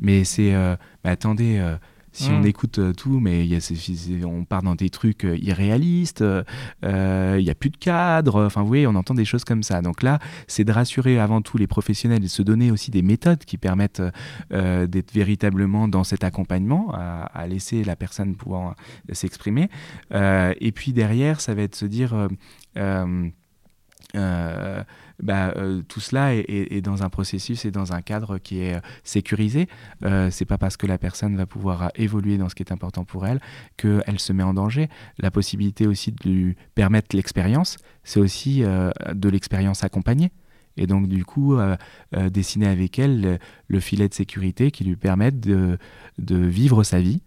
mais 0.00 0.24
c'est, 0.24 0.52
euh, 0.52 0.74
attendez. 1.04 1.58
Euh, 1.58 1.76
si 2.14 2.30
on 2.30 2.40
mm. 2.40 2.46
écoute 2.46 2.78
euh, 2.78 2.92
tout, 2.92 3.18
mais 3.18 3.44
y 3.44 3.56
a, 3.56 4.26
on 4.26 4.44
part 4.44 4.62
dans 4.62 4.76
des 4.76 4.88
trucs 4.88 5.24
euh, 5.24 5.36
irréalistes, 5.36 6.22
euh, 6.22 6.44
il 7.38 7.44
n'y 7.44 7.50
a 7.50 7.54
plus 7.56 7.70
de 7.70 7.76
cadre, 7.76 8.46
enfin 8.46 8.62
vous 8.62 8.68
voyez, 8.68 8.86
on 8.86 8.94
entend 8.94 9.14
des 9.14 9.24
choses 9.24 9.44
comme 9.44 9.64
ça. 9.64 9.82
Donc 9.82 10.02
là, 10.02 10.20
c'est 10.46 10.62
de 10.62 10.70
rassurer 10.70 11.18
avant 11.18 11.42
tout 11.42 11.58
les 11.58 11.66
professionnels 11.66 12.24
et 12.24 12.28
se 12.28 12.42
donner 12.42 12.70
aussi 12.70 12.92
des 12.92 13.02
méthodes 13.02 13.44
qui 13.44 13.58
permettent 13.58 14.02
d'être 14.50 15.12
véritablement 15.12 15.88
dans 15.88 16.04
cet 16.04 16.22
accompagnement, 16.22 16.92
à, 16.94 17.46
laisser 17.48 17.82
la 17.82 17.96
personne 17.96 18.36
pouvoir 18.36 18.76
s'exprimer. 19.12 19.68
et 20.12 20.72
puis 20.72 20.92
derrière, 20.92 21.40
ça 21.40 21.54
va 21.54 21.62
être 21.62 21.72
de 21.72 21.76
se 21.76 21.86
dire... 21.86 22.28
Bah, 25.22 25.52
euh, 25.56 25.82
tout 25.88 26.00
cela 26.00 26.34
est, 26.34 26.80
dans 26.80 27.02
un 27.02 27.08
processus 27.08 27.64
et 27.64 27.70
dans 27.70 27.92
un 27.92 28.02
cadre 28.02 28.38
qui 28.38 28.60
est 28.60 28.74
euh, 28.74 28.80
sécurisé. 29.04 29.68
Euh, 30.04 30.30
c'est 30.30 30.44
pas 30.44 30.58
parce 30.58 30.76
que 30.76 30.86
la 30.86 30.98
personne 30.98 31.36
va 31.36 31.46
pouvoir 31.46 31.90
évoluer 31.94 32.36
dans 32.36 32.48
ce 32.48 32.54
qui 32.54 32.62
est 32.62 32.72
important 32.72 33.04
pour 33.04 33.26
elle 33.26 33.40
qu'elle 33.76 34.18
se 34.18 34.32
met 34.32 34.42
en 34.42 34.54
danger. 34.54 34.88
La 35.18 35.30
possibilité 35.30 35.86
aussi 35.86 36.12
de 36.12 36.28
lui 36.28 36.56
permettre 36.74 37.14
l'expérience, 37.14 37.76
c'est 38.02 38.20
aussi 38.20 38.62
de 38.62 39.28
l'expérience 39.28 39.84
accompagnée. 39.84 40.30
Et 40.76 40.86
donc, 40.86 41.08
du 41.08 41.24
coup, 41.24 41.56
dessiner 42.12 42.66
avec 42.66 42.98
elle 42.98 43.38
le, 43.68 43.80
filet 43.80 44.08
de 44.08 44.14
sécurité 44.14 44.70
qui 44.70 44.84
lui 44.84 44.96
permette 44.96 45.40
de, 45.40 45.78
vivre 46.18 46.82
sa 46.82 47.00
vie, 47.00 47.20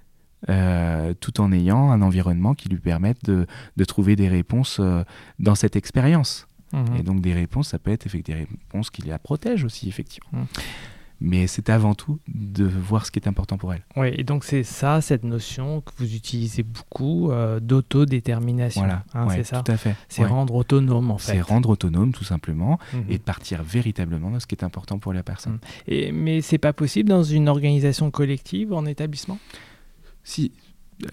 tout 0.47 1.41
en 1.41 1.51
ayant 1.51 1.91
un 1.91 2.01
environnement 2.01 2.53
qui 2.53 2.69
lui 2.69 2.79
permette 2.79 3.25
de 3.25 3.83
trouver 3.85 4.15
des 4.15 4.27
réponses 4.27 4.81
dans 5.39 5.55
cette 5.55 5.75
expérience. 5.75 6.47
Mhm. 6.77 6.95
Et 6.97 7.03
donc 7.03 7.21
des 7.21 7.33
réponses, 7.33 7.69
ça 7.69 7.79
peut 7.79 7.91
être 7.91 8.05
effectivement 8.05 8.39
des 8.41 8.45
réponses 8.45 8.89
qui 8.89 9.01
la 9.03 9.19
protègent 9.19 9.63
aussi, 9.63 9.87
effectivement. 9.87 10.29
Mhm. 10.31 10.47
Mais 11.19 11.47
c'est 11.47 11.69
avant 11.71 11.95
tout 11.95 12.19
de 12.27 12.63
voir 12.63 13.05
ce 13.05 13.11
qui 13.11 13.17
est 13.17 13.27
important 13.27 13.57
pour 13.57 13.73
elle. 13.73 13.81
Oui, 13.95 14.09
et 14.15 14.23
donc 14.23 14.43
c'est 14.43 14.63
ça, 14.63 15.01
cette 15.01 15.23
notion 15.23 15.81
que 15.81 15.91
vous 15.97 16.13
utilisez 16.13 16.61
beaucoup 16.61 17.31
euh, 17.31 17.59
d'autodétermination. 17.59 18.81
Voilà, 18.81 19.03
hein, 19.15 19.27
c'est 19.31 19.43
ça. 19.43 19.63
Tout 19.63 19.71
à 19.71 19.77
fait. 19.77 19.95
C'est 20.09 20.25
rendre 20.25 20.53
autonome 20.53 21.09
en 21.09 21.17
fait. 21.17 21.31
C'est 21.33 21.41
rendre 21.41 21.69
autonome 21.69 22.11
tout 22.11 22.23
simplement 22.23 22.79
mhm. 22.93 23.05
et 23.09 23.17
de 23.17 23.23
partir 23.23 23.63
véritablement 23.63 24.29
dans 24.29 24.39
ce 24.39 24.45
qui 24.45 24.53
est 24.53 24.63
important 24.63 24.99
pour 24.99 25.11
la 25.11 25.23
personne. 25.23 25.57
Et, 25.87 26.11
mais 26.11 26.41
c'est 26.41 26.59
pas 26.59 26.73
possible 26.73 27.09
dans 27.09 27.23
une 27.23 27.49
organisation 27.49 28.11
collective 28.11 28.71
en 28.73 28.85
établissement? 28.85 29.39
Si, 30.23 30.51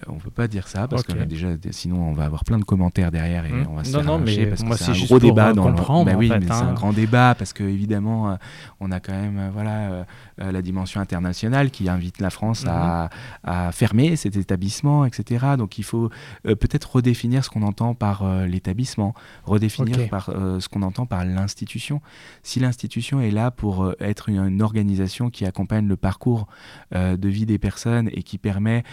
on 0.07 0.15
peut 0.15 0.31
pas 0.31 0.47
dire 0.47 0.67
ça 0.67 0.87
parce 0.87 1.03
que 1.03 1.13
déjà 1.23 1.49
sinon 1.71 2.09
on 2.09 2.13
va 2.13 2.25
avoir 2.25 2.43
plein 2.43 2.57
de 2.57 2.63
commentaires 2.63 3.11
derrière 3.11 3.45
et 3.45 3.51
hmm. 3.51 3.67
on 3.69 3.75
va 3.75 3.83
se 3.83 3.95
non, 3.95 4.03
non, 4.03 4.19
mais 4.19 4.47
parce 4.47 4.63
que 4.63 4.75
c'est 4.75 4.91
un 4.91 5.05
gros 5.05 5.19
débat 5.19 5.49
euh, 5.49 5.53
dans 5.53 5.69
le 5.69 5.75
bah 6.05 6.13
oui, 6.17 6.29
mais 6.29 6.45
c'est 6.45 6.51
un 6.51 6.69
hein. 6.69 6.73
grand 6.73 6.91
débat 6.91 7.35
parce 7.37 7.53
que 7.53 7.63
évidemment 7.63 8.31
euh, 8.31 8.35
on 8.79 8.91
a 8.91 8.99
quand 8.99 9.13
même 9.13 9.51
voilà 9.53 10.05
la 10.37 10.61
dimension 10.61 10.99
internationale 10.99 11.69
qui 11.69 11.87
invite 11.87 12.19
la 12.19 12.29
France 12.29 12.65
à, 12.67 13.09
hmm. 13.45 13.71
fermer 13.71 14.15
cet 14.15 14.35
établissement 14.35 15.05
etc 15.05 15.45
donc 15.57 15.77
il 15.77 15.83
faut 15.83 16.09
peut-être 16.43 16.95
redéfinir 16.95 17.45
ce 17.45 17.49
qu'on 17.49 17.63
entend 17.63 17.93
par 17.93 18.45
l'établissement 18.45 19.13
redéfinir 19.43 20.09
par 20.09 20.25
ce 20.25 20.67
qu'on 20.67 20.81
entend 20.81 21.05
par 21.05 21.25
l'institution 21.25 22.01
si 22.41 22.59
l'institution 22.59 23.21
est 23.21 23.31
là 23.31 23.51
pour 23.51 23.93
être 23.99 24.29
une, 24.29 24.61
organisation 24.61 25.29
qui 25.29 25.45
accompagne 25.45 25.87
le 25.87 25.95
parcours 25.95 26.47
de 26.93 27.29
vie 27.29 27.45
des 27.45 27.59
personnes 27.59 28.09
et 28.11 28.23
qui 28.23 28.37
permet 28.37 28.83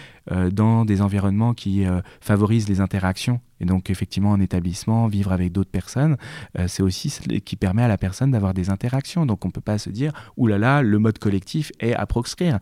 dans 0.51 0.82
des 0.85 1.01
environnements 1.01 1.53
qui 1.53 1.85
euh, 1.85 2.01
favorisent 2.21 2.67
les 2.69 2.81
interactions. 2.81 3.39
Et 3.59 3.65
donc, 3.65 3.89
effectivement, 3.89 4.31
en 4.31 4.39
établissement, 4.39 5.07
vivre 5.07 5.31
avec 5.31 5.51
d'autres 5.51 5.71
personnes, 5.71 6.17
euh, 6.57 6.67
c'est 6.67 6.83
aussi 6.83 7.09
ce 7.09 7.21
qui 7.21 7.55
permet 7.55 7.83
à 7.83 7.87
la 7.87 7.97
personne 7.97 8.31
d'avoir 8.31 8.53
des 8.53 8.69
interactions. 8.69 9.25
Donc, 9.25 9.45
on 9.45 9.49
ne 9.49 9.53
peut 9.53 9.61
pas 9.61 9.77
se 9.77 9.89
dire, 9.89 10.11
oulala, 10.37 10.59
là 10.59 10.75
là, 10.75 10.81
le 10.83 10.99
mode 10.99 11.19
collectif 11.19 11.71
est 11.79 11.93
à 11.93 12.05
proscrire. 12.05 12.59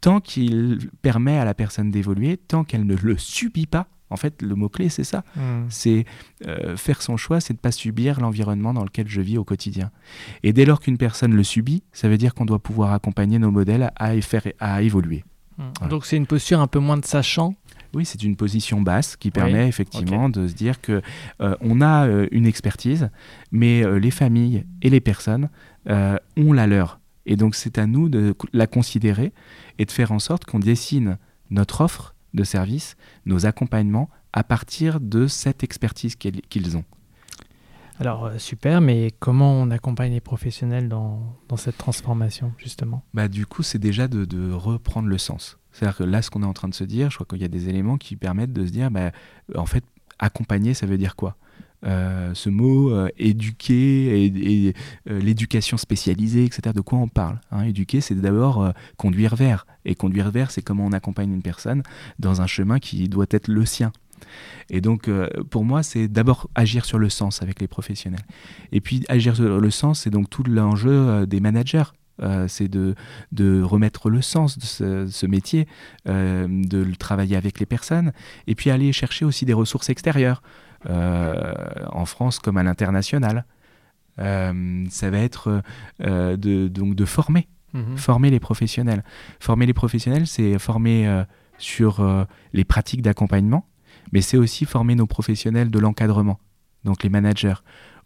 Tant 0.00 0.20
qu'il 0.20 0.90
permet 1.02 1.38
à 1.38 1.44
la 1.44 1.54
personne 1.54 1.90
d'évoluer, 1.90 2.36
tant 2.36 2.64
qu'elle 2.64 2.86
ne 2.86 2.96
le 2.96 3.16
subit 3.18 3.66
pas, 3.66 3.86
en 4.10 4.16
fait, 4.16 4.42
le 4.42 4.54
mot-clé, 4.56 4.88
c'est 4.88 5.04
ça. 5.04 5.22
Hmm. 5.36 5.66
C'est 5.68 6.04
euh, 6.46 6.76
faire 6.76 7.00
son 7.00 7.16
choix, 7.16 7.40
c'est 7.40 7.54
de 7.54 7.58
ne 7.58 7.62
pas 7.62 7.72
subir 7.72 8.20
l'environnement 8.20 8.74
dans 8.74 8.84
lequel 8.84 9.08
je 9.08 9.20
vis 9.20 9.38
au 9.38 9.44
quotidien. 9.44 9.90
Et 10.42 10.52
dès 10.52 10.64
lors 10.64 10.80
qu'une 10.80 10.98
personne 10.98 11.32
le 11.32 11.44
subit, 11.44 11.84
ça 11.92 12.08
veut 12.08 12.18
dire 12.18 12.34
qu'on 12.34 12.44
doit 12.44 12.58
pouvoir 12.58 12.92
accompagner 12.92 13.38
nos 13.38 13.52
modèles 13.52 13.92
à, 13.96 14.20
faire, 14.20 14.42
à 14.58 14.82
évoluer. 14.82 15.24
Hmm. 15.58 15.88
Donc 15.88 16.06
c'est 16.06 16.16
une 16.16 16.26
posture 16.26 16.60
un 16.60 16.66
peu 16.66 16.80
moins 16.80 16.96
de 16.96 17.04
sachant 17.04 17.54
oui, 17.94 18.04
c'est 18.04 18.22
une 18.22 18.36
position 18.36 18.80
basse 18.80 19.16
qui 19.16 19.30
permet 19.30 19.66
effectivement 19.66 20.28
de 20.28 20.46
se 20.46 20.54
dire 20.54 20.80
que 20.80 21.02
euh, 21.40 21.56
on 21.60 21.80
a 21.80 22.06
euh, 22.06 22.28
une 22.30 22.46
expertise, 22.46 23.10
mais 23.50 23.84
euh, 23.84 23.98
les 23.98 24.10
familles 24.10 24.64
et 24.82 24.90
les 24.90 25.00
personnes 25.00 25.48
ont 26.36 26.52
la 26.52 26.66
leur. 26.66 27.00
Et 27.26 27.36
donc 27.36 27.54
c'est 27.54 27.78
à 27.78 27.86
nous 27.86 28.08
de 28.08 28.34
la 28.52 28.66
considérer 28.66 29.32
et 29.78 29.86
de 29.86 29.90
faire 29.90 30.12
en 30.12 30.18
sorte 30.18 30.44
qu'on 30.44 30.58
dessine 30.58 31.16
notre 31.50 31.80
offre 31.80 32.14
de 32.34 32.44
service, 32.44 32.96
nos 33.24 33.46
accompagnements 33.46 34.10
à 34.32 34.44
partir 34.44 35.00
de 35.00 35.26
cette 35.26 35.64
expertise 35.64 36.16
qu'ils 36.16 36.76
ont. 36.76 36.84
Alors 37.98 38.30
super, 38.38 38.80
mais 38.80 39.10
comment 39.18 39.52
on 39.52 39.70
accompagne 39.70 40.12
les 40.12 40.20
professionnels 40.20 40.88
dans, 40.88 41.36
cette 41.56 41.78
transformation 41.78 42.52
justement? 42.58 43.02
Bah, 43.14 43.26
Du 43.26 43.46
coup, 43.46 43.62
c'est 43.62 43.78
déjà 43.78 44.06
de 44.06 44.52
reprendre 44.52 45.08
le 45.08 45.18
sens. 45.18 45.59
C'est-à-dire 45.72 45.96
que 45.96 46.04
là, 46.04 46.22
ce 46.22 46.30
qu'on 46.30 46.42
est 46.42 46.46
en 46.46 46.52
train 46.52 46.68
de 46.68 46.74
se 46.74 46.84
dire, 46.84 47.10
je 47.10 47.16
crois 47.16 47.26
qu'il 47.26 47.40
y 47.40 47.44
a 47.44 47.48
des 47.48 47.68
éléments 47.68 47.98
qui 47.98 48.16
permettent 48.16 48.52
de 48.52 48.66
se 48.66 48.72
dire, 48.72 48.90
bah, 48.90 49.12
en 49.54 49.66
fait, 49.66 49.84
accompagner, 50.18 50.74
ça 50.74 50.86
veut 50.86 50.98
dire 50.98 51.16
quoi? 51.16 51.36
Ce 51.82 52.50
mot 52.50 52.92
éduquer 53.16 54.26
et, 54.26 54.74
l'éducation 55.06 55.78
spécialisée, 55.78 56.44
etc. 56.44 56.74
De 56.74 56.82
quoi 56.82 56.98
on 56.98 57.08
parle 57.08 57.40
hein? 57.50 57.62
Éduquer, 57.62 58.02
c'est 58.02 58.14
d'abord 58.14 58.70
conduire 58.98 59.34
vers. 59.34 59.66
Et 59.86 59.94
conduire 59.94 60.30
vers, 60.30 60.50
c'est 60.50 60.60
comment 60.60 60.84
on 60.84 60.92
accompagne 60.92 61.32
une 61.32 61.42
personne 61.42 61.82
dans 62.18 62.42
un 62.42 62.46
chemin 62.46 62.80
qui 62.80 63.08
doit 63.08 63.26
être 63.30 63.48
le 63.48 63.64
sien. 63.64 63.92
Et 64.68 64.80
donc, 64.80 65.08
euh, 65.08 65.28
pour 65.50 65.64
moi, 65.64 65.82
c'est 65.82 66.08
d'abord 66.08 66.48
agir 66.54 66.84
sur 66.84 66.98
le 66.98 67.08
sens 67.08 67.42
avec 67.42 67.60
les 67.60 67.68
professionnels. 67.68 68.24
Et 68.72 68.80
puis, 68.80 69.04
agir 69.08 69.36
sur 69.36 69.60
le 69.60 69.70
sens, 69.70 70.00
c'est 70.00 70.10
donc 70.10 70.30
tout 70.30 70.44
l'enjeu 70.44 70.90
euh, 70.90 71.26
des 71.26 71.40
managers. 71.40 71.84
Euh, 72.22 72.48
c'est 72.48 72.68
de, 72.68 72.94
de, 73.32 73.62
remettre 73.62 74.10
le 74.10 74.20
sens 74.22 74.58
de 74.58 75.06
ce, 75.06 75.26
métier, 75.26 75.66
de 76.06 76.78
le 76.78 76.96
travailler 76.96 77.36
avec 77.36 77.60
les 77.60 77.66
personnes, 77.66 78.12
et 78.46 78.54
puis 78.54 78.70
aller 78.70 78.92
chercher 78.92 79.24
aussi 79.24 79.44
des 79.44 79.52
ressources 79.52 79.88
extérieures, 79.88 80.42
en 80.88 82.04
France 82.06 82.38
comme 82.38 82.56
à 82.56 82.62
l'international. 82.62 83.44
ça 84.18 85.10
va 85.10 85.18
être 85.18 85.62
de, 85.98 86.68
donc 86.68 86.94
de 86.94 87.04
former, 87.04 87.48
mhm. 87.74 87.96
former 87.96 88.30
les 88.30 88.40
professionnels. 88.40 89.04
Former 89.40 89.66
les 89.66 89.74
professionnels, 89.74 90.26
c'est 90.26 90.58
former 90.58 91.24
sur 91.58 92.26
les 92.52 92.64
pratiques 92.64 93.02
d'accompagnement, 93.02 93.66
mais 94.12 94.20
c'est 94.20 94.36
aussi 94.36 94.64
former 94.64 94.94
nos 94.94 95.06
professionnels 95.06 95.70
de 95.70 95.78
l'encadrement, 95.78 96.40
donc 96.84 97.02
les 97.02 97.10
managers, 97.10 97.54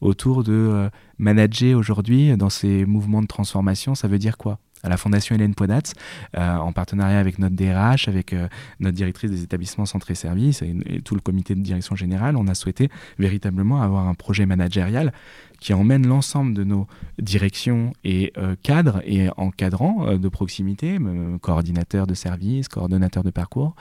autour 0.04 0.44
de 0.44 0.52
euh, 0.52 0.90
manager 1.18 1.78
aujourd'hui 1.78 2.36
dans 2.36 2.50
ces 2.50 2.84
mouvements 2.84 3.22
de 3.22 3.26
transformation, 3.26 3.94
ça 3.94 4.06
veut 4.06 4.18
dire 4.18 4.36
quoi? 4.36 4.58
À 4.82 4.90
la 4.90 4.98
Fondation 4.98 5.34
Hélène 5.34 5.54
Podatz, 5.54 5.94
euh, 6.36 6.56
en 6.56 6.72
partenariat 6.72 7.18
avec 7.18 7.38
notre 7.38 7.56
DRH, 7.56 8.06
avec 8.06 8.34
euh, 8.34 8.48
notre 8.80 8.94
directrice 8.94 9.30
des 9.30 9.42
établissements 9.42 9.86
centrés 9.86 10.14
services 10.14 10.60
et, 10.60 10.76
et, 10.84 11.00
tout 11.00 11.14
le 11.14 11.22
comité 11.22 11.54
de 11.54 11.62
direction 11.62 11.96
générale, 11.96 12.36
on 12.36 12.46
a 12.48 12.54
souhaité 12.54 12.90
véritablement 13.18 13.80
avoir 13.80 14.06
un 14.06 14.12
projet 14.12 14.44
managérial 14.44 15.14
qui 15.58 15.72
emmène 15.72 16.06
l'ensemble 16.06 16.52
de 16.52 16.64
nos 16.64 16.86
directions 17.18 17.94
et 18.04 18.34
cadres 18.62 19.00
et 19.06 19.30
encadrants 19.38 20.18
de 20.18 20.28
proximité, 20.28 20.98
coordinateurs 21.40 22.06
de 22.06 22.12
services, 22.12 22.68
coordonnateurs 22.68 23.22
de 23.22 23.30
parcours, 23.30 23.74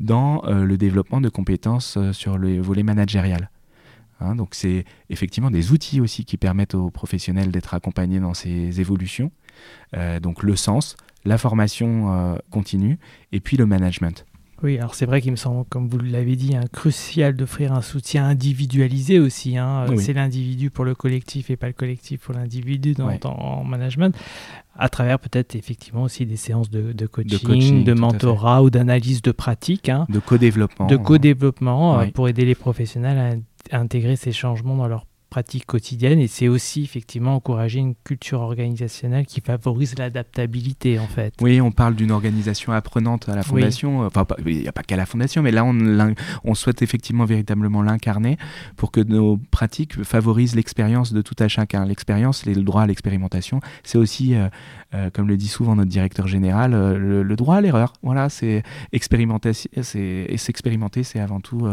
dans 0.00 0.40
le 0.46 0.78
développement 0.78 1.20
de 1.20 1.28
compétences 1.28 1.98
sur 2.12 2.38
le 2.38 2.58
volet 2.62 2.84
managérial. 2.84 3.50
Hein, 4.20 4.34
donc 4.34 4.54
c'est 4.54 4.84
effectivement 5.10 5.50
des 5.50 5.72
outils 5.72 6.00
aussi 6.00 6.24
qui 6.24 6.36
permettent 6.36 6.74
aux 6.74 6.90
professionnels 6.90 7.50
d'être 7.50 7.74
accompagnés 7.74 8.20
dans 8.20 8.34
ces 8.34 8.80
évolutions. 8.80 9.30
donc 10.22 10.42
le 10.42 10.56
sens, 10.56 10.96
la 11.24 11.38
formation 11.38 12.38
continue 12.50 12.98
et 13.32 13.40
puis 13.40 13.56
le 13.56 13.66
management. 13.66 14.24
Oui, 14.62 14.78
alors 14.78 14.94
c'est 14.94 15.04
vrai 15.04 15.20
qu'il 15.20 15.32
me 15.32 15.36
semble, 15.36 15.66
comme 15.68 15.86
vous 15.86 15.98
l'avez 15.98 16.34
dit, 16.34 16.56
hein, 16.56 16.62
crucial 16.72 17.36
d'offrir 17.36 17.72
un 17.72 17.82
soutien 17.82 18.24
individualisé 18.24 19.18
aussi. 19.18 19.58
Hein. 19.58 19.86
C'est 19.98 20.14
l'individu 20.14 20.70
pour 20.70 20.84
le 20.84 20.94
collectif 20.94 21.50
et 21.50 21.56
pas 21.56 21.66
le 21.66 21.74
collectif 21.74 22.20
pour 22.20 22.34
l'individu 22.34 22.94
dans, 22.94 23.10
en 23.24 23.64
management, 23.64 24.16
à 24.78 24.88
travers 24.88 25.18
peut-être 25.18 25.54
effectivement 25.56 26.04
aussi 26.04 26.24
des 26.24 26.36
séances 26.36 26.70
de, 26.70 27.06
coaching, 27.06 27.84
de, 27.84 27.92
mentorat 27.92 28.62
ou 28.62 28.70
d'analyse 28.70 29.20
de 29.20 29.32
pratique. 29.32 29.90
Hein. 29.90 30.06
De 30.08 30.20
co-développement. 30.20 30.86
De 30.86 30.96
co-développement 30.96 32.00
euh, 32.00 32.06
pour 32.06 32.28
aider 32.28 32.46
les 32.46 32.54
professionnels 32.54 33.18
à 33.18 33.36
intégrer 33.72 34.16
ces 34.16 34.32
changements 34.32 34.76
dans 34.76 34.88
leur 34.88 35.06
pratique 35.28 35.66
quotidienne 35.66 36.18
et 36.18 36.28
c'est 36.28 36.48
aussi 36.48 36.82
effectivement 36.82 37.34
encourager 37.34 37.78
une 37.80 37.94
culture 38.04 38.40
organisationnelle 38.40 39.26
qui 39.26 39.40
favorise 39.40 39.98
l'adaptabilité 39.98 40.98
en 40.98 41.06
fait. 41.06 41.34
Oui, 41.40 41.60
on 41.60 41.72
parle 41.72 41.94
d'une 41.94 42.10
organisation 42.10 42.72
apprenante 42.72 43.28
à 43.28 43.34
la 43.34 43.42
fondation, 43.42 44.00
enfin 44.06 44.26
il 44.44 44.60
n'y 44.60 44.68
a 44.68 44.72
pas 44.72 44.82
qu'à 44.82 44.96
la 44.96 45.06
fondation, 45.06 45.42
mais 45.42 45.50
là 45.50 45.64
on, 45.64 46.14
on 46.44 46.54
souhaite 46.54 46.82
effectivement 46.82 47.24
véritablement 47.24 47.82
l'incarner 47.82 48.36
pour 48.76 48.90
que 48.90 49.00
nos 49.00 49.36
pratiques 49.50 50.02
favorisent 50.02 50.54
l'expérience 50.54 51.12
de 51.12 51.22
tout 51.22 51.34
à 51.38 51.48
chacun. 51.48 51.84
L'expérience, 51.84 52.46
le 52.46 52.62
droit 52.62 52.82
à 52.82 52.86
l'expérimentation, 52.86 53.60
c'est 53.84 53.98
aussi, 53.98 54.34
euh, 54.34 54.48
euh, 54.94 55.10
comme 55.12 55.28
le 55.28 55.36
dit 55.36 55.48
souvent 55.48 55.76
notre 55.76 55.90
directeur 55.90 56.26
général, 56.26 56.74
euh, 56.74 57.22
le, 57.22 57.36
droit 57.36 57.56
à 57.56 57.60
l'erreur. 57.60 57.92
Voilà, 58.02 58.28
c'est 58.28 58.62
expérimenter, 58.92 59.52
c'est, 59.52 59.98
et 60.00 60.36
s'expérimenter, 60.36 61.02
c'est 61.02 61.20
avant 61.20 61.40
tout 61.40 61.68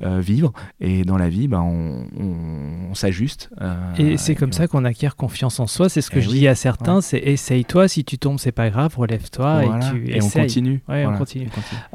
vivre. 0.00 0.52
Et 0.80 1.04
dans 1.04 1.16
la 1.16 1.28
vie, 1.28 1.48
on, 1.52 2.06
on 2.18 2.94
s'ajuste. 2.96 3.50
Euh, 3.60 3.94
et 3.96 4.16
c'est 4.16 4.34
comme 4.34 4.52
ça 4.52 4.66
qu'on 4.66 4.84
acquiert 4.84 5.16
confiance 5.16 5.60
en 5.60 5.66
soi. 5.66 5.88
C'est 5.88 6.00
ce 6.00 6.10
que 6.10 6.18
eh 6.18 6.22
je 6.22 6.28
dis 6.28 6.48
à 6.48 6.54
certains, 6.54 7.00
c'est 7.00 7.18
essaye-toi, 7.18 7.88
si 7.88 8.04
tu 8.04 8.18
tombes, 8.18 8.38
c'est 8.38 8.52
pas 8.52 8.70
grave, 8.70 8.96
relève-toi 8.96 9.64
et 9.64 9.68
tu 9.90 10.10
et 10.10 10.22
on 10.22 10.28
continue. 10.28 10.82
on 10.88 11.16
continue. 11.16 11.48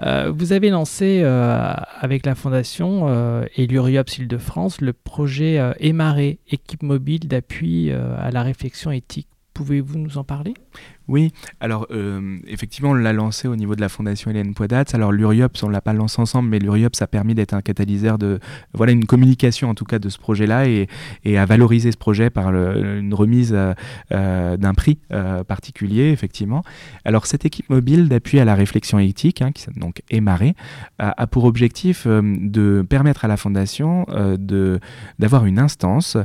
Euh, 0.03 0.31
vous 0.35 0.53
avez 0.53 0.69
lancé 0.69 1.21
euh, 1.23 1.73
avec 1.99 2.25
la 2.25 2.35
Fondation 2.35 3.41
et 3.55 3.67
l'URIOPS 3.67 4.19
Île-de-France 4.19 4.81
le 4.81 4.93
projet 4.93 5.59
Émaré, 5.79 6.39
équipe 6.49 6.83
mobile 6.83 7.27
d'appui 7.27 7.91
à 7.91 8.31
la 8.31 8.43
réflexion 8.43 8.91
éthique. 8.91 9.27
Pouvez-vous 9.53 9.97
nous 9.97 10.17
en 10.17 10.23
parler? 10.23 10.53
Oui, 11.11 11.33
alors 11.59 11.87
euh, 11.91 12.37
effectivement, 12.47 12.91
on 12.91 12.93
l'a 12.93 13.11
lancé 13.11 13.49
au 13.49 13.57
niveau 13.57 13.75
de 13.75 13.81
la 13.81 13.89
Fondation 13.89 14.31
Hélène 14.31 14.53
Poidatz. 14.53 14.95
Alors 14.95 15.11
l'URIOPS, 15.11 15.61
on 15.63 15.67
ne 15.67 15.73
l'a 15.73 15.81
pas 15.81 15.91
lancé 15.91 16.21
ensemble, 16.21 16.47
mais 16.47 16.57
l'URIOPS 16.57 17.01
a 17.01 17.07
permis 17.07 17.35
d'être 17.35 17.53
un 17.53 17.61
catalyseur 17.61 18.17
de, 18.17 18.39
voilà, 18.73 18.93
une 18.93 19.05
communication 19.05 19.69
en 19.69 19.75
tout 19.75 19.83
cas 19.83 19.99
de 19.99 20.07
ce 20.07 20.17
projet-là 20.17 20.69
et, 20.69 20.87
à 21.37 21.45
valoriser 21.45 21.91
ce 21.91 21.97
projet 21.97 22.29
par 22.29 22.47
une 22.47 23.13
remise 23.13 23.51
euh, 23.53 23.73
euh, 24.13 24.55
d'un 24.55 24.73
prix 24.73 24.99
particulier, 25.47 26.11
effectivement. 26.11 26.63
Alors 27.03 27.25
cette 27.25 27.43
équipe 27.43 27.69
mobile 27.69 28.07
d'appui 28.07 28.39
à 28.39 28.45
la 28.45 28.55
réflexion 28.55 28.97
éthique, 28.97 29.41
hein, 29.41 29.51
qui 29.51 29.63
s'appelle 29.63 29.81
donc 29.81 30.01
Émaré, 30.09 30.55
a, 30.97 31.27
pour 31.27 31.43
objectif 31.43 32.07
de 32.07 32.85
permettre 32.87 33.25
à 33.25 33.27
la 33.27 33.35
Fondation 33.35 34.05
de, 34.39 34.79
d'avoir 35.19 35.45
une 35.45 35.59
instance 35.59 36.17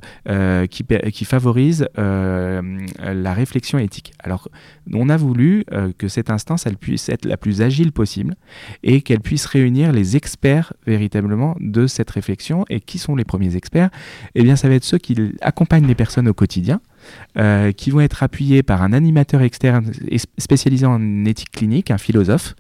qui, 0.71 0.85
qui 1.13 1.25
favorise 1.25 1.89
la 1.97 3.35
réflexion 3.35 3.79
éthique. 3.79 4.13
Alors 4.23 4.49
on 4.93 5.09
a 5.09 5.17
voulu 5.17 5.65
euh, 5.73 5.93
que 5.97 6.09
cette 6.09 6.31
instance 6.31 6.65
puisse 6.79 7.09
être 7.09 7.25
la 7.25 7.37
plus 7.37 7.63
agile 7.63 7.93
possible 7.93 8.37
et 8.83 9.03
qu'elle 9.03 9.21
puisse 9.21 9.47
réunir 9.47 9.93
les 9.93 10.17
experts 10.17 10.73
véritablement 10.87 11.57
de 11.61 11.87
cette 11.87 12.11
réflexion. 12.11 12.65
Et 12.69 12.81
qui 12.81 12.99
sont 12.99 13.17
les 13.17 13.25
premiers 13.25 13.57
experts? 13.57 13.91
Eh 14.35 14.43
bien, 14.43 14.57
ça 14.57 14.69
va 14.69 14.75
être 14.75 14.85
ceux 14.85 14.99
qui 14.99 15.17
accompagnent 15.41 15.87
les 15.87 15.95
personnes 15.95 16.29
au 16.29 16.35
quotidien. 16.35 16.81
Euh, 17.39 17.73
qui 17.73 17.91
vont 17.91 18.01
être 18.01 18.23
appuyés 18.23 18.63
par 18.63 18.83
un 18.83 18.95
animateur 18.95 19.43
externe 19.43 19.93
spécialisé 20.39 20.87
en 20.87 21.27
éthique 21.27 21.51
clinique, 21.51 21.91
un 21.91 21.99
philosophe, 21.99 22.55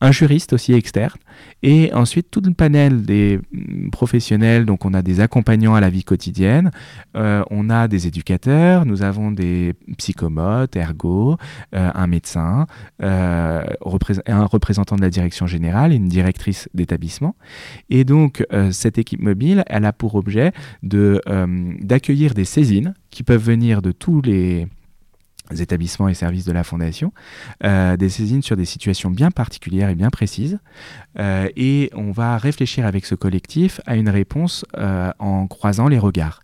un 0.00 0.12
juriste 0.12 0.52
aussi 0.52 0.74
externe, 0.74 1.18
et 1.64 1.92
ensuite 1.92 2.30
tout 2.30 2.40
le 2.44 2.54
panel 2.54 3.02
des 3.02 3.40
mm, 3.50 3.90
professionnels, 3.90 4.64
donc 4.64 4.84
on 4.84 4.94
a 4.94 5.02
des 5.02 5.18
accompagnants 5.18 5.74
à 5.74 5.80
la 5.80 5.90
vie 5.90 6.04
quotidienne, 6.04 6.70
euh, 7.16 7.42
on 7.50 7.68
a 7.68 7.88
des 7.88 8.06
éducateurs, 8.06 8.86
nous 8.86 9.02
avons 9.02 9.32
des 9.32 9.74
psychomotes, 9.98 10.76
ergo, 10.76 11.36
euh, 11.74 11.90
un 11.92 12.06
médecin, 12.06 12.66
un 13.00 13.64
représentant 13.80 14.94
de 14.94 15.02
la 15.02 15.10
direction 15.10 15.48
générale 15.48 15.92
une 15.92 16.08
directrice 16.08 16.68
d'établissement. 16.74 17.34
Et 17.90 18.04
donc 18.04 18.46
cette 18.70 18.98
équipe 18.98 19.20
mobile, 19.20 19.64
elle 19.66 19.84
a 19.84 19.92
pour 19.92 20.14
objet 20.14 20.52
d'accueillir 20.82 22.34
des 22.34 22.44
saisines 22.44 22.94
qui 23.12 23.22
peuvent 23.22 23.44
venir 23.44 23.82
de 23.82 23.92
tous 23.92 24.20
les 24.22 24.66
établissements 25.60 26.08
et 26.08 26.14
services 26.14 26.46
de 26.46 26.52
la 26.52 26.64
Fondation, 26.64 27.12
euh, 27.62 27.96
des 27.96 28.08
saisines 28.08 28.42
sur 28.42 28.56
des 28.56 28.64
situations 28.64 29.10
bien 29.10 29.30
particulières 29.30 29.90
et 29.90 29.94
bien 29.94 30.10
précises. 30.10 30.58
Euh, 31.18 31.48
et 31.54 31.90
on 31.94 32.10
va 32.10 32.38
réfléchir 32.38 32.86
avec 32.86 33.04
ce 33.04 33.14
collectif 33.14 33.80
à 33.86 33.96
une 33.96 34.08
réponse 34.08 34.64
euh, 34.78 35.12
en 35.18 35.46
croisant 35.46 35.88
les 35.88 35.98
regards. 35.98 36.42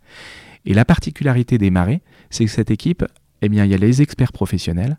Et 0.67 0.75
la 0.75 0.85
particularité 0.85 1.57
des 1.57 1.71
marées, 1.71 2.03
c'est 2.31 2.45
que 2.45 2.51
cette 2.51 2.71
équipe, 2.71 3.05
eh 3.41 3.49
bien, 3.49 3.65
il 3.65 3.71
y 3.71 3.75
a 3.75 3.79
les 3.79 4.03
experts 4.03 4.33
professionnels, 4.33 4.99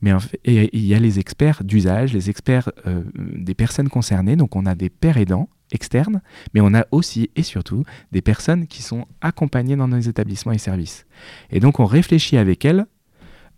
mais 0.00 0.12
il 0.44 0.84
y 0.84 0.94
a 0.94 0.98
les 0.98 1.18
experts 1.18 1.64
d'usage, 1.64 2.12
les 2.12 2.30
experts 2.30 2.70
des 3.16 3.54
personnes 3.54 3.88
concernées. 3.88 4.36
Donc 4.36 4.56
on 4.56 4.66
a 4.66 4.74
des 4.74 4.90
pères 4.90 5.16
aidants 5.16 5.48
externes, 5.72 6.22
mais 6.52 6.60
on 6.60 6.74
a 6.74 6.86
aussi 6.90 7.30
et 7.36 7.42
surtout 7.42 7.84
des 8.12 8.22
personnes 8.22 8.66
qui 8.66 8.82
sont 8.82 9.06
accompagnées 9.20 9.76
dans 9.76 9.88
nos 9.88 10.00
établissements 10.00 10.52
et 10.52 10.58
services. 10.58 11.06
Et 11.50 11.60
donc 11.60 11.80
on 11.80 11.86
réfléchit 11.86 12.36
avec 12.36 12.64
elles 12.64 12.86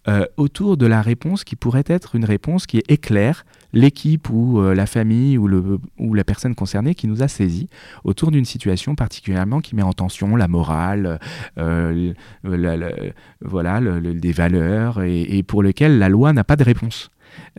euh, 0.08 0.24
autour 0.36 0.76
de 0.76 0.86
la 0.86 1.02
réponse 1.02 1.44
qui 1.44 1.56
pourrait 1.56 1.84
être 1.86 2.14
une 2.14 2.24
réponse 2.24 2.66
qui 2.66 2.82
éclaire 2.88 3.44
l'équipe 3.72 4.30
ou 4.30 4.60
euh, 4.60 4.74
la 4.74 4.86
famille 4.86 5.36
ou, 5.38 5.48
le, 5.48 5.78
ou 5.98 6.14
la 6.14 6.24
personne 6.24 6.54
concernée 6.54 6.94
qui 6.94 7.06
nous 7.06 7.22
a 7.22 7.28
saisi 7.28 7.68
autour 8.04 8.30
d'une 8.30 8.44
situation 8.44 8.94
particulièrement 8.94 9.60
qui 9.60 9.74
met 9.74 9.82
en 9.82 9.92
tension 9.92 10.36
la 10.36 10.48
morale, 10.48 11.18
euh, 11.58 12.12
voilà, 13.42 14.00
des 14.00 14.32
valeurs 14.32 15.02
et, 15.02 15.22
et 15.22 15.42
pour 15.42 15.62
lequel 15.62 15.98
la 15.98 16.08
loi 16.08 16.32
n'a 16.32 16.44
pas 16.44 16.56
de 16.56 16.64
réponse. 16.64 17.10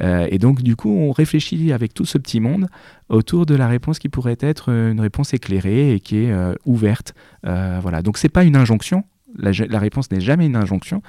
Euh, 0.01 0.27
et 0.31 0.37
donc, 0.37 0.63
du 0.63 0.75
coup, 0.75 0.89
on 0.89 1.11
réfléchit 1.11 1.71
avec 1.71 1.93
tout 1.93 2.05
ce 2.05 2.17
petit 2.17 2.39
monde 2.39 2.67
autour 3.09 3.45
de 3.45 3.55
la 3.55 3.67
réponse 3.67 3.99
qui 3.99 4.09
pourrait 4.09 4.37
être 4.39 4.69
une 4.69 4.99
réponse 4.99 5.33
éclairée 5.33 5.93
et 5.93 5.99
qui 5.99 6.17
est 6.17 6.33
ouverte. 6.65 7.13
Voilà. 7.43 8.01
Donc, 8.01 8.17
c'est 8.17 8.29
pas 8.29 8.43
une 8.43 8.55
injonction. 8.55 9.03
La, 9.35 9.79
réponse 9.79 10.09
n'est 10.11 10.21
jamais 10.21 10.45
une 10.45 10.55
injonction, 10.55 11.01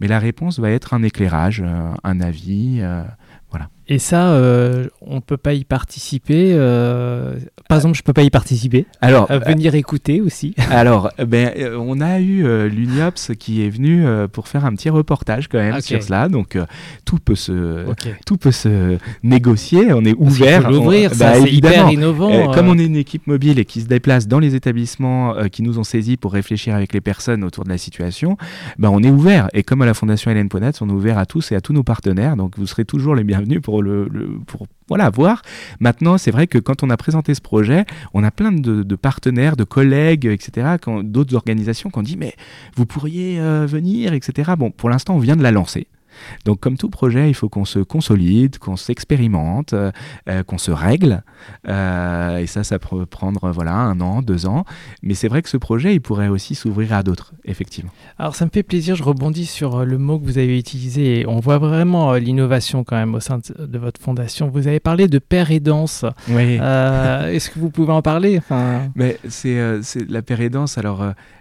mais 0.00 0.06
la 0.06 0.18
réponse 0.18 0.58
va 0.58 0.70
être 0.70 0.94
un 0.94 1.02
éclairage, 1.02 1.62
un 2.04 2.20
avis. 2.20 2.82
voilà. 3.50 3.68
Et 3.86 3.98
ça, 3.98 4.32
euh, 4.32 4.86
on 5.02 5.16
ne 5.16 5.20
peut 5.20 5.36
pas 5.36 5.52
y 5.52 5.64
participer. 5.64 6.52
Euh, 6.54 7.36
par 7.68 7.76
exemple, 7.76 7.96
je 7.96 8.00
ne 8.00 8.04
peux 8.04 8.14
pas 8.14 8.22
y 8.22 8.30
participer. 8.30 8.86
Alors, 9.02 9.30
venir 9.46 9.74
écouter 9.74 10.22
aussi. 10.22 10.54
Alors, 10.70 11.10
ben, 11.18 11.50
euh, 11.58 11.76
on 11.78 12.00
a 12.00 12.18
eu 12.18 12.68
l'UNIOPS 12.68 13.32
qui 13.38 13.62
est 13.62 13.68
venu 13.68 14.04
pour 14.32 14.48
faire 14.48 14.64
un 14.64 14.74
petit 14.74 14.88
reportage 14.88 15.48
quand 15.48 15.58
même 15.58 15.80
sur 15.82 16.02
cela. 16.02 16.28
Donc, 16.28 16.58
tout 17.04 17.18
peut 17.18 17.34
se, 17.34 17.84
tout 18.24 18.38
peut 18.38 18.52
se 18.52 18.96
négocier. 19.22 19.92
On 19.92 20.04
est 20.04 20.14
ouvert. 20.16 20.70
L'ouvrir, 20.70 21.10
bah, 21.18 21.34
c'est 21.34 21.52
hyper 21.52 21.90
innovant. 21.90 22.52
comme 22.52 22.68
on 22.68 22.78
est 22.78 22.86
une 22.86 22.96
équipe 22.96 23.26
mobile 23.26 23.58
et 23.58 23.66
qui 23.66 23.82
se 23.82 23.86
déplace 23.86 24.28
dans 24.28 24.38
les 24.38 24.54
établissements 24.54 25.34
qui 25.52 25.62
nous 25.62 25.78
ont 25.78 25.84
saisis 25.84 26.16
pour 26.16 26.32
réfléchir 26.32 26.74
avec 26.74 26.94
les 26.94 27.02
personnes 27.02 27.44
autour 27.44 27.64
de 27.64 27.68
la 27.68 27.78
situation, 27.78 28.38
ben, 28.78 28.88
on 28.88 29.02
est 29.02 29.10
ouvert. 29.10 29.48
Et 29.52 29.62
comme 29.62 29.82
à 29.82 29.86
la 29.86 29.94
Fondation 29.94 30.30
Hélène 30.30 30.48
Ponat, 30.48 30.72
on 30.80 30.88
est 30.88 30.92
ouvert 30.92 31.18
à 31.18 31.26
tous 31.26 31.52
et 31.52 31.54
à 31.54 31.60
tous 31.60 31.74
nos 31.74 31.82
partenaires. 31.82 32.36
Donc, 32.36 32.56
vous 32.56 32.66
serez 32.66 32.86
toujours 32.86 33.14
les 33.14 33.24
bienvenus 33.24 33.60
pour 33.60 33.73
le, 33.82 34.08
pour 34.46 34.66
voilà, 34.88 35.10
voir. 35.10 35.42
Maintenant, 35.80 36.18
c'est 36.18 36.30
vrai 36.30 36.46
que 36.46 36.58
quand 36.58 36.82
on 36.82 36.90
a 36.90 36.96
présenté 36.96 37.34
ce 37.34 37.40
projet, 37.40 37.84
on 38.12 38.22
a 38.22 38.30
plein 38.30 38.52
de, 38.52 38.96
partenaires, 38.96 39.56
de 39.56 39.64
collègues, 39.64 40.26
etc., 40.26 40.76
d'autres 41.02 41.34
organisations 41.34 41.90
qui 41.90 41.98
ont 41.98 42.02
dit 42.02 42.16
mais 42.16 42.34
vous 42.76 42.86
pourriez 42.86 43.40
euh, 43.40 43.66
venir, 43.66 44.12
etc. 44.12 44.52
Bon, 44.58 44.70
pour 44.70 44.90
l'instant, 44.90 45.16
on 45.16 45.18
vient 45.18 45.36
de 45.36 45.42
la 45.42 45.50
lancer. 45.50 45.86
Donc 46.44 46.60
comme 46.60 46.76
tout 46.76 46.90
projet, 46.90 47.28
il 47.28 47.34
faut 47.34 47.48
qu'on 47.48 47.64
se 47.64 47.78
consolide, 47.78 48.58
qu'on 48.58 48.76
s'expérimente, 48.76 49.72
euh, 49.72 49.90
euh, 50.28 50.42
qu'on 50.42 50.58
se 50.58 50.70
règle. 50.70 51.22
Euh, 51.68 52.38
et 52.38 52.46
ça, 52.46 52.64
ça 52.64 52.78
peut 52.78 53.06
prendre 53.06 53.50
voilà, 53.50 53.74
un 53.74 54.00
an, 54.00 54.22
deux 54.22 54.46
ans. 54.46 54.64
Mais 55.02 55.14
c'est 55.14 55.28
vrai 55.28 55.42
que 55.42 55.48
ce 55.48 55.56
projet, 55.56 55.94
il 55.94 56.00
pourrait 56.00 56.28
aussi 56.28 56.54
s'ouvrir 56.54 56.92
à 56.92 57.02
d'autres, 57.02 57.34
effectivement. 57.44 57.90
Alors 58.18 58.34
ça 58.34 58.44
me 58.44 58.50
fait 58.52 58.62
plaisir, 58.62 58.96
je 58.96 59.02
rebondis 59.02 59.46
sur 59.46 59.84
le 59.84 59.98
mot 59.98 60.18
que 60.18 60.24
vous 60.24 60.38
avez 60.38 60.58
utilisé. 60.58 61.24
on 61.26 61.40
voit 61.40 61.58
vraiment 61.58 62.14
l'innovation 62.14 62.84
quand 62.84 62.96
même 62.96 63.14
au 63.14 63.20
sein 63.20 63.38
de, 63.38 63.78
votre 63.78 64.00
fondation. 64.00 64.48
Vous 64.48 64.68
avez 64.68 64.80
parlé 64.80 65.08
de 65.08 65.18
père 65.18 65.50
et 65.50 65.60
danse. 65.60 66.04
Oui. 66.28 66.54
Est-ce 66.54 67.50
que 67.50 67.58
vous 67.58 67.70
pouvez 67.70 67.92
en 67.92 68.02
parler? 68.02 68.38
Enfin... 68.38 68.90
Mais 68.94 69.18
c'est 69.28 69.78
la 70.08 70.22
père 70.22 70.40
et 70.40 70.50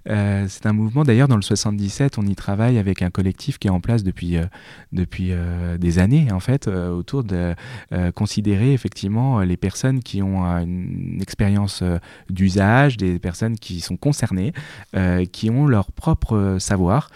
Alors 0.06 0.50
c'est 0.50 0.66
un 0.66 0.74
mouvement. 0.74 1.04
D'ailleurs, 1.04 1.28
dans 1.28 1.36
le 1.36 1.42
77, 1.42 2.18
on 2.18 2.26
y 2.26 2.36
travaille 2.36 2.78
avec 2.78 3.02
un 3.02 3.10
collectif 3.10 3.58
qui 3.58 3.68
est 3.68 3.72
en 3.72 3.80
place 3.80 4.04
depuis 4.04 4.38
depuis 4.92 5.32
euh, 5.32 5.78
des 5.78 6.00
années 6.00 6.32
en 6.32 6.40
fait 6.40 6.68
euh, 6.68 6.90
autour 6.90 7.24
de 7.24 7.56
euh, 7.92 8.12
considérer 8.12 8.74
effectivement 8.74 9.42
les 9.42 9.58
personnes 9.58 10.02
qui 10.02 10.22
ont 10.22 10.44
une 10.44 11.20
expérience 11.22 11.84
d'usage, 12.30 12.98
des 12.98 13.20
personnes 13.20 13.58
qui 13.58 13.82
sont 13.82 13.98
concernées, 13.98 14.54
qui 15.32 15.50
ont 15.50 15.68
leur 15.68 15.92
propre 15.92 16.58
savoir 16.60 17.10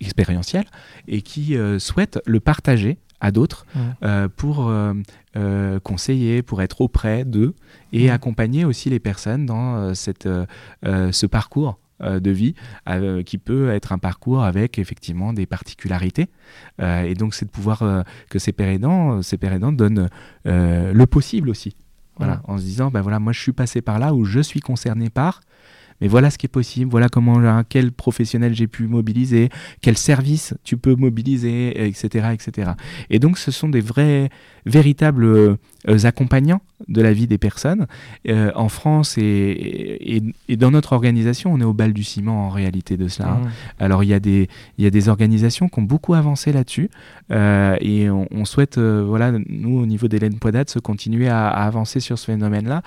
expérientiel 0.00 0.64
et 1.06 1.22
qui 1.22 1.56
souhaitent 1.78 2.20
le 2.26 2.40
partager 2.40 2.98
à 3.20 3.30
d'autres 3.30 3.66
pour 4.36 4.72
conseiller, 5.82 6.42
pour 6.42 6.62
être 6.62 6.80
auprès 6.80 7.24
d'eux 7.24 7.54
et 7.92 8.10
accompagner 8.10 8.64
aussi 8.64 8.90
les 8.90 8.98
personnes 8.98 9.46
dans 9.46 9.94
cette, 9.94 10.28
ce 10.84 11.26
parcours 11.26 11.78
euh, 12.00 12.20
de 12.20 12.30
vie 12.30 12.54
euh, 12.88 13.24
qui 13.24 13.38
peut 13.38 13.70
être 13.70 13.90
un 13.90 13.98
parcours 13.98 14.44
avec 14.44 14.78
effectivement 14.78 15.32
des 15.32 15.46
particularités. 15.46 16.28
Euh, 16.80 17.02
et 17.02 17.14
donc 17.14 17.34
c'est 17.34 17.44
de 17.44 17.50
pouvoir 17.50 18.04
que 18.30 18.38
ces 18.38 18.52
pères 18.52 18.68
aidants, 18.68 19.20
ces 19.22 19.36
pères 19.36 19.52
aidants 19.52 19.72
donnent 19.72 20.08
le 20.44 21.04
possible 21.06 21.50
aussi. 21.50 21.74
Voilà, 22.16 22.40
en 22.44 22.56
se 22.56 22.62
disant, 22.62 22.90
ben 22.90 23.00
voilà, 23.00 23.18
moi 23.18 23.32
je 23.32 23.40
suis 23.40 23.52
passé 23.52 23.80
par 23.80 23.98
là 23.98 24.14
où 24.14 24.24
je 24.24 24.40
suis 24.40 24.60
concerné 24.60 25.10
par, 25.10 25.40
mais 26.00 26.06
voilà 26.06 26.30
ce 26.30 26.38
qui 26.38 26.46
est 26.46 26.48
possible, 26.48 26.90
voilà 26.90 27.08
comment, 27.08 27.62
quel 27.68 27.90
professionnel 27.92 28.54
j'ai 28.54 28.66
pu 28.66 28.86
mobiliser, 28.86 29.48
quel 29.82 29.96
service 29.96 30.54
tu 30.64 30.76
peux 30.76 30.94
mobiliser, 30.94 31.86
etc., 31.86 32.28
etc. 32.32 32.72
Et 33.10 33.18
donc 33.18 33.38
ce 33.38 33.50
sont 33.50 33.68
des 33.68 33.80
vrais, 33.80 34.30
véritables 34.68 35.58
euh, 35.88 36.04
accompagnants 36.04 36.60
de 36.88 37.00
la 37.00 37.12
vie 37.12 37.26
des 37.26 37.38
personnes. 37.38 37.86
Euh, 38.28 38.50
en 38.54 38.68
France 38.68 39.16
et, 39.16 40.22
et, 40.48 40.56
dans 40.56 40.70
notre 40.70 40.92
organisation, 40.92 41.52
on 41.52 41.60
est 41.60 41.64
au 41.64 41.72
bal 41.72 41.92
du 41.92 42.04
ciment 42.04 42.46
en 42.46 42.48
réalité 42.48 42.96
de 42.96 43.08
cela. 43.08 43.30
Hein. 43.30 43.40
Mmh. 43.44 43.50
Alors 43.82 44.04
il 44.04 44.08
y, 44.08 44.14
a 44.14 44.20
des, 44.20 44.48
il 44.76 44.84
y 44.84 44.86
a 44.86 44.90
des 44.90 45.08
organisations 45.08 45.68
qui 45.68 45.78
ont 45.78 45.84
beaucoup 45.84 46.14
avancé 46.14 46.52
là-dessus 46.52 46.90
euh, 47.30 47.76
et 47.80 48.10
on, 48.10 48.44
souhaite, 48.44 48.78
voilà, 48.78 49.32
nous 49.48 49.78
au 49.78 49.86
niveau 49.86 50.08
d'Hélène 50.08 50.38
Poidat, 50.38 50.64
se 50.66 50.78
continuer 50.78 51.28
à, 51.28 51.48
avancer 51.48 52.00
sur 52.00 52.18
ce 52.18 52.26
phénomène-là. 52.26 52.82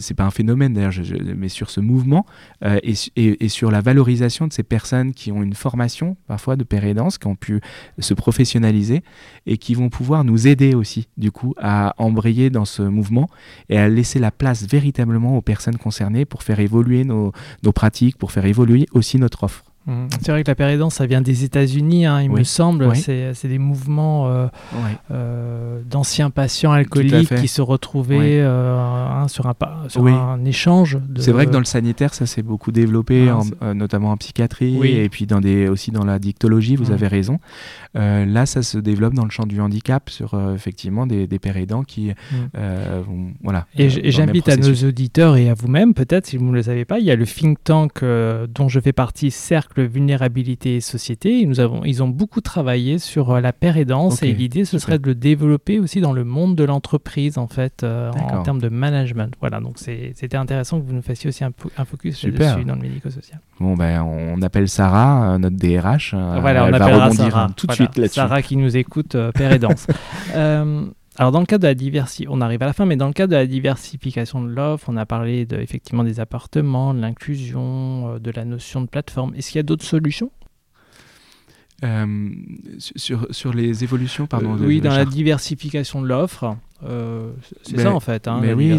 c'est 0.00 0.14
pas 0.14 0.24
un 0.24 0.30
phénomène 0.30 0.74
d'ailleurs, 0.74 0.92
mais 1.36 1.48
sur 1.48 1.70
ce 1.70 1.80
mouvement 1.80 2.26
et, 2.64 2.94
et, 3.16 3.48
sur 3.48 3.70
la 3.70 3.80
valorisation 3.80 4.46
de 4.46 4.52
ces 4.52 4.62
personnes 4.62 5.12
qui 5.12 5.30
ont 5.30 5.42
une 5.42 5.54
formation 5.54 6.16
parfois 6.26 6.56
de 6.56 6.64
pérédance, 6.64 7.18
qui 7.18 7.26
ont 7.26 7.36
pu 7.36 7.60
se 7.98 8.14
professionnaliser 8.14 9.02
et 9.46 9.58
qui 9.58 9.74
vont 9.74 9.88
pouvoir 9.88 10.24
nous 10.24 10.48
aider 10.48 10.74
aussi 10.74 10.97
du 11.16 11.30
coup, 11.30 11.54
à 11.58 11.94
embrayer 11.98 12.50
dans 12.50 12.64
ce 12.64 12.82
mouvement 12.82 13.28
et 13.68 13.78
à 13.78 13.88
laisser 13.88 14.18
la 14.18 14.30
place 14.30 14.66
véritablement 14.66 15.36
aux 15.36 15.42
personnes 15.42 15.76
concernées 15.78 16.24
pour 16.24 16.42
faire 16.42 16.60
évoluer 16.60 17.04
nos 17.04 17.32
pratiques, 17.74 18.16
pour 18.16 18.32
faire 18.32 18.46
évoluer 18.46 18.86
aussi 18.92 19.18
notre 19.18 19.44
offre. 19.44 19.67
Mm. 19.88 20.08
C'est 20.20 20.32
vrai 20.32 20.44
que 20.44 20.50
la 20.50 20.54
pérédance, 20.54 20.96
ça 20.96 21.06
vient 21.06 21.22
des 21.22 21.44
États-Unis, 21.44 22.04
hein, 22.06 22.20
il 22.22 22.30
me 22.30 22.44
semble. 22.44 22.94
C'est 22.94 23.48
des 23.48 23.58
mouvements 23.58 24.28
euh, 24.28 24.46
euh, 25.10 25.80
d'anciens 25.88 26.30
patients 26.30 26.72
alcooliques 26.72 27.34
qui 27.34 27.48
se 27.48 27.62
retrouvaient 27.62 28.40
euh, 28.40 29.26
sur, 29.28 29.46
un, 29.46 29.54
sur 29.88 30.06
un 30.06 30.44
échange. 30.44 30.98
C'est 31.18 31.32
vrai 31.32 31.46
que 31.46 31.50
dans 31.50 31.58
le 31.58 31.64
sanitaire, 31.64 32.14
ça 32.14 32.26
s'est 32.26 32.42
beaucoup 32.42 32.70
développé, 32.70 33.32
notamment 33.74 34.12
en 34.12 34.16
psychiatrie 34.16 34.78
et 34.84 35.08
puis 35.08 35.26
dans 35.26 35.40
des, 35.40 35.68
aussi 35.68 35.90
dans 35.90 36.04
la 36.04 36.18
dictologie, 36.18 36.76
vous 36.76 36.90
mm. 36.90 36.94
avez 36.94 37.06
raison. 37.08 37.40
là, 37.94 38.46
ça 38.46 38.62
se 38.62 38.78
développe 38.78 39.14
dans 39.14 39.24
le 39.24 39.30
champ 39.30 39.46
du 39.46 39.60
handicap 39.60 40.10
sur 40.10 40.38
effectivement 40.54 41.06
des, 41.06 41.26
des 41.26 41.38
qui 41.86 42.12
vont, 42.54 43.32
voilà. 43.42 43.66
Et 43.76 43.88
j'invite 44.10 44.48
à 44.50 44.56
nos 44.56 44.74
auditeurs 44.74 45.36
et 45.36 45.48
à 45.48 45.54
vous-même, 45.54 45.94
peut-être, 45.94 46.26
si 46.26 46.36
vous 46.36 46.46
ne 46.46 46.52
le 46.52 46.62
savez 46.62 46.84
pas, 46.84 46.98
il 46.98 47.06
y 47.06 47.10
a 47.10 47.16
le 47.16 47.24
think 47.24 47.58
tank 47.64 48.02
dont 48.02 48.68
je 48.68 48.80
fais 48.80 48.92
partie, 48.92 49.30
Cercle 49.30 49.77
vulnérabilité 49.82 50.76
et 50.76 50.80
société. 50.80 51.44
nous 51.46 51.60
avons, 51.60 51.84
ils 51.84 52.02
ont 52.02 52.08
beaucoup 52.08 52.40
travaillé 52.40 52.98
sur 52.98 53.30
euh, 53.30 53.40
la 53.40 53.52
pérédance 53.52 54.22
et 54.22 54.32
l'idée 54.32 54.64
ce 54.64 54.78
serait 54.78 54.98
de 54.98 55.06
le 55.06 55.14
développer 55.14 55.78
aussi 55.78 56.00
dans 56.00 56.12
le 56.12 56.24
monde 56.24 56.56
de 56.56 56.64
l'entreprise 56.64 57.38
en 57.38 57.46
fait 57.46 57.82
euh, 57.82 58.10
en 58.12 58.42
termes 58.42 58.60
de 58.60 58.68
management. 58.68 59.34
Voilà, 59.40 59.60
donc 59.60 59.78
c'était 59.78 60.36
intéressant 60.36 60.80
que 60.80 60.86
vous 60.86 60.94
nous 60.94 61.02
fassiez 61.02 61.28
aussi 61.28 61.44
un, 61.44 61.52
focus 61.84 62.24
dessus 62.24 62.64
dans 62.64 62.74
le 62.74 62.82
médico-social. 62.82 63.40
Bon 63.60 63.74
ben 63.74 64.02
on 64.02 64.40
appelle 64.42 64.68
Sarah, 64.68 65.34
euh, 65.34 65.38
notre 65.38 65.56
DRH. 65.56 66.14
voilà, 66.14 66.64
on 66.64 66.72
appellera 66.72 67.10
Sarah. 67.10 67.48
tout 67.56 67.66
de 67.66 67.72
suite 67.72 67.96
là-dessus. 67.96 68.14
Sarah 68.14 68.42
qui 68.42 68.56
nous 68.56 68.76
écoute, 68.76 69.16
pérédance. 69.34 69.86
Alors 71.18 71.32
dans 71.32 71.40
le 71.40 71.46
cadre 71.46 71.62
de 71.62 71.68
la 71.68 71.74
diversification, 71.74 72.32
on 72.32 72.40
arrive 72.40 72.62
à 72.62 72.66
la 72.66 72.72
fin, 72.72 72.86
mais 72.86 72.96
dans 72.96 73.08
le 73.08 73.12
cadre 73.12 73.32
de 73.32 73.36
la 73.36 73.46
diversification 73.46 74.40
de 74.40 74.48
l'offre, 74.48 74.88
on 74.88 74.96
a 74.96 75.04
parlé 75.04 75.46
de, 75.46 75.56
effectivement 75.56 76.04
des 76.04 76.20
appartements, 76.20 76.94
de 76.94 77.00
l'inclusion, 77.00 78.14
euh, 78.14 78.18
de 78.20 78.30
la 78.30 78.44
notion 78.44 78.80
de 78.80 78.86
plateforme. 78.86 79.34
Est-ce 79.34 79.50
qu'il 79.50 79.58
y 79.58 79.60
a 79.60 79.64
d'autres 79.64 79.84
solutions? 79.84 80.30
Euh, 81.84 82.28
sur, 82.78 83.26
sur 83.30 83.52
les 83.52 83.82
évolutions, 83.82 84.28
pardon. 84.28 84.54
Euh, 84.54 84.66
oui, 84.66 84.80
dans 84.80 84.94
la 84.94 85.04
diversification 85.04 86.02
de 86.02 86.06
l'offre. 86.06 86.56
c'est 87.62 87.80
ça 87.80 87.92
en 87.92 88.00
fait. 88.00 88.28
Hein, 88.28 88.38
mais 88.40 88.52
oui, 88.52 88.76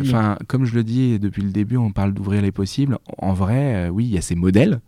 enfin, 0.00 0.36
comme 0.48 0.64
je 0.64 0.74
le 0.74 0.82
dis 0.82 1.20
depuis 1.20 1.42
le 1.42 1.50
début, 1.50 1.76
on 1.76 1.92
parle 1.92 2.12
d'ouvrir 2.12 2.42
les 2.42 2.52
possibles. 2.52 2.98
En 3.18 3.34
vrai, 3.34 3.88
oui, 3.88 4.04
il 4.06 4.12
y 4.12 4.18
a 4.18 4.22
ces 4.22 4.34
modèles 4.34 4.80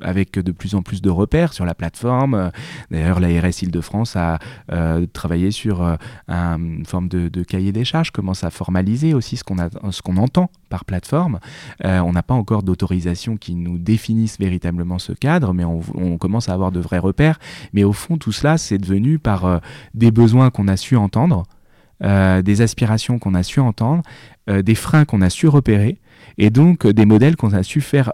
avec 0.00 0.32
de 0.32 0.52
plus 0.52 0.74
en 0.74 0.82
plus 0.82 1.02
de 1.02 1.10
repères 1.10 1.52
sur 1.52 1.64
la 1.64 1.74
plateforme. 1.74 2.50
D'ailleurs, 2.90 3.20
l'ARS 3.20 3.62
Île-de-France 3.62 4.16
a 4.16 4.38
euh, 4.72 5.06
travaillé 5.12 5.50
sur 5.50 5.82
euh, 5.82 5.96
une 6.28 6.84
forme 6.84 7.08
de, 7.08 7.42
cahier 7.42 7.72
des 7.72 7.84
charges, 7.84 8.10
commence 8.10 8.44
à 8.44 8.50
formaliser 8.50 9.14
aussi 9.14 9.36
ce 9.36 9.44
qu'on 9.44 9.56
qu'on 10.02 10.16
entend 10.16 10.50
par 10.68 10.84
plateforme. 10.84 11.38
Euh, 11.84 12.00
on 12.00 12.12
n'a 12.12 12.22
pas 12.22 12.34
encore 12.34 12.62
d'autorisation 12.62 13.36
qui 13.36 13.54
nous 13.54 13.78
définisse 13.78 14.38
véritablement 14.38 14.98
ce 14.98 15.12
cadre, 15.12 15.54
mais 15.54 15.64
on, 15.64 15.80
on, 15.94 16.18
commence 16.18 16.48
à 16.48 16.54
avoir 16.54 16.72
de 16.72 16.80
vrais 16.80 16.98
repères. 16.98 17.38
Mais 17.72 17.84
au 17.84 17.92
fond, 17.92 18.16
tout 18.16 18.32
cela, 18.32 18.58
c'est 18.58 18.78
devenu 18.78 19.18
par 19.18 19.60
des 19.94 20.10
besoins 20.10 20.50
qu'on 20.50 20.68
a 20.68 20.76
su 20.76 20.96
entendre, 20.96 21.44
des 22.00 22.60
aspirations 22.60 23.18
qu'on 23.18 23.34
a 23.34 23.42
su 23.42 23.60
entendre, 23.60 24.02
des 24.48 24.74
freins 24.74 25.04
qu'on 25.04 25.20
a 25.20 25.30
su 25.30 25.48
repérer, 25.48 25.98
et 26.38 26.50
donc 26.50 26.86
des 26.86 27.04
modèles 27.04 27.36
qu'on 27.36 27.52
a 27.52 27.62
su 27.62 27.80
faire 27.80 28.12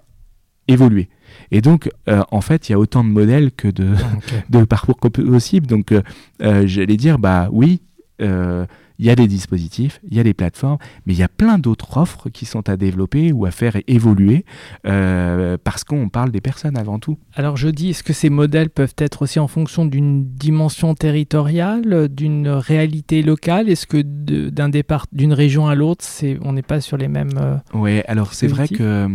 évoluer. 0.69 1.09
Et 1.53 1.61
donc, 1.61 1.91
euh, 2.09 2.23
en 2.31 2.41
fait, 2.41 2.69
il 2.69 2.73
y 2.73 2.75
a 2.75 2.79
autant 2.79 3.05
de 3.05 3.09
modèles 3.09 3.51
que 3.53 3.69
de, 3.69 3.89
de 4.51 4.65
parcours 4.65 4.97
possibles. 4.99 5.67
Donc, 5.67 5.93
euh, 5.93 6.03
euh, 6.43 6.63
j'allais 6.67 6.97
dire, 6.97 7.19
bah 7.19 7.49
oui, 7.51 7.81
il 8.23 9.07
y 9.07 9.09
a 9.09 9.15
des 9.15 9.29
dispositifs, 9.29 9.99
il 10.07 10.15
y 10.15 10.21
a 10.21 10.23
des 10.23 10.35
plateformes, 10.35 10.77
mais 11.07 11.15
il 11.15 11.19
y 11.19 11.23
a 11.23 11.29
plein 11.29 11.57
d'autres 11.57 11.97
offres 11.97 12.29
qui 12.29 12.45
sont 12.45 12.69
à 12.69 12.77
développer 12.77 13.33
ou 13.33 13.47
à 13.47 13.51
faire 13.51 13.79
évoluer 13.87 14.45
parce 14.83 15.85
qu'on 15.85 16.11
parle 16.11 16.31
des 16.31 16.43
personnes 16.43 16.77
avant 16.77 16.99
tout. 16.99 17.17
Alors 17.33 17.57
je 17.57 17.69
dis, 17.69 17.89
est-ce 17.89 18.03
que 18.03 18.13
ces 18.13 18.29
modèles 18.29 18.69
peuvent 18.69 18.93
être 18.99 19.23
aussi 19.23 19.39
en 19.39 19.49
fonction 19.49 19.87
d'une 19.87 20.27
dimension 20.27 20.95
territoriale, 20.95 22.09
d'une 22.11 22.49
réalité 22.49 23.23
locale? 23.23 23.71
Est-ce 23.71 23.87
que 23.87 24.03
d'un 24.03 24.69
départ 24.69 25.07
d'une 25.13 25.33
région 25.33 25.67
à 25.67 25.75
l'autre, 25.75 26.05
on 26.43 26.53
n'est 26.53 26.61
pas 26.61 26.83
sur 26.83 26.99
les 26.99 27.09
mêmes... 27.09 27.63
oui, 27.73 28.03
alors 28.07 28.35
c'est 28.35 28.49
vrai 28.49 28.69
que 28.69 29.09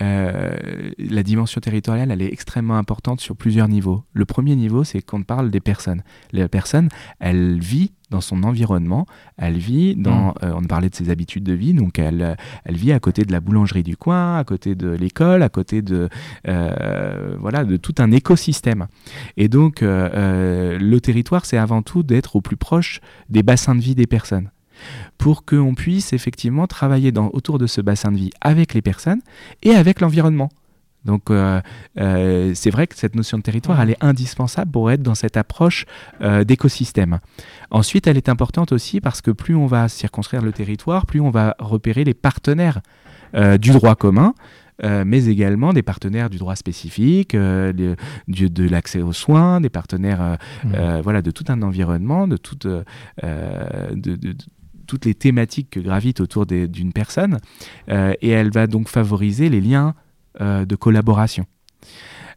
la 0.00 1.22
dimension 1.22 1.60
territoriale, 1.60 2.10
elle 2.10 2.22
est 2.22 2.32
extrêmement 2.32 2.76
importante 2.76 3.20
sur 3.20 3.36
plusieurs 3.36 3.68
niveaux. 3.68 4.04
Le 4.12 4.24
premier 4.24 4.56
niveau, 4.56 4.84
c'est 4.84 5.02
qu'on 5.02 5.22
parle 5.22 5.50
des 5.50 5.60
personnes. 5.60 6.02
La 6.32 6.48
personne, 6.48 6.88
elle 7.18 7.58
vit 7.58 7.92
dans 8.10 8.20
son 8.20 8.42
environnement, 8.42 9.06
elle 9.36 9.56
vit 9.56 9.94
dans, 9.96 10.28
mm. 10.28 10.34
euh, 10.42 10.52
on 10.56 10.62
parlait 10.64 10.90
de 10.90 10.94
ses 10.94 11.10
habitudes 11.10 11.44
de 11.44 11.52
vie, 11.52 11.74
donc 11.74 11.98
elle, 11.98 12.36
elle 12.64 12.76
vit 12.76 12.92
à 12.92 13.00
côté 13.00 13.24
de 13.24 13.32
la 13.32 13.40
boulangerie 13.40 13.84
du 13.84 13.96
coin, 13.96 14.36
à 14.36 14.44
côté 14.44 14.74
de 14.74 14.88
l'école, 14.88 15.42
à 15.42 15.48
côté 15.48 15.80
de, 15.80 16.08
euh, 16.48 17.36
voilà, 17.38 17.64
de 17.64 17.76
tout 17.76 17.94
un 17.98 18.10
écosystème. 18.10 18.88
Et 19.36 19.48
donc, 19.48 19.82
euh, 19.82 20.78
le 20.78 21.00
territoire, 21.00 21.46
c'est 21.46 21.56
avant 21.56 21.82
tout 21.82 22.02
d'être 22.02 22.36
au 22.36 22.40
plus 22.40 22.56
proche 22.56 23.00
des 23.28 23.42
bassins 23.42 23.74
de 23.74 23.80
vie 23.80 23.94
des 23.94 24.06
personnes 24.06 24.50
pour 25.18 25.44
qu'on 25.44 25.74
puisse 25.74 26.12
effectivement 26.12 26.66
travailler 26.66 27.12
dans, 27.12 27.30
autour 27.32 27.58
de 27.58 27.66
ce 27.66 27.80
bassin 27.80 28.12
de 28.12 28.16
vie 28.16 28.30
avec 28.40 28.74
les 28.74 28.82
personnes 28.82 29.20
et 29.62 29.74
avec 29.74 30.00
l'environnement. 30.00 30.50
Donc 31.04 31.30
euh, 31.30 31.60
euh, 31.98 32.52
c'est 32.54 32.70
vrai 32.70 32.86
que 32.86 32.96
cette 32.96 33.14
notion 33.14 33.38
de 33.38 33.42
territoire, 33.42 33.80
elle 33.80 33.90
est 33.90 34.04
indispensable 34.04 34.70
pour 34.70 34.90
être 34.90 35.02
dans 35.02 35.14
cette 35.14 35.36
approche 35.36 35.86
euh, 36.20 36.44
d'écosystème. 36.44 37.20
Ensuite, 37.70 38.06
elle 38.06 38.16
est 38.16 38.28
importante 38.28 38.72
aussi 38.72 39.00
parce 39.00 39.20
que 39.20 39.30
plus 39.30 39.54
on 39.54 39.66
va 39.66 39.88
circonscrire 39.88 40.42
le 40.42 40.52
territoire, 40.52 41.06
plus 41.06 41.20
on 41.20 41.30
va 41.30 41.56
repérer 41.58 42.04
les 42.04 42.14
partenaires 42.14 42.80
du 43.60 43.70
droit 43.70 43.94
commun. 43.94 44.34
mais 44.82 45.26
également 45.26 45.72
des 45.72 45.82
partenaires 45.82 46.30
du 46.30 46.38
droit 46.38 46.56
spécifique, 46.56 47.36
de, 47.36 47.94
de 48.26 48.68
l'accès 48.68 49.02
aux 49.02 49.12
soins, 49.12 49.60
des 49.60 49.68
partenaires 49.68 50.36
mmh. 50.64 51.00
voilà, 51.04 51.22
de 51.22 51.30
tout 51.30 51.44
un 51.46 51.62
environnement, 51.62 52.26
de, 52.26 52.36
toute, 52.36 52.66
de 52.66 52.84
toutes 54.90 55.04
les 55.04 55.14
thématiques 55.14 55.70
que 55.70 55.80
gravitent 55.80 56.20
autour 56.20 56.46
d'une 56.46 56.92
personne. 56.92 57.38
et 57.88 58.28
elle 58.28 58.50
va 58.50 58.66
donc 58.66 58.88
favoriser 58.88 59.48
les 59.48 59.60
liens 59.60 59.94
euh, 60.40 60.64
de 60.64 60.76
collaboration. 60.76 61.44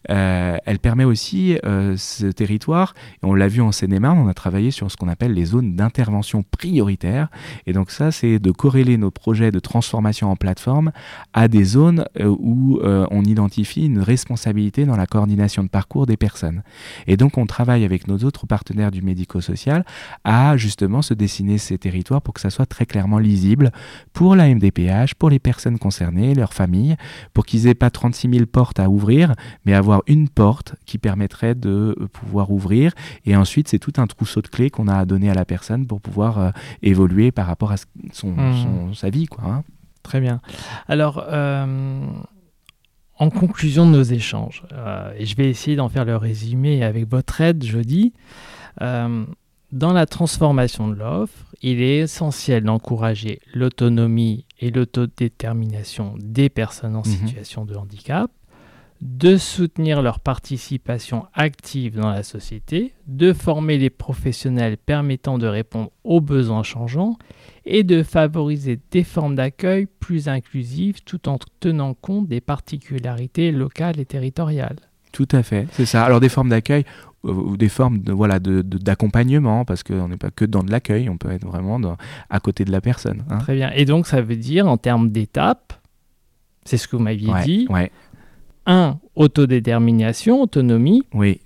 Euh, 0.10 0.58
elle 0.66 0.80
permet 0.80 1.04
aussi 1.04 1.58
euh, 1.66 1.96
ce 1.98 2.26
territoire, 2.28 2.94
et 3.22 3.26
on 3.26 3.34
l'a 3.34 3.48
vu 3.48 3.62
en 3.62 3.72
Seine-et-Marne, 3.72 4.18
on 4.18 4.28
a 4.28 4.34
travaillé 4.34 4.72
sur 4.72 4.92
ce 4.92 4.98
qu'on 4.98 5.08
appelle 5.08 5.34
les 5.34 5.46
zones 5.46 5.76
d'intervention 5.76 6.44
prioritaire. 6.44 7.30
Et 7.68 7.74
donc 7.74 7.92
ça, 7.92 8.12
c'est 8.12 8.40
de 8.40 8.52
corréler 8.52 8.98
nos 8.98 9.12
projets 9.12 9.52
de 9.52 9.60
transformation 9.60 10.30
en 10.30 10.36
plateforme 10.36 10.92
à 11.34 11.48
des 11.48 11.64
zones 11.64 12.06
euh, 12.20 12.28
où 12.28 12.80
on 12.84 13.24
identifie 13.24 13.86
une 13.86 14.00
responsabilité 14.00 14.86
dans 14.86 14.96
la 14.96 15.06
coordination 15.06 15.64
de 15.64 15.70
parcours 15.70 16.06
des 16.06 16.18
personnes. 16.18 16.64
Et 17.08 17.18
donc 17.18 17.38
on 17.38 17.46
travaille 17.46 17.86
avec 17.86 18.08
nos 18.08 18.18
autres 18.20 18.46
partenaires 18.46 18.92
du 18.92 19.02
médico-social 19.02 19.86
à 20.24 20.58
justement 20.58 21.02
se 21.02 21.14
dessiner 21.14 21.58
ces 21.58 21.78
territoires 21.78 22.22
pour 22.22 22.34
que 22.34 22.42
ça 22.42 22.50
soit 22.50 22.66
très 22.66 22.86
clairement 22.86 23.20
lisible 23.20 23.72
pour 24.14 24.36
la 24.36 24.54
MDPH, 24.54 25.16
pour 25.16 25.30
les 25.30 25.40
personnes 25.40 25.80
concernées, 25.80 26.34
leurs 26.34 26.54
familles, 26.54 26.96
pour 27.34 27.46
qu'ils 27.46 27.68
aient 27.68 27.76
pas 27.76 27.90
36 27.90 28.30
000 28.30 28.46
portes 28.46 28.80
à 28.80 28.90
ouvrir, 28.90 29.34
mais 29.66 29.74
avoir 29.74 29.93
une 30.08 30.30
porte 30.30 30.76
qui 30.86 30.98
permettrait 30.98 31.56
de 31.56 31.96
euh, 32.00 32.08
pouvoir 32.08 32.52
ouvrir. 32.52 32.94
Et 33.26 33.36
ensuite, 33.36 33.68
c'est 33.68 33.80
tout 33.80 33.94
un 33.98 34.08
trousseau 34.08 34.42
de 34.42 34.48
clés 34.48 34.70
qu'on 34.70 34.88
a 34.88 34.96
à 34.96 35.06
donner 35.06 35.30
à 35.30 35.34
la 35.34 35.46
personne 35.46 35.86
pour 35.86 36.02
pouvoir 36.02 36.40
euh, 36.40 36.52
évoluer 36.82 37.32
par 37.32 37.48
rapport 37.48 37.72
à 37.72 37.76
son, 38.12 38.32
mmh. 38.32 38.94
sa 38.96 39.10
vie. 39.10 39.28
Quoi, 39.28 39.44
hein. 39.46 39.64
Très 40.02 40.20
bien. 40.20 40.42
Alors, 40.88 41.24
euh, 41.30 42.06
en 43.18 43.30
conclusion 43.30 43.86
de 43.86 43.92
nos 43.92 44.04
échanges, 44.04 44.64
et 45.18 45.26
je 45.26 45.36
vais 45.36 45.50
essayer 45.50 45.78
d'en 45.78 45.88
faire 45.88 46.04
le 46.04 46.18
résumé 46.18 46.84
avec 46.84 47.10
votre 47.10 47.40
aide 47.40 47.64
jeudi, 47.64 48.12
dans 48.82 49.94
la 49.94 50.06
transformation 50.06 50.88
de 50.90 50.96
l'offre, 50.96 51.46
il 51.62 51.82
est 51.82 52.00
essentiel 52.00 52.64
d'encourager 52.64 53.40
l'autonomie 53.54 54.46
et 54.60 54.72
l'autodétermination 54.72 56.16
des 56.20 56.50
personnes 56.50 56.96
en 56.96 57.02
mmh. 57.02 57.06
situation 57.06 57.66
de 57.66 57.76
handicap 57.76 58.30
de 59.04 59.36
soutenir 59.36 60.02
leur 60.02 60.22
participation 60.22 61.26
active 61.34 62.00
dans 62.00 62.10
la 62.10 62.24
société, 62.24 62.94
de 63.06 63.34
former 63.34 63.78
les 63.78 63.90
professionnels 63.90 64.78
permettant 64.78 65.38
de 65.38 65.46
répondre 65.46 65.92
aux 66.06 66.22
besoins 66.22 66.64
changeants 66.64 67.18
et 67.66 67.84
de 67.84 68.02
favoriser 68.02 68.80
des 68.92 69.04
formes 69.04 69.36
d'accueil 69.36 69.88
plus 70.00 70.30
inclusives 70.30 71.04
tout 71.04 71.28
en 71.28 71.38
tenant 71.60 71.94
compte 71.94 72.30
des 72.30 72.40
particularités 72.40 73.52
locales 73.52 74.00
et 74.00 74.06
territoriales. 74.06 74.80
Tout 75.12 75.28
à 75.34 75.44
fait, 75.44 75.68
c'est 75.74 75.86
ça. 75.86 76.06
Alors 76.06 76.22
des 76.22 76.30
formes 76.30 76.50
d'accueil 76.50 76.86
ou 77.24 77.58
des 77.58 77.70
formes 77.70 78.00
de, 78.00 78.14
voilà 78.14 78.40
d'accompagnement 78.40 79.66
parce 79.66 79.84
qu'on 79.84 80.08
n'est 80.08 80.18
pas 80.18 80.32
que 80.32 80.46
dans 80.46 80.64
de 80.64 80.72
l'accueil, 80.72 81.10
on 81.10 81.18
peut 81.18 81.32
être 81.32 81.46
vraiment 81.46 81.78
à 82.30 82.40
côté 82.40 82.64
de 82.64 82.72
la 82.72 82.80
personne. 82.80 83.26
Hein. 83.30 83.40
Très 83.40 83.56
bien. 83.56 83.70
Et 83.76 83.84
donc 83.84 84.08
ça 84.08 84.22
veut 84.22 84.38
dire 84.38 84.66
en 84.66 84.78
termes 84.78 85.10
d'étapes, 85.10 85.74
c'est 86.64 86.78
ce 86.78 86.88
que 86.88 86.96
vous 86.96 87.04
m'aviez 87.04 87.34
dit. 87.44 87.68
Ouais. 87.70 87.92
1. 88.66 89.03
Autodétermination, 89.16 90.42
autonomie. 90.42 91.04
Oui. 91.14 91.40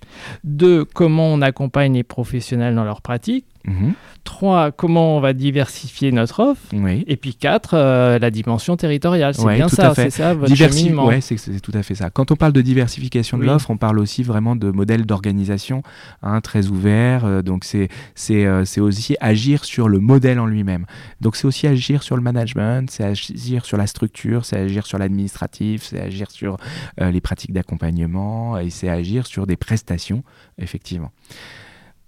2. 0.43 0.85
Comment 0.85 1.27
on 1.33 1.41
accompagne 1.41 1.93
les 1.93 2.03
professionnels 2.03 2.75
dans 2.75 2.85
leur 2.85 3.01
pratique. 3.01 3.45
Mhm. 3.65 3.93
3, 4.27 4.71
comment 4.71 5.15
on 5.15 5.21
va 5.21 5.31
diversifier 5.31 6.11
notre 6.11 6.41
offre. 6.41 6.61
Oui. 6.73 7.05
Et 7.07 7.15
puis 7.15 7.33
4, 7.33 7.73
euh, 7.73 8.19
la 8.19 8.29
dimension 8.29 8.75
territoriale. 8.75 9.33
C'est 9.33 9.55
bien 9.55 9.69
ça, 9.69 9.93
c'est 9.95 10.09
ça 10.09 10.33
votre 10.33 10.53
cheminement. 10.53 11.07
Oui, 11.07 11.21
c'est 11.21 11.61
tout 11.61 11.71
à 11.73 11.81
fait 11.81 11.95
ça. 11.95 12.09
Quand 12.09 12.29
on 12.31 12.35
parle 12.35 12.51
de 12.51 12.61
diversification 12.61 13.37
de 13.37 13.45
l'offre, 13.45 13.71
on 13.71 13.77
parle 13.77 13.99
aussi 13.99 14.23
vraiment 14.23 14.57
de 14.57 14.69
modèle 14.69 15.05
d'organisation 15.05 15.81
hein, 16.23 16.41
très 16.41 16.67
ouvert. 16.67 17.23
Euh, 17.23 17.41
donc 17.41 17.63
c'est 17.63 17.89
euh, 18.29 18.65
c'est 18.65 18.81
aussi 18.81 19.15
agir 19.21 19.63
sur 19.63 19.87
le 19.87 19.99
modèle 19.99 20.39
en 20.39 20.45
lui-même. 20.45 20.85
Donc 21.21 21.37
c'est 21.37 21.47
aussi 21.47 21.65
agir 21.65 22.03
sur 22.03 22.17
le 22.17 22.21
management, 22.21 22.91
c'est 22.91 23.05
agir 23.05 23.65
sur 23.65 23.77
la 23.77 23.87
structure, 23.87 24.43
c'est 24.43 24.57
agir 24.57 24.85
sur 24.85 24.97
l'administratif, 24.97 25.83
c'est 25.83 26.01
agir 26.01 26.31
sur 26.31 26.57
les 26.99 27.21
pratiques 27.21 27.53
d'accompagnement 27.57 28.57
et 28.57 28.69
c'est 28.69 28.89
agir 28.89 29.25
sur 29.25 29.47
des 29.47 29.57
prestations, 29.57 30.23
effectivement. 30.57 31.11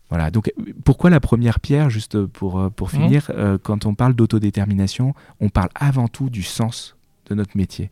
Voilà, 0.09 0.31
donc 0.31 0.51
pourquoi 0.83 1.09
la 1.09 1.19
première 1.19 1.59
pierre, 1.59 1.89
juste 1.89 2.25
pour, 2.25 2.59
euh, 2.59 2.69
pour 2.69 2.87
mmh. 2.87 2.91
finir, 2.91 3.31
euh, 3.31 3.57
quand 3.61 3.85
on 3.85 3.93
parle 3.93 4.13
d'autodétermination, 4.13 5.13
on 5.39 5.49
parle 5.49 5.69
avant 5.75 6.07
tout 6.07 6.29
du 6.29 6.41
sens 6.43 6.95
de 7.27 7.35
notre 7.35 7.55
métier. 7.55 7.91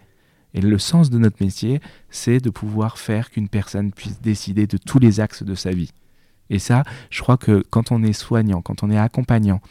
Et 0.53 0.61
le 0.61 0.79
sens 0.79 1.09
de 1.09 1.19
notre 1.19 1.43
métier, 1.43 1.79
c'est 2.09 2.39
de 2.39 2.49
pouvoir 2.49 2.97
faire 2.97 3.29
qu'une 3.29 3.49
personne 3.49 3.91
puisse 3.91 4.19
décider 4.21 4.65
de 4.65 4.77
tous 4.77 4.97
les 4.97 5.19
axes 5.19 5.43
de 5.43 5.53
sa 5.53 5.71
vie. 5.71 5.91
Et 6.49 6.59
ça, 6.59 6.83
je 7.09 7.21
crois 7.21 7.37
que 7.37 7.63
quand 7.69 7.91
on 7.91 8.01
est 8.03 8.13
soignant, 8.13 8.61
quand 8.61 8.81
on 8.83 8.89
est 8.89 8.97
accompagnant, 8.97 9.61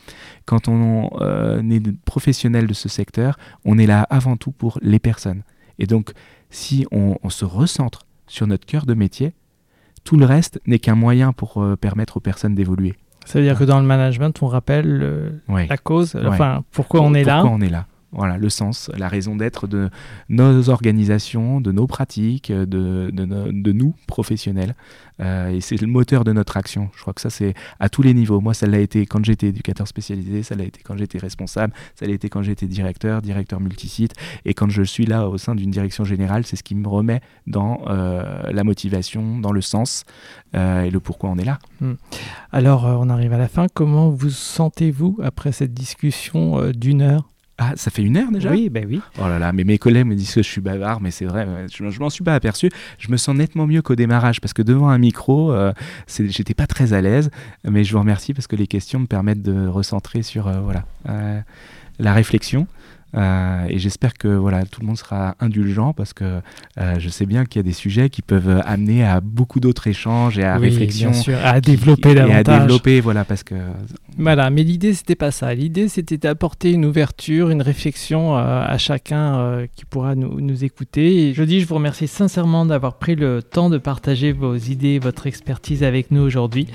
quand 0.45 0.69
on 0.69 1.11
euh, 1.21 1.63
est 1.71 1.93
professionnel 2.05 2.67
de 2.67 2.75
ce 2.75 2.89
secteur, 2.89 3.39
on 3.65 3.79
est 3.79 3.87
là 3.87 4.03
avant 4.11 4.37
tout 4.37 4.53
pour 4.53 4.79
les 4.83 4.99
personnes. 4.99 5.43
Et 5.79 5.87
donc, 5.87 6.13
si 6.51 6.87
on 6.91 7.29
se 7.29 7.45
recentre 7.45 8.07
sur 8.27 8.47
notre 8.47 8.67
cœur 8.67 8.87
de 8.87 8.95
métier, 8.95 9.35
tout 10.05 10.17
le 10.17 10.25
reste 10.25 10.61
n'est 10.67 10.79
qu'un 10.79 10.95
moyen 10.95 11.33
pour 11.33 11.63
euh, 11.63 11.77
permettre 11.77 12.17
aux 12.17 12.21
personnes 12.21 12.55
d'évoluer. 12.55 12.95
Ça 13.25 13.41
veut 13.41 13.45
dire 13.45 13.59
que 13.59 13.65
dans 13.65 13.81
le 13.81 13.87
management, 13.87 14.41
on 14.43 14.47
rappelle 14.47 15.41
la 15.49 15.77
cause, 15.77 16.17
enfin 16.25 16.63
pourquoi 16.71 17.03
on 17.03 17.13
est 17.13 17.25
là. 17.25 17.41
Pourquoi 17.41 17.59
on 17.59 17.61
est 17.61 17.69
là 17.69 17.87
voilà, 18.13 18.39
le 18.39 18.49
sens, 18.49 18.91
la 18.97 19.09
raison 19.09 19.37
d'être 19.37 19.67
de 19.67 19.91
nos 20.29 20.71
organisations, 20.71 21.61
de 21.61 21.73
nos 21.73 21.87
pratiques, 21.87 22.53
de, 22.53 23.11
de, 23.13 23.73
nous, 23.73 23.95
professionnels. 24.07 24.75
Euh, 25.21 25.49
et 25.49 25.61
c'est 25.61 25.81
le 25.81 25.87
moteur 25.87 26.25
de 26.25 26.33
notre 26.33 26.57
action. 26.57 26.91
Je 26.95 27.01
crois 27.01 27.13
que 27.13 27.21
ça, 27.21 27.31
c'est 27.31 27.55
à 27.81 27.89
tous 27.89 28.03
les 28.03 28.15
niveaux. 28.15 28.41
Moi, 28.41 28.55
ça 28.55 28.67
l'a 28.67 28.79
été 28.79 29.07
quand 29.07 29.25
j'étais 29.25 29.49
éducateur 29.49 29.89
spécialisé, 29.89 30.43
ça 30.43 30.55
l'a 30.55 30.65
été 30.65 30.81
quand 30.83 30.97
j'étais 30.97 31.19
responsable, 31.19 31.73
ça 31.95 32.07
l'a 32.07 32.13
été 32.13 32.29
quand 32.29 32.43
j'étais 32.43 32.67
directeur, 32.67 33.23
directeur 33.23 33.61
multisite. 33.61 34.15
Et 34.45 34.55
quand 34.55 34.71
je 34.71 34.83
suis 34.83 35.07
là 35.07 35.29
au 35.29 35.39
sein 35.39 35.55
d'une 35.55 35.71
direction 35.71 36.05
générale, 36.05 36.47
c'est 36.47 36.57
ce 36.57 36.63
qui 36.63 36.75
me 36.75 36.89
remet 36.89 37.21
dans 37.47 37.83
euh, 37.89 38.51
la 38.51 38.65
motivation, 38.65 39.39
dans 39.39 39.53
le 39.53 39.61
sens 39.61 40.05
euh, 40.55 40.83
et 40.83 40.91
le 40.91 41.01
pourquoi 41.01 41.31
on 41.31 41.37
est 41.39 41.45
là. 41.45 41.59
Hmm. 41.81 41.95
Alors, 42.53 42.85
on 42.85 43.11
arrive 43.11 43.33
à 43.33 43.39
la 43.39 43.49
fin. 43.49 43.67
Comment 43.73 44.11
vous 44.11 44.31
sentez-vous 44.31 45.19
après 45.23 45.53
cette 45.53 45.75
discussion 45.75 46.71
d'une 46.73 47.03
heure? 47.03 47.29
Ah, 47.59 47.73
ça 47.77 47.91
fait 47.91 48.03
une 48.03 48.19
heure 48.19 48.31
déjà? 48.31 48.51
Oui, 48.51 48.69
ben 48.69 48.85
oui. 48.87 49.01
Oh 49.19 49.29
là 49.29 49.39
là, 49.39 49.53
mais 49.53 49.65
mes 49.65 49.79
collègues 49.79 50.05
me 50.05 50.15
disent 50.15 50.35
que 50.35 50.43
je 50.43 50.49
suis 50.49 50.61
bavard, 50.61 51.01
mais 51.01 51.11
c'est 51.11 51.25
vrai, 51.25 51.47
je, 51.73 51.89
je 51.89 52.01
m'en 52.01 52.11
suis 52.11 52.23
pas 52.23 52.35
aperçu. 52.35 52.71
Je 52.99 53.11
me 53.11 53.17
sens 53.17 53.35
nettement 53.35 53.67
mieux 53.67 53.81
qu'au 53.81 53.95
démarrage 53.95 54.43
parce 54.43 54.53
que 54.53 54.61
devant 54.63 54.91
un 54.91 54.99
micro, 54.99 55.53
euh, 55.53 55.73
j'étais 56.07 56.53
pas 56.53 56.67
très 56.67 56.93
à 56.93 57.01
l'aise, 57.01 57.31
mais 57.65 57.83
je 57.83 57.93
vous 57.93 57.99
remercie 57.99 58.35
parce 58.35 58.47
que 58.47 58.57
les 58.57 58.67
questions 58.67 59.01
me 59.01 59.07
permettent 59.07 59.43
de 59.43 59.69
recentrer 59.69 60.23
sur 60.23 60.49
euh, 60.49 60.61
voilà, 60.61 60.85
euh, 61.09 61.41
la 61.99 62.13
réflexion. 62.13 62.67
Euh, 63.15 63.67
et 63.69 63.79
j'espère 63.79 64.15
que 64.15 64.29
voilà, 64.29 64.65
tout 64.65 64.81
le 64.81 64.87
monde 64.87 64.99
sera 64.99 65.37
indulgent 65.41 65.93
parce 65.93 66.13
que 66.13 66.41
euh, 66.79 66.95
je 66.99 67.09
sais 67.09 67.25
bien 67.25 67.45
qu'il 67.45 67.61
y 67.61 67.61
a 67.61 67.63
des 67.63 67.73
sujets 67.73 68.11
qui 68.11 68.21
peuvent 68.21 68.63
amener 68.65 69.05
à 69.05 69.21
beaucoup 69.21 69.61
d'autres 69.61 69.87
échanges 69.87 70.39
et 70.39 70.45
à 70.45 70.59
réflexion. 70.59 71.13
à 71.43 71.61
développer 71.61 72.15
davantage. 72.15 72.47
Et 72.47 72.51
à 72.51 72.61
développer, 72.61 73.01
voilà, 73.01 73.25
parce 73.25 73.43
que. 73.43 73.55
Voilà, 74.19 74.51
mais 74.51 74.63
l'idée 74.63 74.93
c'était 74.93 75.15
pas 75.15 75.31
ça. 75.31 75.55
L'idée 75.55 75.89
c'était 75.89 76.19
d'apporter 76.19 76.73
une 76.73 76.85
ouverture, 76.85 77.51
une 77.51 77.63
réflexion 77.63 78.37
euh, 78.37 78.65
à 78.67 78.77
chacun 78.79 79.67
qui 79.75 79.85
pourra 79.85 80.15
nous, 80.15 80.41
nous, 80.41 80.65
écouter. 80.65 81.29
Et 81.29 81.35
je 81.35 81.43
dis, 81.43 81.61
je 81.61 81.67
vous 81.67 81.77
remercie 81.77 82.09
sincèrement 82.09 82.67
d'avoir 82.67 82.99
pris 82.99 83.15
le 83.15 83.43
temps 83.43 83.71
de 83.71 83.79
partager 83.79 84.33
vos 84.33 84.57
idées, 84.57 84.99
votre 84.99 85.27
expertise 85.27 85.83
avec 85.83 86.11
nous 86.11 86.23
aujourd'hui. 86.23 86.67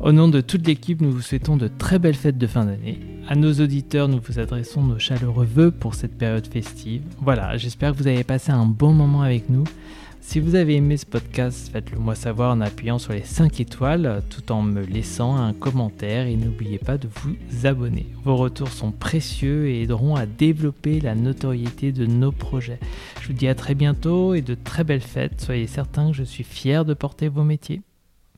Au 0.00 0.12
nom 0.12 0.28
de 0.28 0.40
toute 0.40 0.66
l'équipe, 0.66 1.02
nous 1.02 1.12
vous 1.12 1.20
souhaitons 1.20 1.58
de 1.58 1.68
très 1.68 1.98
belles 1.98 2.14
fêtes 2.14 2.38
de 2.38 2.46
fin 2.46 2.64
d'année. 2.64 2.98
À 3.28 3.34
nos 3.34 3.52
auditeurs, 3.52 4.08
nous 4.08 4.18
vous 4.26 4.38
adressons 4.38 4.82
nos 4.82 4.98
chaleureux 4.98 5.44
voeux 5.44 5.70
pour 5.70 5.94
cette 5.94 6.16
période 6.16 6.46
festive. 6.46 7.02
Voilà, 7.20 7.58
j'espère 7.58 7.92
que 7.92 7.98
vous 7.98 8.06
avez 8.06 8.24
passé 8.24 8.50
un 8.50 8.64
bon 8.64 8.94
moment 8.94 9.20
avec 9.20 9.50
nous. 9.50 9.64
Si 10.22 10.40
vous 10.40 10.54
avez 10.54 10.76
aimé 10.76 10.96
ce 10.96 11.04
podcast, 11.04 11.68
faites-le 11.70 11.98
moi 11.98 12.14
savoir 12.14 12.52
en 12.52 12.62
appuyant 12.62 12.98
sur 12.98 13.12
les 13.12 13.24
5 13.24 13.60
étoiles 13.60 14.22
tout 14.30 14.52
en 14.52 14.62
me 14.62 14.80
laissant 14.80 15.36
un 15.36 15.52
commentaire 15.52 16.26
et 16.26 16.36
n'oubliez 16.36 16.78
pas 16.78 16.96
de 16.96 17.08
vous 17.16 17.66
abonner. 17.66 18.06
Vos 18.24 18.36
retours 18.36 18.68
sont 18.68 18.92
précieux 18.92 19.68
et 19.68 19.82
aideront 19.82 20.16
à 20.16 20.24
développer 20.24 21.00
la 21.00 21.14
notoriété 21.14 21.92
de 21.92 22.06
nos 22.06 22.32
projets. 22.32 22.80
Je 23.20 23.26
vous 23.26 23.34
dis 23.34 23.48
à 23.48 23.54
très 23.54 23.74
bientôt 23.74 24.32
et 24.32 24.40
de 24.40 24.54
très 24.54 24.82
belles 24.82 25.02
fêtes. 25.02 25.42
Soyez 25.42 25.66
certains 25.66 26.12
que 26.12 26.16
je 26.16 26.24
suis 26.24 26.44
fier 26.44 26.86
de 26.86 26.94
porter 26.94 27.28
vos 27.28 27.44
métiers. 27.44 27.82